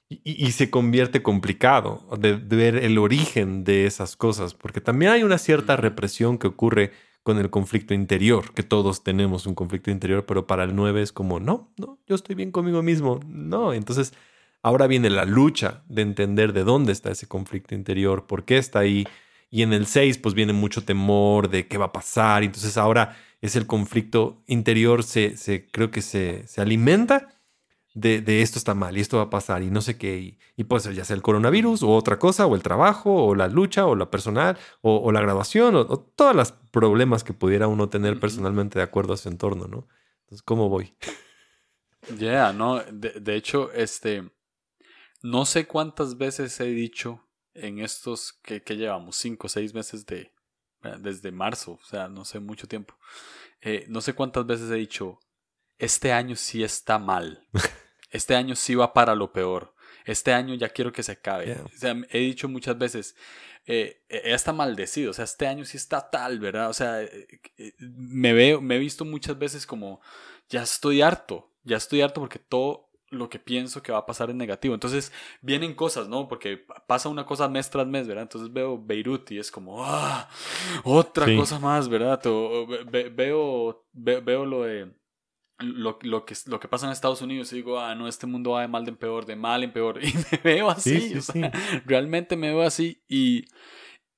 y, 0.10 0.52
se 0.54 0.72
convierte 0.72 1.22
complicado 1.22 2.08
de, 2.18 2.34
ver 2.34 2.78
el 2.78 2.98
origen 2.98 3.64
de 3.64 3.86
esas 3.86 4.16
cosas, 4.16 4.56
porque 4.56 4.82
también 4.82 5.12
hay 5.12 5.24
una 5.24 5.38
cierta 5.38 5.76
represión 5.76 6.40
que 6.40 6.48
ocurre 6.48 6.92
con 7.22 7.38
el 7.38 7.52
conflicto 7.52 7.94
interior, 7.94 8.54
que 8.56 8.64
todos 8.64 9.04
tenemos 9.04 9.46
un 9.46 9.54
conflicto 9.54 9.92
interior, 9.92 10.26
pero 10.26 10.48
para 10.48 10.64
el 10.64 10.76
9 10.76 11.04
es 11.04 11.12
como, 11.12 11.40
no, 11.40 11.72
no, 11.78 12.00
yo 12.08 12.16
estoy 12.16 12.34
bien 12.34 12.52
conmigo 12.52 12.82
mismo, 12.82 13.20
no, 13.28 13.72
entonces 13.72 14.14
ahora 14.64 14.88
viene 14.88 15.12
la 15.12 15.26
lucha 15.26 15.84
de 15.88 16.02
entender 16.02 16.54
de 16.54 16.64
dónde 16.64 16.92
está 16.92 17.12
ese 17.12 17.28
conflicto 17.28 17.76
interior, 17.76 18.26
por 18.26 18.46
qué 18.46 18.58
está 18.58 18.80
ahí, 18.80 19.06
y 19.52 19.62
en 19.62 19.74
el 19.74 19.86
6 19.86 20.18
pues 20.18 20.34
viene 20.34 20.54
mucho 20.54 20.84
temor 20.84 21.50
de 21.50 21.68
qué 21.68 21.78
va 21.78 21.86
a 21.86 21.94
pasar, 21.94 22.42
entonces 22.42 22.78
ahora 22.78 23.16
es 23.42 23.56
el 23.56 23.68
conflicto 23.68 24.42
interior, 24.48 25.04
se, 25.04 25.38
se 25.38 25.68
creo 25.68 25.92
que 25.92 26.02
se, 26.02 26.48
se 26.48 26.62
alimenta 26.62 27.39
de, 27.94 28.42
esto 28.42 28.60
está 28.60 28.74
mal 28.74 28.98
y 28.98 29.02
esto 29.02 29.18
va 29.18 29.24
a 29.24 29.30
pasar 29.30 29.64
y 29.64 29.70
no 29.70 29.82
sé 29.82 29.98
qué. 29.98 30.38
Y, 30.56 30.64
puede 30.66 30.82
ser 30.82 30.94
ya 30.94 31.06
sea 31.06 31.16
el 31.16 31.22
coronavirus 31.22 31.84
o 31.84 31.90
otra 31.92 32.20
cosa, 32.20 32.46
o 32.46 32.56
el 32.56 32.64
trabajo, 32.64 33.26
o 33.26 33.36
la 33.36 33.48
lucha, 33.48 33.86
o 33.86 33.96
la 33.96 34.12
personal, 34.12 34.58
o, 34.82 35.12
la 35.12 35.22
graduación, 35.22 35.76
o, 35.76 35.86
todos 35.86 36.36
los 36.36 36.52
problemas 36.52 37.24
que 37.24 37.34
pudiera 37.34 37.68
uno 37.68 37.90
tener 37.90 38.20
personalmente 38.20 38.80
de 38.80 38.84
acuerdo 38.84 39.14
a 39.14 39.18
su 39.18 39.30
entorno, 39.30 39.68
¿no? 39.68 39.88
Entonces, 40.22 40.44
¿cómo 40.44 40.70
voy? 40.70 40.96
Ya, 42.18 42.54
no, 42.54 42.82
de, 42.92 43.36
hecho, 43.36 43.72
este, 43.74 44.30
no 45.22 45.46
sé 45.46 45.66
cuántas 45.66 46.18
veces 46.18 46.60
he 46.60 46.68
dicho 46.68 47.28
en 47.54 47.80
estos 47.80 48.34
que, 48.34 48.62
llevamos, 48.76 49.16
cinco 49.16 49.48
o 49.48 49.50
seis 49.50 49.74
meses 49.74 50.06
de, 50.06 50.32
eh, 50.84 50.96
desde 51.00 51.32
marzo, 51.32 51.74
o 51.74 51.86
sea, 51.86 52.08
no 52.08 52.26
sé 52.26 52.40
mucho 52.40 52.68
tiempo. 52.68 52.96
Eh, 53.62 53.86
no 53.90 54.02
sé 54.02 54.14
cuántas 54.14 54.46
veces 54.46 54.72
he 54.72 54.76
dicho, 54.76 55.20
este 55.80 56.12
año 56.12 56.36
sí 56.36 56.64
está 56.64 57.00
mal. 57.00 57.48
Este 58.12 58.36
año 58.36 58.56
sí 58.56 58.74
va 58.74 58.92
para 58.92 59.14
lo 59.14 59.32
peor. 59.32 59.76
Este 60.04 60.34
año 60.34 60.56
ya 60.56 60.70
quiero 60.70 60.92
que 60.92 61.04
se 61.04 61.12
acabe. 61.12 61.62
O 61.62 61.78
sea, 61.78 61.96
he 62.10 62.18
dicho 62.18 62.50
muchas 62.50 62.76
veces, 62.76 63.16
eh, 63.68 64.02
eh 64.10 64.22
está 64.34 64.52
maldecido. 64.52 65.12
O 65.12 65.14
sea, 65.14 65.26
este 65.26 65.46
año 65.46 65.64
sí 65.64 65.78
está 65.78 66.10
tal, 66.10 66.40
¿verdad? 66.40 66.70
O 66.70 66.74
sea, 66.74 67.04
eh, 67.04 67.28
eh, 67.60 67.74
me 67.80 68.34
veo, 68.34 68.62
me 68.62 68.78
he 68.78 68.80
visto 68.80 69.06
muchas 69.06 69.38
veces 69.38 69.68
como, 69.68 70.02
ya 70.50 70.64
estoy 70.64 71.04
harto. 71.04 71.54
Ya 71.64 71.78
estoy 71.78 72.02
harto 72.02 72.20
porque 72.20 72.40
todo 72.40 72.90
lo 73.12 73.30
que 73.30 73.38
pienso 73.38 73.84
que 73.84 73.92
va 73.92 74.00
a 74.00 74.06
pasar 74.08 74.32
es 74.32 74.36
negativo. 74.36 74.74
Entonces 74.74 75.14
vienen 75.42 75.76
cosas, 75.76 76.08
¿no? 76.08 76.28
Porque 76.28 76.66
pasa 76.88 77.10
una 77.10 77.28
cosa 77.28 77.48
mes 77.48 77.70
tras 77.70 77.86
mes, 77.86 78.08
¿verdad? 78.08 78.24
Entonces 78.24 78.52
veo 78.52 78.84
Beirut 78.84 79.30
y 79.30 79.38
es 79.38 79.52
como, 79.52 79.86
ah, 79.86 80.28
otra 80.84 81.28
cosa 81.36 81.60
más, 81.60 81.90
¿verdad? 81.90 82.20
veo, 83.14 83.86
veo 83.94 84.46
lo 84.46 84.64
de 84.64 84.99
lo, 85.60 86.00
lo, 86.02 86.26
que, 86.26 86.36
lo 86.48 86.60
que 86.60 86.68
pasa 86.68 86.86
en 86.86 86.92
Estados 86.92 87.22
Unidos 87.22 87.52
y 87.52 87.58
digo, 87.58 87.80
ah, 87.80 87.94
no, 87.96 88.08
este 88.08 88.28
mundo 88.28 88.52
va 88.52 88.62
de 88.62 88.68
mal 88.68 88.88
en 88.88 88.96
peor, 88.96 89.26
de 89.26 89.36
mal 89.36 89.64
en 89.64 89.74
peor. 89.74 90.00
Y 90.04 90.14
me 90.14 90.40
veo 90.44 90.70
así, 90.70 91.14
realmente 91.86 92.36
me 92.36 92.50
veo 92.50 92.62
así. 92.62 93.04
Y, 93.08 93.46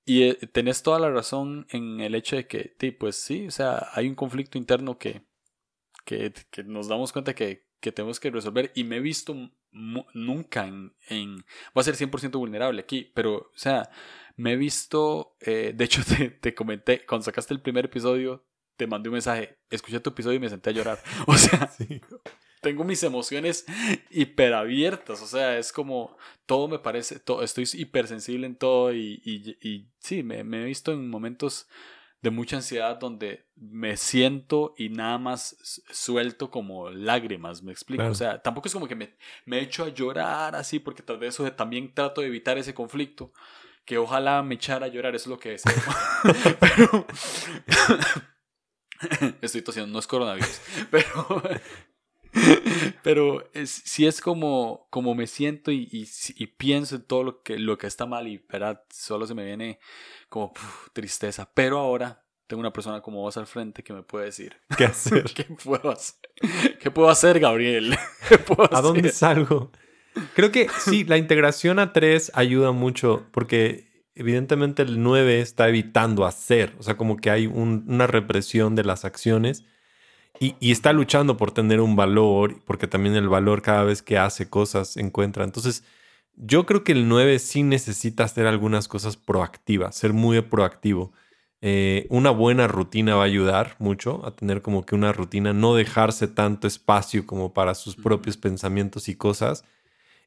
y 0.06 0.24
eh, 0.24 0.36
tenés 0.52 0.84
toda 0.84 1.00
la 1.00 1.10
razón 1.10 1.66
en 1.70 2.00
el 2.00 2.16
hecho 2.16 2.36
de 2.36 2.48
que, 2.48 2.76
pues 2.98 3.16
sí, 3.16 3.48
o 3.48 3.52
sea, 3.52 3.90
hay 3.94 4.08
un 4.08 4.16
conflicto 4.16 4.58
interno 4.58 4.98
que, 4.98 5.24
que, 6.06 6.34
que 6.52 6.64
nos 6.64 6.88
damos 6.88 7.12
cuenta 7.12 7.34
que, 7.34 7.68
que, 7.80 7.92
tenemos 7.92 8.20
que 8.20 8.30
resolver. 8.30 8.72
Y 8.76 8.84
me 8.84 8.98
he 8.98 9.02
visto 9.02 9.36
nunca 9.72 10.68
en, 10.68 10.94
en... 11.08 11.38
Voy 11.74 11.82
a 11.82 11.84
ser 11.84 11.96
100% 11.96 12.38
vulnerable 12.38 12.82
aquí, 12.82 13.12
pero, 13.16 13.36
o 13.36 13.58
sea, 13.58 13.90
me 14.36 14.54
he 14.54 14.58
visto... 14.58 15.38
Eh, 15.40 15.74
de 15.76 15.86
hecho, 15.86 16.02
te, 16.08 16.30
te 16.30 16.54
comenté, 16.54 17.06
cuando 17.06 17.26
sacaste 17.26 17.54
el 17.54 17.62
primer 17.62 17.86
episodio, 17.86 18.46
te 18.82 18.88
mandé 18.88 19.10
un 19.10 19.14
mensaje, 19.14 19.60
escuché 19.70 20.00
tu 20.00 20.10
episodio 20.10 20.38
y 20.38 20.40
me 20.40 20.50
senté 20.50 20.72
a 20.72 20.74
llorar. 20.74 20.98
O 21.28 21.38
sea, 21.38 21.72
tengo 22.62 22.84
mis 22.84 23.04
emociones 23.04 23.64
hiperabiertas. 24.10 25.22
O 25.22 25.28
sea, 25.28 25.60
es 25.60 25.72
como 25.72 26.18
todo 26.48 26.68
me 26.68 26.80
parece, 26.80 27.20
todo, 27.20 27.44
estoy 27.44 27.70
hipersensible 27.74 28.48
en 28.48 28.56
todo 28.56 28.92
y, 28.92 29.22
y, 29.24 29.88
sí, 30.00 30.24
me, 30.24 30.40
he 30.40 30.66
visto 30.66 30.94
en 30.94 31.12
momentos 31.12 31.68
de 32.24 32.32
mucha 32.32 32.56
ansiedad 32.56 32.98
donde 32.98 33.46
me 33.56 33.98
siento 33.98 34.74
y 34.76 34.90
nada 34.90 35.20
más 35.20 35.84
suelto 35.92 36.50
como 36.50 36.90
lágrimas, 36.90 37.62
me 37.62 37.72
explico. 37.72 38.08
O 38.08 38.16
sea, 38.16 38.42
tampoco 38.42 38.68
es 38.68 38.74
como 38.74 38.88
que 38.88 38.96
me, 38.96 39.16
me 39.46 39.60
echo 39.60 39.84
a 39.84 39.90
llorar 39.90 40.56
así, 40.56 40.80
porque 40.80 41.04
tal 41.04 41.20
vez 41.20 41.36
eso 41.36 41.52
también 41.52 41.94
trato 41.94 42.22
de 42.22 42.28
evitar 42.28 42.58
ese 42.58 42.74
conflicto. 42.74 43.32
Que 43.86 44.00
ojalá 44.00 44.42
me 44.42 44.56
echara 44.56 44.88
a 44.88 44.90
llorar, 44.90 45.14
eso 45.16 45.26
es 45.26 45.28
lo 45.28 45.40
que 45.40 45.54
es. 45.54 45.64
Pero 46.60 47.06
Estoy 49.42 49.62
tosiendo, 49.62 49.92
no 49.92 50.00
es 50.00 50.08
coronavirus. 50.08 50.62
Pero. 50.92 51.42
Pero 53.04 53.50
si 53.66 54.08
es 54.08 54.22
como, 54.22 54.88
como 54.90 55.16
me 55.16 55.28
siento 55.28 55.70
y, 55.70 55.90
y, 55.92 56.48
pienso 56.48 56.96
en 56.96 57.02
todo 57.02 57.24
lo 57.24 57.44
que, 57.44 57.60
lo 57.60 57.78
que 57.78 57.88
está 57.88 58.06
mal 58.06 58.28
y 58.30 58.38
¿verdad? 58.50 58.84
solo 58.90 59.28
se 59.28 59.34
me 59.34 59.44
viene 59.44 59.80
como 60.30 60.54
tristeza. 60.94 61.52
Pero 61.54 61.78
ahora 61.78 62.24
tengo 62.48 62.62
una 62.62 62.72
persona 62.72 63.02
como 63.02 63.20
vos 63.20 63.36
al 63.36 63.48
frente 63.48 63.84
que 63.84 63.92
me 63.92 64.04
puede 64.04 64.26
decir. 64.26 64.56
¿Qué 64.78 64.86
hacer? 64.86 65.26
¿Qué 65.34 65.44
puedo 65.44 65.92
hacer? 65.92 66.22
¿Qué 66.80 66.90
puedo 66.90 67.10
hacer, 67.10 67.40
Gabriel? 67.40 67.98
¿A 68.72 68.82
dónde 68.82 69.12
salgo? 69.12 69.72
Creo 70.34 70.52
que 70.52 70.68
sí, 70.80 71.04
la 71.04 71.18
integración 71.18 71.80
a 71.80 71.94
tres 71.94 72.32
ayuda 72.34 72.72
mucho 72.72 73.28
porque 73.32 73.91
evidentemente 74.16 74.82
el 74.84 75.02
9 75.02 75.42
está 75.42 75.70
evitando 75.70 76.26
hacer, 76.26 76.76
o 76.80 76.84
sea, 76.84 76.98
como 76.98 77.18
que 77.18 77.30
hay 77.30 77.48
una 77.48 78.08
represión 78.08 78.76
de 78.76 78.84
las 78.84 79.06
acciones 79.06 79.66
y, 80.40 80.56
y, 80.60 80.72
está 80.72 80.94
luchando 80.94 81.38
por 81.38 81.52
tener 81.52 81.82
un 81.82 81.96
valor, 81.96 82.62
porque 82.66 82.88
también 82.88 83.16
el 83.16 83.30
valor 83.30 83.62
cada 83.62 83.84
vez 83.84 84.02
que 84.02 84.18
hace 84.18 84.50
cosas 84.50 84.98
encuentra. 84.98 85.44
Entonces, 85.44 85.84
yo 86.36 86.66
creo 86.66 86.84
que 86.84 86.94
el 86.94 87.08
9 87.08 87.40
sí 87.40 87.64
necesita 87.64 88.24
hacer 88.24 88.48
algunas 88.48 88.88
cosas 88.88 89.18
proactivas, 89.18 89.96
ser 89.96 90.14
muy 90.14 90.42
proactivo. 90.42 91.14
Eh, 91.62 92.08
una 92.10 92.32
buena 92.32 92.68
rutina 92.68 93.16
va 93.16 93.24
a 93.24 93.26
ayudar 93.26 93.76
mucho 93.78 94.26
a 94.26 94.32
tener 94.36 94.64
como 94.64 94.84
que 94.84 94.96
una 94.96 95.14
rutina, 95.14 95.54
no 95.54 95.76
dejarse 95.76 96.28
tanto 96.28 96.68
espacio 96.68 97.28
como 97.28 97.54
para 97.54 97.76
sus 97.76 97.96
propios 97.96 98.38
pensamientos 98.38 99.10
y 99.10 99.16
cosas. 99.16 99.64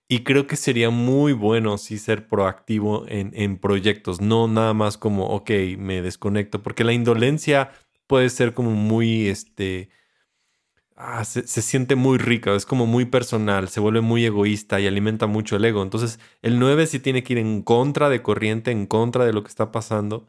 Y 0.08 0.24
creo 0.24 0.46
que 0.46 0.56
sería 0.56 0.90
muy 0.90 1.32
bueno 1.32 1.78
sí 1.78 1.98
ser 1.98 2.28
proactivo 2.28 3.06
en, 3.08 3.32
en 3.34 3.58
proyectos, 3.58 4.20
no 4.20 4.48
nada 4.48 4.74
más 4.74 4.98
como, 4.98 5.26
ok, 5.28 5.50
me 5.78 6.02
desconecto, 6.02 6.62
porque 6.62 6.84
la 6.84 6.92
indolencia 6.92 7.70
puede 8.06 8.28
ser 8.28 8.52
como 8.54 8.70
muy, 8.72 9.28
este, 9.28 9.88
ah, 10.96 11.24
se, 11.24 11.46
se, 11.46 11.62
siente 11.62 11.96
muy 11.96 12.18
rica, 12.18 12.54
es 12.54 12.66
como 12.66 12.86
muy 12.86 13.06
personal, 13.06 13.68
se 13.68 13.80
vuelve 13.80 14.02
muy 14.02 14.24
egoísta 14.26 14.80
y 14.80 14.86
alimenta 14.86 15.26
mucho 15.26 15.56
el 15.56 15.64
ego. 15.64 15.82
Entonces, 15.82 16.20
el 16.42 16.58
9 16.58 16.86
sí 16.86 16.98
tiene 17.00 17.22
que 17.22 17.34
ir 17.34 17.38
en 17.38 17.62
contra 17.62 18.08
de 18.08 18.22
corriente, 18.22 18.70
en 18.70 18.86
contra 18.86 19.24
de 19.24 19.32
lo 19.32 19.42
que 19.42 19.48
está 19.48 19.72
pasando 19.72 20.26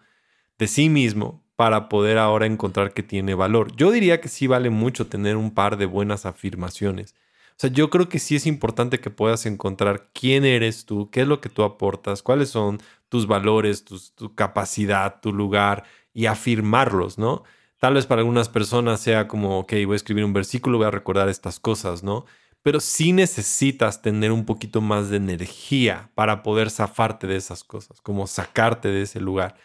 de 0.58 0.68
sí 0.68 0.90
mismo 0.90 1.44
para 1.56 1.90
poder 1.90 2.18
ahora 2.18 2.46
encontrar 2.46 2.94
que 2.94 3.04
tiene 3.04 3.34
valor. 3.34 3.76
Yo 3.76 3.92
diría 3.92 4.22
que 4.22 4.30
sí 4.30 4.48
vale 4.48 4.70
mucho 4.70 5.08
tener 5.08 5.38
un 5.38 5.52
par 5.54 5.78
de 5.78 5.86
buenas 5.86 6.26
afirmaciones. 6.26 7.16
O 7.56 7.58
sea, 7.58 7.70
yo 7.70 7.90
creo 7.90 8.10
que 8.10 8.20
sí 8.20 8.36
es 8.36 8.46
importante 8.48 9.00
que 9.00 9.10
puedas 9.10 9.46
encontrar 9.46 10.10
quién 10.14 10.44
eres 10.44 10.86
tú, 10.86 11.10
qué 11.10 11.22
es 11.22 11.28
lo 11.28 11.40
que 11.40 11.48
tú 11.50 11.64
aportas, 11.64 12.22
cuáles 12.22 12.50
son 12.50 12.80
tus 13.08 13.28
valores, 13.28 13.86
tu 13.86 14.36
capacidad, 14.36 15.22
tu 15.22 15.32
lugar 15.32 15.86
y 16.14 16.26
afirmarlos, 16.26 17.18
¿no? 17.18 17.44
Tal 17.80 17.94
vez 17.94 18.06
para 18.08 18.22
algunas 18.22 18.50
personas 18.50 19.00
sea 19.00 19.28
como, 19.28 19.60
ok, 19.60 19.74
voy 19.86 19.94
a 19.94 19.96
escribir 19.96 20.26
un 20.26 20.34
versículo, 20.34 20.78
voy 20.78 20.88
a 20.88 20.92
recordar 20.92 21.30
estas 21.30 21.60
cosas, 21.60 22.04
¿no? 22.04 22.26
Pero 22.62 22.80
sí 22.80 23.14
necesitas 23.14 24.02
tener 24.02 24.32
un 24.32 24.46
poquito 24.46 24.82
más 24.82 25.10
de 25.10 25.18
energía 25.18 26.10
para 26.16 26.42
poder 26.42 26.72
zafarte 26.72 27.28
de 27.28 27.36
esas 27.36 27.64
cosas, 27.64 28.02
como 28.02 28.28
sacarte 28.28 28.90
de 28.90 29.04
ese 29.04 29.20
lugar. 29.22 29.56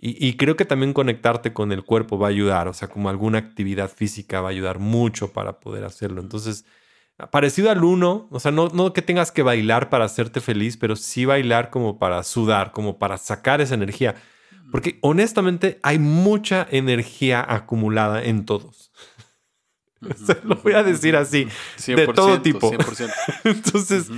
Y, 0.00 0.36
creo 0.36 0.56
que 0.56 0.64
también 0.64 0.92
conectarte 0.92 1.52
con 1.52 1.70
el 1.70 1.84
cuerpo 1.84 2.18
va 2.18 2.26
a 2.26 2.30
ayudar, 2.30 2.66
o 2.66 2.72
sea, 2.72 2.88
como 2.88 3.08
alguna 3.08 3.38
actividad 3.38 3.88
física 3.88 4.40
va 4.40 4.48
a 4.48 4.50
ayudar 4.50 4.80
mucho 4.80 5.32
para 5.32 5.60
poder 5.60 5.84
hacerlo. 5.84 6.20
Entonces, 6.20 6.64
parecido 7.30 7.70
al 7.70 7.82
uno, 7.82 8.28
o 8.30 8.40
sea, 8.40 8.50
no, 8.52 8.68
no 8.68 8.92
que 8.92 9.02
tengas 9.02 9.32
que 9.32 9.42
bailar 9.42 9.88
para 9.88 10.04
hacerte 10.04 10.40
feliz, 10.40 10.76
pero 10.76 10.96
sí 10.96 11.24
bailar 11.24 11.70
como 11.70 11.98
para 11.98 12.22
sudar, 12.22 12.72
como 12.72 12.98
para 12.98 13.16
sacar 13.16 13.60
esa 13.60 13.74
energía. 13.74 14.16
Porque 14.70 14.98
honestamente 15.00 15.78
hay 15.82 15.98
mucha 15.98 16.66
energía 16.70 17.44
acumulada 17.46 18.22
en 18.22 18.44
todos. 18.44 18.90
lo 20.44 20.56
voy 20.56 20.74
a 20.74 20.82
decir 20.82 21.16
así, 21.16 21.48
de 21.86 22.06
todo 22.08 22.40
tipo. 22.42 22.70
100%. 22.70 23.12
Entonces, 23.44 24.08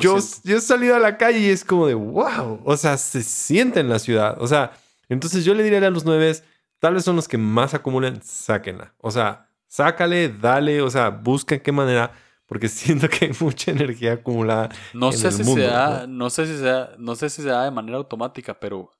Yo, 0.00 0.18
yo 0.44 0.56
he 0.56 0.60
salido 0.60 0.96
a 0.96 0.98
la 0.98 1.16
calle 1.16 1.38
y 1.38 1.46
es 1.46 1.64
como 1.64 1.86
de, 1.86 1.94
wow, 1.94 2.60
o 2.64 2.76
sea, 2.76 2.96
se 2.96 3.22
siente 3.22 3.80
en 3.80 3.88
la 3.88 3.98
ciudad. 3.98 4.36
O 4.40 4.46
sea, 4.46 4.72
entonces 5.08 5.44
yo 5.44 5.54
le 5.54 5.62
diría 5.62 5.78
a 5.86 5.90
los 5.90 6.04
nueve, 6.04 6.36
tal 6.78 6.94
vez 6.94 7.04
son 7.04 7.16
los 7.16 7.26
que 7.26 7.38
más 7.38 7.74
acumulan, 7.74 8.22
sáquenla. 8.22 8.94
O 8.98 9.10
sea, 9.10 9.49
sácale, 9.70 10.28
dale, 10.28 10.82
o 10.82 10.90
sea, 10.90 11.08
busca 11.08 11.54
en 11.54 11.62
qué 11.62 11.72
manera, 11.72 12.12
porque 12.46 12.68
siento 12.68 13.08
que 13.08 13.26
hay 13.26 13.32
mucha 13.40 13.70
energía 13.70 14.14
acumulada. 14.14 14.68
No 14.92 15.12
sé 15.12 15.32
si 15.32 15.44
se 15.44 15.60
da, 15.62 16.06
¿no? 16.06 16.28
sé 16.28 16.46
si 16.46 16.58
sea, 16.58 16.90
no 16.98 17.14
sé 17.14 17.30
si 17.30 17.42
se 17.42 17.48
da 17.48 17.64
de 17.64 17.70
manera 17.70 17.96
automática, 17.96 18.58
pero 18.60 18.90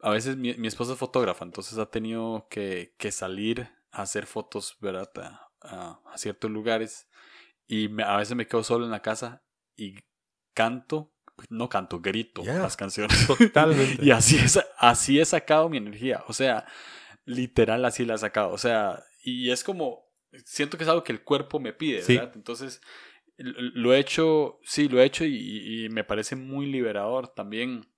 a 0.00 0.10
veces 0.10 0.36
mi, 0.36 0.54
mi 0.54 0.68
esposa 0.68 0.92
es 0.92 0.98
fotógrafa, 0.98 1.44
entonces 1.44 1.78
ha 1.78 1.86
tenido 1.86 2.46
que, 2.50 2.94
que 2.98 3.10
salir 3.10 3.70
hacer 3.94 4.26
fotos, 4.26 4.76
¿verdad? 4.80 5.10
A, 5.62 6.00
ciertos 6.16 6.50
lugares. 6.50 7.08
Y 7.66 7.88
a 8.02 8.16
veces 8.16 8.36
me 8.36 8.46
quedo 8.46 8.62
solo 8.62 8.84
en 8.84 8.90
la 8.90 9.00
casa 9.00 9.42
y 9.76 9.96
canto, 10.52 11.14
no 11.48 11.68
canto, 11.68 12.00
grito 12.00 12.42
las 12.44 12.76
canciones. 12.76 13.26
Totalmente. 13.38 14.04
y 14.04 14.10
así, 14.10 14.36
es, 14.36 14.60
así 14.78 15.18
he 15.18 15.24
sacado 15.24 15.68
mi 15.68 15.78
energía. 15.78 16.22
O 16.28 16.32
sea, 16.32 16.66
literal 17.24 17.84
así 17.84 18.04
la 18.04 18.14
he 18.14 18.18
sacado. 18.18 18.50
O 18.50 18.58
sea, 18.58 19.02
y 19.24 19.50
es 19.50 19.64
como, 19.64 20.06
siento 20.44 20.76
que 20.76 20.84
es 20.84 20.90
algo 20.90 21.04
que 21.04 21.12
el 21.12 21.22
cuerpo 21.22 21.58
me 21.58 21.72
pide, 21.72 22.02
¿verdad? 22.06 22.32
Entonces, 22.34 22.80
lo 23.36 23.94
he 23.94 23.98
hecho, 23.98 24.60
sí, 24.62 24.88
lo 24.88 25.00
he 25.00 25.04
hecho 25.04 25.24
y, 25.24 25.84
y 25.84 25.88
me 25.88 26.04
parece 26.04 26.36
muy 26.36 26.66
liberador 26.66 27.28
también 27.28 27.88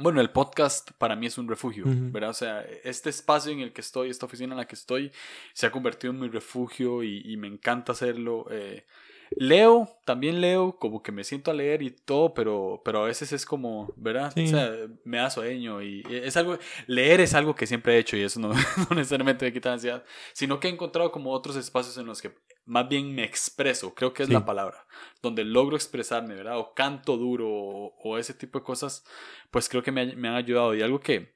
bueno, 0.00 0.20
el 0.20 0.30
podcast 0.30 0.92
para 0.92 1.14
mí 1.14 1.26
es 1.26 1.36
un 1.38 1.48
refugio, 1.48 1.84
¿verdad? 1.86 2.30
O 2.30 2.34
sea, 2.34 2.62
este 2.84 3.10
espacio 3.10 3.52
en 3.52 3.60
el 3.60 3.72
que 3.72 3.82
estoy, 3.82 4.08
esta 4.08 4.26
oficina 4.26 4.54
en 4.54 4.58
la 4.58 4.66
que 4.66 4.74
estoy, 4.74 5.12
se 5.52 5.66
ha 5.66 5.70
convertido 5.70 6.12
en 6.12 6.20
mi 6.20 6.28
refugio 6.28 7.02
y, 7.02 7.36
me 7.36 7.48
encanta 7.48 7.92
hacerlo. 7.92 8.46
Eh, 8.50 8.86
leo, 9.30 9.88
también 10.04 10.40
leo, 10.40 10.76
como 10.78 11.02
que 11.02 11.12
me 11.12 11.24
siento 11.24 11.50
a 11.50 11.54
leer 11.54 11.82
y 11.82 11.90
todo, 11.90 12.34
pero, 12.34 12.82
pero 12.84 13.02
a 13.02 13.06
veces 13.06 13.32
es 13.32 13.46
como, 13.46 13.92
¿verdad? 13.96 14.32
O 14.36 14.46
sea, 14.46 14.72
me 15.04 15.18
da 15.18 15.30
sueño 15.30 15.82
y 15.82 16.02
es 16.10 16.36
algo, 16.36 16.58
leer 16.86 17.20
es 17.20 17.34
algo 17.34 17.54
que 17.54 17.66
siempre 17.66 17.94
he 17.94 17.98
hecho 17.98 18.16
y 18.16 18.22
eso 18.22 18.40
no, 18.40 18.48
no 18.90 18.96
necesariamente 18.96 19.44
me 19.44 19.52
quita 19.52 19.72
ansiedad, 19.72 20.04
sino 20.32 20.58
que 20.58 20.68
he 20.68 20.70
encontrado 20.70 21.12
como 21.12 21.32
otros 21.32 21.56
espacios 21.56 21.96
en 21.98 22.06
los 22.06 22.20
que 22.20 22.34
más 22.66 22.88
bien 22.88 23.14
me 23.14 23.24
expreso, 23.24 23.94
creo 23.94 24.12
que 24.12 24.22
es 24.22 24.28
la 24.28 24.44
palabra, 24.44 24.86
donde 25.22 25.44
logro 25.44 25.74
expresarme, 25.74 26.34
¿verdad? 26.34 26.58
O 26.58 26.72
canto 26.74 27.16
duro 27.16 27.48
o, 27.48 28.18
ese 28.18 28.34
tipo 28.34 28.60
de 28.60 28.64
cosas, 28.64 29.04
pues 29.50 29.68
creo 29.68 29.82
que 29.82 29.90
me, 29.90 30.02
han 30.02 30.34
ayudado. 30.36 30.74
Y 30.74 30.82
algo 30.82 31.00
que, 31.00 31.34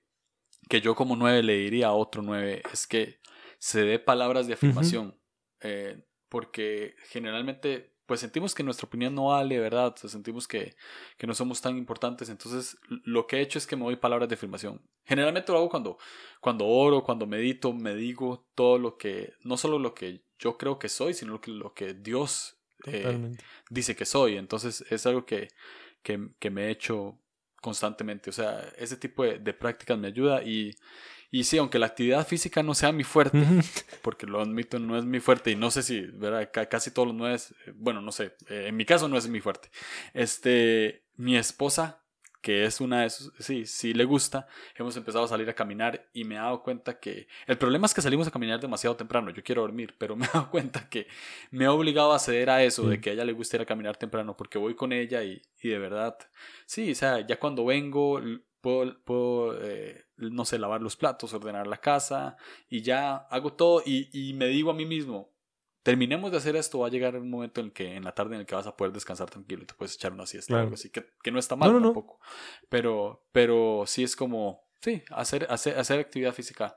que 0.68 0.80
yo 0.80 0.94
como 0.94 1.16
nueve 1.16 1.42
le 1.42 1.56
diría 1.56 1.88
a 1.88 1.92
otro 1.92 2.22
nueve 2.22 2.62
es 2.72 2.86
que 2.86 3.18
se 3.58 3.82
dé 3.82 3.98
palabras 3.98 4.46
de 4.46 4.54
afirmación, 4.54 5.18
eh, 5.60 6.04
porque 6.34 6.96
generalmente 7.10 7.92
pues 8.06 8.18
sentimos 8.18 8.56
que 8.56 8.64
nuestra 8.64 8.88
opinión 8.88 9.14
no 9.14 9.26
vale, 9.26 9.56
¿verdad? 9.60 9.94
O 10.02 10.08
sentimos 10.08 10.48
que, 10.48 10.74
que, 11.16 11.28
no 11.28 11.32
somos 11.32 11.60
tan 11.60 11.78
importantes. 11.78 12.28
Entonces, 12.28 12.76
lo 12.88 13.28
que 13.28 13.36
he 13.36 13.40
hecho 13.40 13.56
es 13.56 13.68
que 13.68 13.76
me 13.76 13.84
doy 13.84 13.94
palabras 13.94 14.28
de 14.28 14.34
afirmación. 14.34 14.82
Generalmente 15.04 15.52
lo 15.52 15.58
hago 15.58 15.68
cuando, 15.68 15.96
cuando 16.40 16.66
oro, 16.66 17.04
cuando 17.04 17.24
medito, 17.24 17.72
me 17.72 17.94
digo 17.94 18.48
todo 18.56 18.78
lo 18.78 18.98
que, 18.98 19.34
no 19.44 19.56
solo 19.56 19.78
lo 19.78 19.94
que 19.94 20.24
yo 20.36 20.58
creo 20.58 20.76
que 20.80 20.88
soy, 20.88 21.14
sino 21.14 21.34
lo 21.34 21.40
que, 21.40 21.52
lo 21.52 21.72
que 21.72 21.94
Dios 21.94 22.58
eh, 22.86 23.36
dice 23.70 23.94
que 23.94 24.04
soy. 24.04 24.36
Entonces, 24.36 24.84
es 24.90 25.06
algo 25.06 25.24
que, 25.24 25.50
que, 26.02 26.30
que, 26.40 26.50
me 26.50 26.64
he 26.64 26.70
hecho 26.70 27.20
constantemente. 27.62 28.28
O 28.28 28.32
sea, 28.32 28.72
ese 28.76 28.96
tipo 28.96 29.22
de, 29.22 29.38
de 29.38 29.54
prácticas 29.54 29.96
me 29.96 30.08
ayuda 30.08 30.42
y 30.42 30.74
y 31.34 31.42
sí, 31.42 31.58
aunque 31.58 31.80
la 31.80 31.86
actividad 31.86 32.24
física 32.24 32.62
no 32.62 32.74
sea 32.74 32.92
mi 32.92 33.02
fuerte, 33.02 33.44
porque 34.02 34.24
lo 34.24 34.40
admito, 34.40 34.78
no 34.78 34.96
es 34.96 35.04
mi 35.04 35.18
fuerte 35.18 35.50
y 35.50 35.56
no 35.56 35.68
sé 35.72 35.82
si, 35.82 36.02
¿verdad? 36.02 36.48
casi 36.70 36.92
todos 36.92 37.08
los 37.08 37.16
nueve, 37.16 37.36
eh, 37.66 37.72
bueno, 37.74 38.00
no 38.00 38.12
sé, 38.12 38.36
eh, 38.48 38.66
en 38.68 38.76
mi 38.76 38.84
caso 38.84 39.08
no 39.08 39.18
es 39.18 39.26
mi 39.26 39.40
fuerte. 39.40 39.68
Este, 40.12 41.02
mi 41.16 41.36
esposa, 41.36 42.04
que 42.40 42.64
es 42.66 42.80
una 42.80 43.00
de 43.00 43.06
esos, 43.06 43.32
sí, 43.40 43.66
sí 43.66 43.94
le 43.94 44.04
gusta, 44.04 44.46
hemos 44.76 44.96
empezado 44.96 45.24
a 45.24 45.28
salir 45.28 45.50
a 45.50 45.54
caminar 45.54 46.08
y 46.12 46.22
me 46.22 46.36
he 46.36 46.38
dado 46.38 46.62
cuenta 46.62 47.00
que 47.00 47.26
el 47.48 47.58
problema 47.58 47.86
es 47.86 47.94
que 47.94 48.00
salimos 48.00 48.28
a 48.28 48.30
caminar 48.30 48.60
demasiado 48.60 48.94
temprano, 48.94 49.30
yo 49.30 49.42
quiero 49.42 49.62
dormir, 49.62 49.92
pero 49.98 50.14
me 50.14 50.26
he 50.26 50.30
dado 50.32 50.52
cuenta 50.52 50.88
que 50.88 51.08
me 51.50 51.64
he 51.64 51.68
obligado 51.68 52.12
a 52.12 52.20
ceder 52.20 52.48
a 52.48 52.62
eso, 52.62 52.88
de 52.88 53.00
que 53.00 53.10
a 53.10 53.12
ella 53.14 53.24
le 53.24 53.32
gusta 53.32 53.56
ir 53.56 53.62
a 53.62 53.66
caminar 53.66 53.96
temprano, 53.96 54.36
porque 54.36 54.56
voy 54.56 54.76
con 54.76 54.92
ella 54.92 55.24
y, 55.24 55.42
y 55.60 55.70
de 55.70 55.80
verdad, 55.80 56.16
sí, 56.64 56.92
o 56.92 56.94
sea, 56.94 57.26
ya 57.26 57.40
cuando 57.40 57.64
vengo 57.64 58.20
puedo, 59.04 59.58
eh, 59.62 60.03
no 60.16 60.44
sé, 60.44 60.58
lavar 60.58 60.80
los 60.80 60.96
platos, 60.96 61.34
ordenar 61.34 61.66
la 61.66 61.78
casa 61.78 62.36
y 62.68 62.82
ya 62.82 63.16
hago 63.30 63.52
todo 63.52 63.82
y, 63.84 64.32
me 64.34 64.46
digo 64.46 64.70
a 64.70 64.74
mí 64.74 64.86
mismo, 64.86 65.32
terminemos 65.82 66.30
de 66.30 66.38
hacer 66.38 66.56
esto, 66.56 66.80
va 66.80 66.86
a 66.86 66.90
llegar 66.90 67.16
un 67.16 67.30
momento 67.30 67.60
en 67.60 67.66
el 67.66 67.72
que 67.72 67.96
en 67.96 68.04
la 68.04 68.14
tarde 68.14 68.34
en 68.34 68.40
el 68.40 68.46
que 68.46 68.54
vas 68.54 68.66
a 68.66 68.76
poder 68.76 68.92
descansar 68.92 69.30
tranquilo 69.30 69.62
y 69.62 69.66
te 69.66 69.74
puedes 69.74 69.94
echar 69.94 70.12
una 70.12 70.26
siesta 70.26 70.60
algo 70.60 70.74
así, 70.74 70.90
que, 70.90 71.06
que, 71.22 71.30
no 71.30 71.38
está 71.38 71.56
mal 71.56 71.72
tampoco. 71.72 72.20
Pero, 72.68 73.26
pero 73.32 73.84
sí 73.86 74.02
es 74.02 74.16
como, 74.16 74.64
sí, 74.80 75.02
hacer, 75.10 75.46
hacer, 75.50 75.78
hacer 75.78 76.00
actividad 76.00 76.32
física 76.32 76.76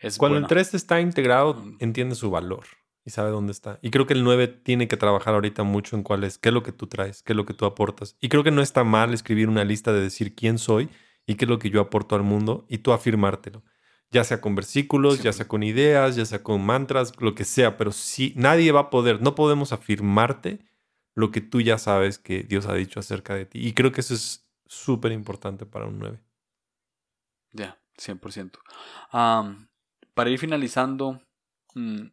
es 0.00 0.16
Cuando 0.16 0.38
el 0.38 0.46
3 0.46 0.74
está 0.74 1.00
integrado, 1.00 1.60
entiende 1.80 2.14
su 2.14 2.30
valor 2.30 2.66
y 3.04 3.10
sabe 3.10 3.30
dónde 3.30 3.52
está. 3.52 3.78
Y 3.82 3.90
creo 3.90 4.06
que 4.06 4.14
el 4.14 4.22
9 4.22 4.46
tiene 4.48 4.86
que 4.86 4.96
trabajar 4.96 5.34
ahorita 5.34 5.64
mucho 5.64 5.96
en 5.96 6.02
cuál 6.02 6.24
es, 6.24 6.38
qué 6.38 6.50
es 6.50 6.54
lo 6.54 6.62
que 6.62 6.72
tú 6.72 6.86
traes, 6.86 7.22
qué 7.22 7.32
es 7.32 7.36
lo 7.36 7.46
que 7.46 7.54
tú 7.54 7.64
aportas. 7.64 8.16
Y 8.20 8.28
creo 8.28 8.44
que 8.44 8.50
no 8.50 8.62
está 8.62 8.84
mal 8.84 9.12
escribir 9.12 9.48
una 9.48 9.64
lista 9.64 9.92
de 9.92 10.00
decir 10.00 10.34
quién 10.34 10.58
soy 10.58 10.88
y 11.28 11.34
qué 11.34 11.44
es 11.44 11.48
lo 11.48 11.58
que 11.58 11.68
yo 11.70 11.80
aporto 11.82 12.16
al 12.16 12.22
mundo 12.22 12.64
y 12.68 12.78
tú 12.78 12.92
afirmártelo. 12.92 13.62
ya 14.10 14.24
sea 14.24 14.40
con 14.40 14.54
versículos, 14.54 15.22
ya 15.22 15.34
sea 15.34 15.46
con 15.46 15.62
ideas, 15.62 16.16
ya 16.16 16.24
sea 16.24 16.42
con 16.42 16.64
mantras, 16.64 17.12
lo 17.20 17.34
que 17.34 17.44
sea, 17.44 17.76
pero 17.76 17.92
sí, 17.92 18.32
nadie 18.36 18.72
va 18.72 18.80
a 18.80 18.90
poder, 18.90 19.20
no 19.20 19.34
podemos 19.34 19.70
afirmarte 19.74 20.60
lo 21.14 21.30
que 21.30 21.42
tú 21.42 21.60
ya 21.60 21.76
sabes 21.76 22.18
que 22.18 22.42
Dios 22.42 22.64
ha 22.64 22.72
dicho 22.72 23.00
acerca 23.00 23.34
de 23.34 23.44
ti. 23.44 23.58
Y 23.58 23.74
creo 23.74 23.92
que 23.92 24.00
eso 24.00 24.14
es 24.14 24.48
súper 24.64 25.12
importante 25.12 25.66
para 25.66 25.84
un 25.84 25.98
9. 25.98 26.18
Ya, 27.52 27.78
100%. 27.98 28.58
para 30.14 30.30
ir 30.30 30.38
finalizando, 30.38 31.20
mm, 31.74 32.06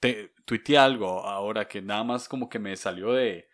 te 0.00 0.34
tuiteé 0.44 0.76
algo 0.76 1.24
ahora 1.24 1.66
que 1.66 1.80
nada 1.80 2.04
más 2.04 2.28
como 2.28 2.50
que 2.50 2.58
me 2.58 2.76
salió 2.76 3.14
de, 3.14 3.48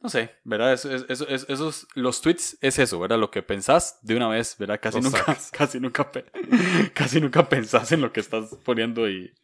no 0.00 0.08
sé, 0.08 0.36
¿verdad? 0.44 0.72
Eso, 0.72 0.94
eso, 0.94 1.28
esos, 1.28 1.86
los 1.94 2.20
tweets 2.20 2.56
es 2.60 2.78
eso, 2.78 2.98
¿verdad? 2.98 3.18
Lo 3.18 3.30
que 3.30 3.42
pensás 3.42 3.98
de 4.02 4.16
una 4.16 4.28
vez, 4.28 4.56
¿verdad? 4.58 4.80
Casi 4.80 5.00
nunca, 5.00 5.24
casi 5.52 5.80
nunca, 5.80 6.10
casi 6.94 7.20
nunca 7.20 7.48
pensás 7.48 7.92
en 7.92 8.00
lo 8.00 8.12
que 8.12 8.20
estás 8.20 8.56
poniendo 8.64 9.08
y, 9.08 9.34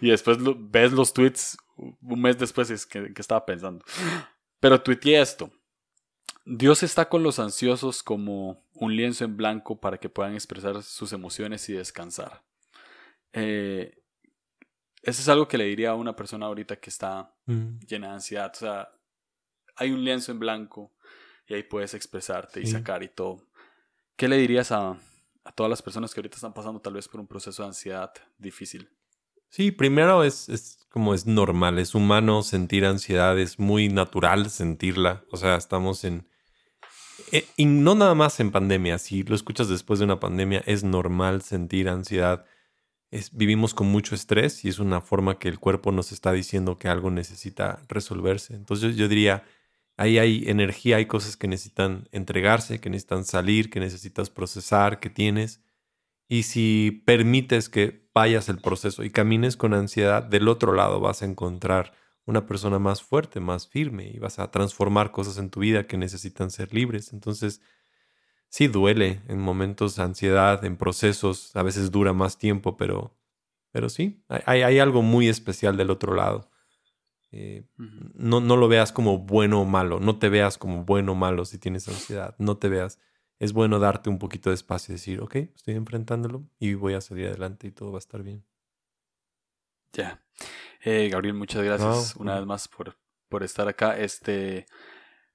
y 0.00 0.10
después 0.10 0.38
ves 0.70 0.92
los 0.92 1.12
tweets 1.12 1.58
un 2.02 2.20
mes 2.20 2.38
después 2.38 2.70
es 2.70 2.86
que, 2.86 3.12
que 3.12 3.22
estaba 3.22 3.44
pensando. 3.44 3.84
Pero 4.60 4.82
tuiteé 4.82 5.20
esto. 5.20 5.50
Dios 6.44 6.82
está 6.82 7.08
con 7.08 7.22
los 7.22 7.38
ansiosos 7.38 8.02
como 8.02 8.64
un 8.74 8.96
lienzo 8.96 9.24
en 9.24 9.36
blanco 9.36 9.80
para 9.80 9.98
que 9.98 10.08
puedan 10.08 10.34
expresar 10.34 10.82
sus 10.82 11.12
emociones 11.12 11.68
y 11.68 11.74
descansar. 11.74 12.42
Eh, 13.32 14.02
eso 15.02 15.22
es 15.22 15.28
algo 15.28 15.48
que 15.48 15.58
le 15.58 15.64
diría 15.64 15.90
a 15.90 15.94
una 15.94 16.16
persona 16.16 16.46
ahorita 16.46 16.76
que 16.76 16.90
está 16.90 17.34
mm. 17.46 17.78
llena 17.86 18.08
de 18.08 18.14
ansiedad. 18.14 18.52
O 18.54 18.58
sea, 18.58 18.88
hay 19.80 19.90
un 19.90 20.04
lienzo 20.04 20.30
en 20.30 20.38
blanco 20.38 20.92
y 21.48 21.54
ahí 21.54 21.64
puedes 21.64 21.94
expresarte 21.94 22.60
y 22.60 22.66
sacar 22.66 23.02
y 23.02 23.08
todo. 23.08 23.42
¿Qué 24.14 24.28
le 24.28 24.36
dirías 24.36 24.70
a, 24.70 24.90
a 25.44 25.52
todas 25.52 25.70
las 25.70 25.82
personas 25.82 26.14
que 26.14 26.20
ahorita 26.20 26.36
están 26.36 26.52
pasando 26.52 26.80
tal 26.80 26.92
vez 26.92 27.08
por 27.08 27.20
un 27.20 27.26
proceso 27.26 27.62
de 27.62 27.68
ansiedad 27.68 28.12
difícil? 28.38 28.88
Sí, 29.48 29.72
primero 29.72 30.22
es, 30.22 30.48
es, 30.48 30.86
como 30.90 31.12
es 31.14 31.26
normal, 31.26 31.78
es 31.78 31.94
humano 31.94 32.42
sentir 32.42 32.84
ansiedad, 32.84 33.36
es 33.38 33.58
muy 33.58 33.88
natural 33.88 34.48
sentirla. 34.50 35.24
O 35.32 35.36
sea, 35.36 35.56
estamos 35.56 36.04
en... 36.04 36.28
Eh, 37.32 37.46
y 37.56 37.64
no 37.64 37.94
nada 37.94 38.14
más 38.14 38.38
en 38.38 38.52
pandemia, 38.52 38.98
si 38.98 39.22
lo 39.24 39.34
escuchas 39.34 39.68
después 39.68 39.98
de 39.98 40.04
una 40.04 40.20
pandemia, 40.20 40.62
es 40.66 40.84
normal 40.84 41.42
sentir 41.42 41.88
ansiedad. 41.88 42.44
Es, 43.10 43.34
vivimos 43.34 43.74
con 43.74 43.88
mucho 43.88 44.14
estrés 44.14 44.64
y 44.64 44.68
es 44.68 44.78
una 44.78 45.00
forma 45.00 45.38
que 45.38 45.48
el 45.48 45.58
cuerpo 45.58 45.90
nos 45.90 46.12
está 46.12 46.32
diciendo 46.32 46.78
que 46.78 46.88
algo 46.88 47.10
necesita 47.10 47.82
resolverse. 47.88 48.54
Entonces 48.54 48.94
yo 48.94 49.08
diría, 49.08 49.42
Ahí 50.00 50.18
hay 50.18 50.48
energía, 50.48 50.96
hay 50.96 51.04
cosas 51.04 51.36
que 51.36 51.46
necesitan 51.46 52.08
entregarse, 52.10 52.80
que 52.80 52.88
necesitan 52.88 53.26
salir, 53.26 53.68
que 53.68 53.80
necesitas 53.80 54.30
procesar, 54.30 54.98
que 54.98 55.10
tienes. 55.10 55.62
Y 56.26 56.44
si 56.44 57.02
permites 57.04 57.68
que 57.68 58.08
vayas 58.14 58.48
el 58.48 58.62
proceso 58.62 59.04
y 59.04 59.10
camines 59.10 59.58
con 59.58 59.74
ansiedad, 59.74 60.22
del 60.22 60.48
otro 60.48 60.72
lado 60.72 61.00
vas 61.00 61.20
a 61.20 61.26
encontrar 61.26 61.92
una 62.24 62.46
persona 62.46 62.78
más 62.78 63.02
fuerte, 63.02 63.40
más 63.40 63.68
firme 63.68 64.08
y 64.08 64.18
vas 64.18 64.38
a 64.38 64.50
transformar 64.50 65.12
cosas 65.12 65.36
en 65.36 65.50
tu 65.50 65.60
vida 65.60 65.86
que 65.86 65.98
necesitan 65.98 66.50
ser 66.50 66.72
libres. 66.72 67.12
Entonces, 67.12 67.60
sí 68.48 68.68
duele 68.68 69.20
en 69.28 69.38
momentos 69.38 69.96
de 69.96 70.02
ansiedad, 70.02 70.64
en 70.64 70.78
procesos, 70.78 71.54
a 71.54 71.62
veces 71.62 71.90
dura 71.90 72.14
más 72.14 72.38
tiempo, 72.38 72.78
pero, 72.78 73.18
pero 73.70 73.90
sí, 73.90 74.24
hay, 74.28 74.62
hay 74.62 74.78
algo 74.78 75.02
muy 75.02 75.28
especial 75.28 75.76
del 75.76 75.90
otro 75.90 76.14
lado. 76.14 76.48
Eh, 77.32 77.64
no, 78.14 78.40
no 78.40 78.56
lo 78.56 78.66
veas 78.66 78.90
como 78.90 79.18
bueno 79.18 79.60
o 79.60 79.64
malo, 79.64 80.00
no 80.00 80.18
te 80.18 80.28
veas 80.28 80.58
como 80.58 80.84
bueno 80.84 81.12
o 81.12 81.14
malo 81.14 81.44
si 81.44 81.58
tienes 81.58 81.86
ansiedad, 81.88 82.34
no 82.38 82.56
te 82.56 82.68
veas. 82.68 82.98
Es 83.38 83.52
bueno 83.52 83.78
darte 83.78 84.10
un 84.10 84.18
poquito 84.18 84.50
de 84.50 84.54
espacio 84.54 84.92
y 84.92 84.96
decir, 84.96 85.20
ok, 85.20 85.36
estoy 85.36 85.74
enfrentándolo 85.74 86.44
y 86.58 86.74
voy 86.74 86.94
a 86.94 87.00
salir 87.00 87.28
adelante 87.28 87.68
y 87.68 87.70
todo 87.70 87.92
va 87.92 87.98
a 87.98 88.00
estar 88.00 88.22
bien. 88.22 88.44
Ya. 89.92 90.22
Eh, 90.82 91.08
Gabriel, 91.08 91.34
muchas 91.34 91.62
gracias 91.62 92.16
una 92.16 92.36
vez 92.36 92.46
más 92.46 92.68
por, 92.68 92.96
por 93.28 93.42
estar 93.42 93.66
acá. 93.68 93.96
Este, 93.96 94.66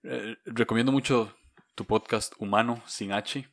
eh, 0.03 0.35
recomiendo 0.45 0.91
mucho 0.91 1.35
tu 1.73 1.85
podcast 1.85 2.33
Humano 2.37 2.83
sin 2.85 3.11
H. 3.11 3.47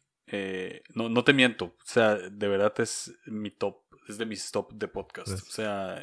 no, 0.95 1.09
no 1.09 1.25
te 1.25 1.33
miento, 1.33 1.65
o 1.67 1.85
sea, 1.85 2.17
de 2.17 2.49
verdad 2.49 2.73
es 2.79 3.15
mi 3.27 3.51
top, 3.51 3.83
es 4.09 4.19
de 4.19 4.27
mis 4.27 4.51
top 4.51 4.73
de 4.75 4.89
podcast. 4.89 5.33
O 5.33 5.51
sea, 5.51 5.99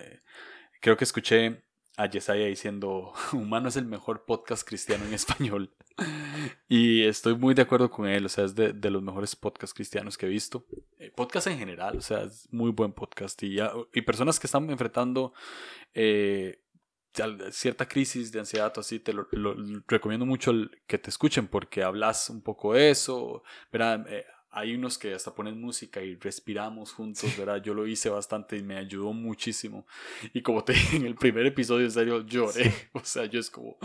creo 0.81 0.97
que 0.97 1.03
escuché 1.03 1.68
a 2.00 2.06
Yesaya 2.06 2.45
diciendo, 2.45 3.12
Humano 3.34 3.68
es 3.68 3.76
el 3.76 3.86
mejor 3.86 4.24
podcast 4.24 4.66
cristiano 4.66 5.04
en 5.06 5.14
español. 5.14 5.70
y 6.70 7.04
estoy 7.04 7.36
muy 7.36 7.54
de 7.54 7.64
acuerdo 7.64 7.91
con 7.91 8.08
él, 8.08 8.26
o 8.26 8.30
sea, 8.30 8.45
es 8.45 8.56
de, 8.56 8.74
los 8.89 9.04
mejores 9.04 9.36
podcasts 9.36 9.74
cristianos 9.74 10.18
que 10.18 10.26
he 10.26 10.30
visto. 10.30 10.66
Eh, 10.97 11.12
podcast 11.14 11.47
en 11.47 11.60
general, 11.60 11.97
o 11.97 12.02
sea, 12.02 12.24
es 12.24 12.47
muy 12.52 12.72
buen 12.72 12.93
podcast. 12.93 13.43
Y, 13.43 13.58
y 13.93 14.02
personas 14.02 14.39
que 14.39 14.47
están 14.47 14.70
enfrentando 14.70 15.34
eh, 15.93 16.62
cierta 17.52 17.86
crisis 17.86 18.32
de 18.32 18.39
ansiedad 18.39 18.72
o 18.78 18.80
así, 18.80 19.00
te 19.02 19.12
lo, 19.12 19.28
recomiendo 19.86 20.26
mucho 20.26 20.54
que 20.88 21.00
te 21.00 21.10
escuchen 21.10 21.50
porque 21.50 21.84
hablas 21.84 22.30
un 22.30 22.41
poco 22.41 22.76
de 22.76 22.91
eso, 22.91 23.43
¿verdad? 23.74 24.06
Eh, 24.08 24.26
hay 24.52 24.74
unos 24.74 24.97
que 24.97 25.14
hasta 25.14 25.34
ponen 25.34 25.62
música 25.62 26.02
y 26.02 26.16
respiramos 26.16 26.91
juntos, 26.91 27.38
¿verdad? 27.38 27.62
Yo 27.62 27.74
lo 27.74 27.86
hice 27.86 28.10
bastante 28.10 28.58
y 28.58 28.64
me 28.64 28.78
ayudó 28.78 29.14
muchísimo. 29.14 29.86
Y 30.34 30.41
como 30.41 30.64
te 30.64 30.74
dije 30.74 30.97
en 30.97 31.06
el 31.06 31.16
primer 31.16 31.45
episodio, 31.45 31.86
en 31.86 31.91
serio, 31.91 32.26
lloré. 32.26 32.74
O 32.93 33.04
sea, 33.04 33.26
yo 33.26 33.39
es 33.39 33.50
como, 33.50 33.78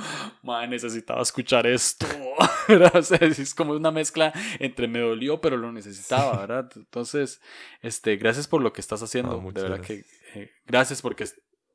man, 0.43 0.71
necesitaba 0.71 1.21
escuchar 1.23 1.67
esto, 1.67 2.07
¿verdad? 2.69 2.97
O 2.97 3.03
sea, 3.03 3.19
es 3.19 3.55
como 3.55 3.75
una 3.75 3.91
mezcla 3.91 4.33
entre 4.59 4.89
me 4.89 5.01
dolió, 5.01 5.41
pero 5.41 5.57
lo 5.57 5.71
necesitaba, 5.71 6.39
¿verdad? 6.41 6.71
Entonces, 6.77 7.41
este, 7.83 8.17
gracias 8.17 8.49
por 8.49 8.63
lo 8.63 8.73
que 8.73 8.81
estás 8.81 9.03
haciendo. 9.03 9.41
de 9.53 9.63
verdad 9.63 9.81
que, 9.81 10.05
eh, 10.35 10.51
gracias 10.67 11.03
porque 11.03 11.25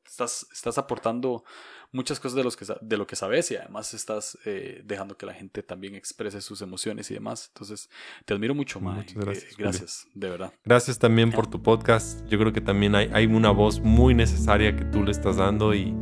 estás, 0.04 0.46
estás 0.52 0.78
aportando 0.78 1.44
muchas 1.92 2.20
cosas 2.20 2.36
de, 2.36 2.44
los 2.44 2.56
que, 2.56 2.66
de 2.80 2.96
lo 2.96 3.06
que 3.06 3.16
sabes 3.16 3.50
y 3.50 3.56
además 3.56 3.94
estás 3.94 4.38
eh, 4.44 4.82
dejando 4.84 5.16
que 5.16 5.26
la 5.26 5.34
gente 5.34 5.62
también 5.62 5.94
exprese 5.94 6.40
sus 6.40 6.62
emociones 6.62 7.10
y 7.10 7.14
demás. 7.14 7.50
Entonces, 7.54 7.90
te 8.24 8.34
admiro 8.34 8.54
mucho, 8.54 8.80
más 8.80 9.06
Gracias, 9.14 9.56
gracias 9.56 10.06
de 10.14 10.28
verdad. 10.28 10.52
Gracias 10.64 10.98
también 10.98 11.32
por 11.32 11.46
tu 11.48 11.62
podcast. 11.62 12.24
Yo 12.26 12.38
creo 12.38 12.52
que 12.52 12.60
también 12.60 12.94
hay, 12.94 13.10
hay 13.12 13.26
una 13.26 13.50
voz 13.50 13.80
muy 13.80 14.14
necesaria 14.14 14.76
que 14.76 14.84
tú 14.84 15.02
le 15.02 15.10
estás 15.10 15.36
dando 15.36 15.74
y, 15.74 15.94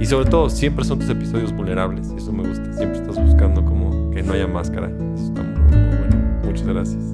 y 0.00 0.06
sobre 0.06 0.28
todo, 0.28 0.50
siempre 0.50 0.84
son 0.84 0.98
tus 0.98 1.08
episodios 1.08 1.52
vulnerables. 1.52 2.08
Eso 2.16 2.32
me 2.32 2.48
gusta. 2.48 2.72
Siempre 2.72 3.00
estás 3.00 3.22
buscando 3.22 3.64
como 3.64 4.10
que 4.10 4.22
no 4.22 4.32
haya 4.32 4.46
máscara. 4.46 4.88
Eso 5.14 5.24
está 5.24 5.42
muy, 5.42 5.76
muy 5.76 5.96
bueno. 5.96 6.42
Muchas 6.44 6.66
gracias. 6.66 7.04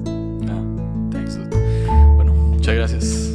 Ah, 0.49 1.09
thanks. 1.11 1.37
Bueno, 2.15 2.33
muchas 2.33 2.75
gracias. 2.75 3.34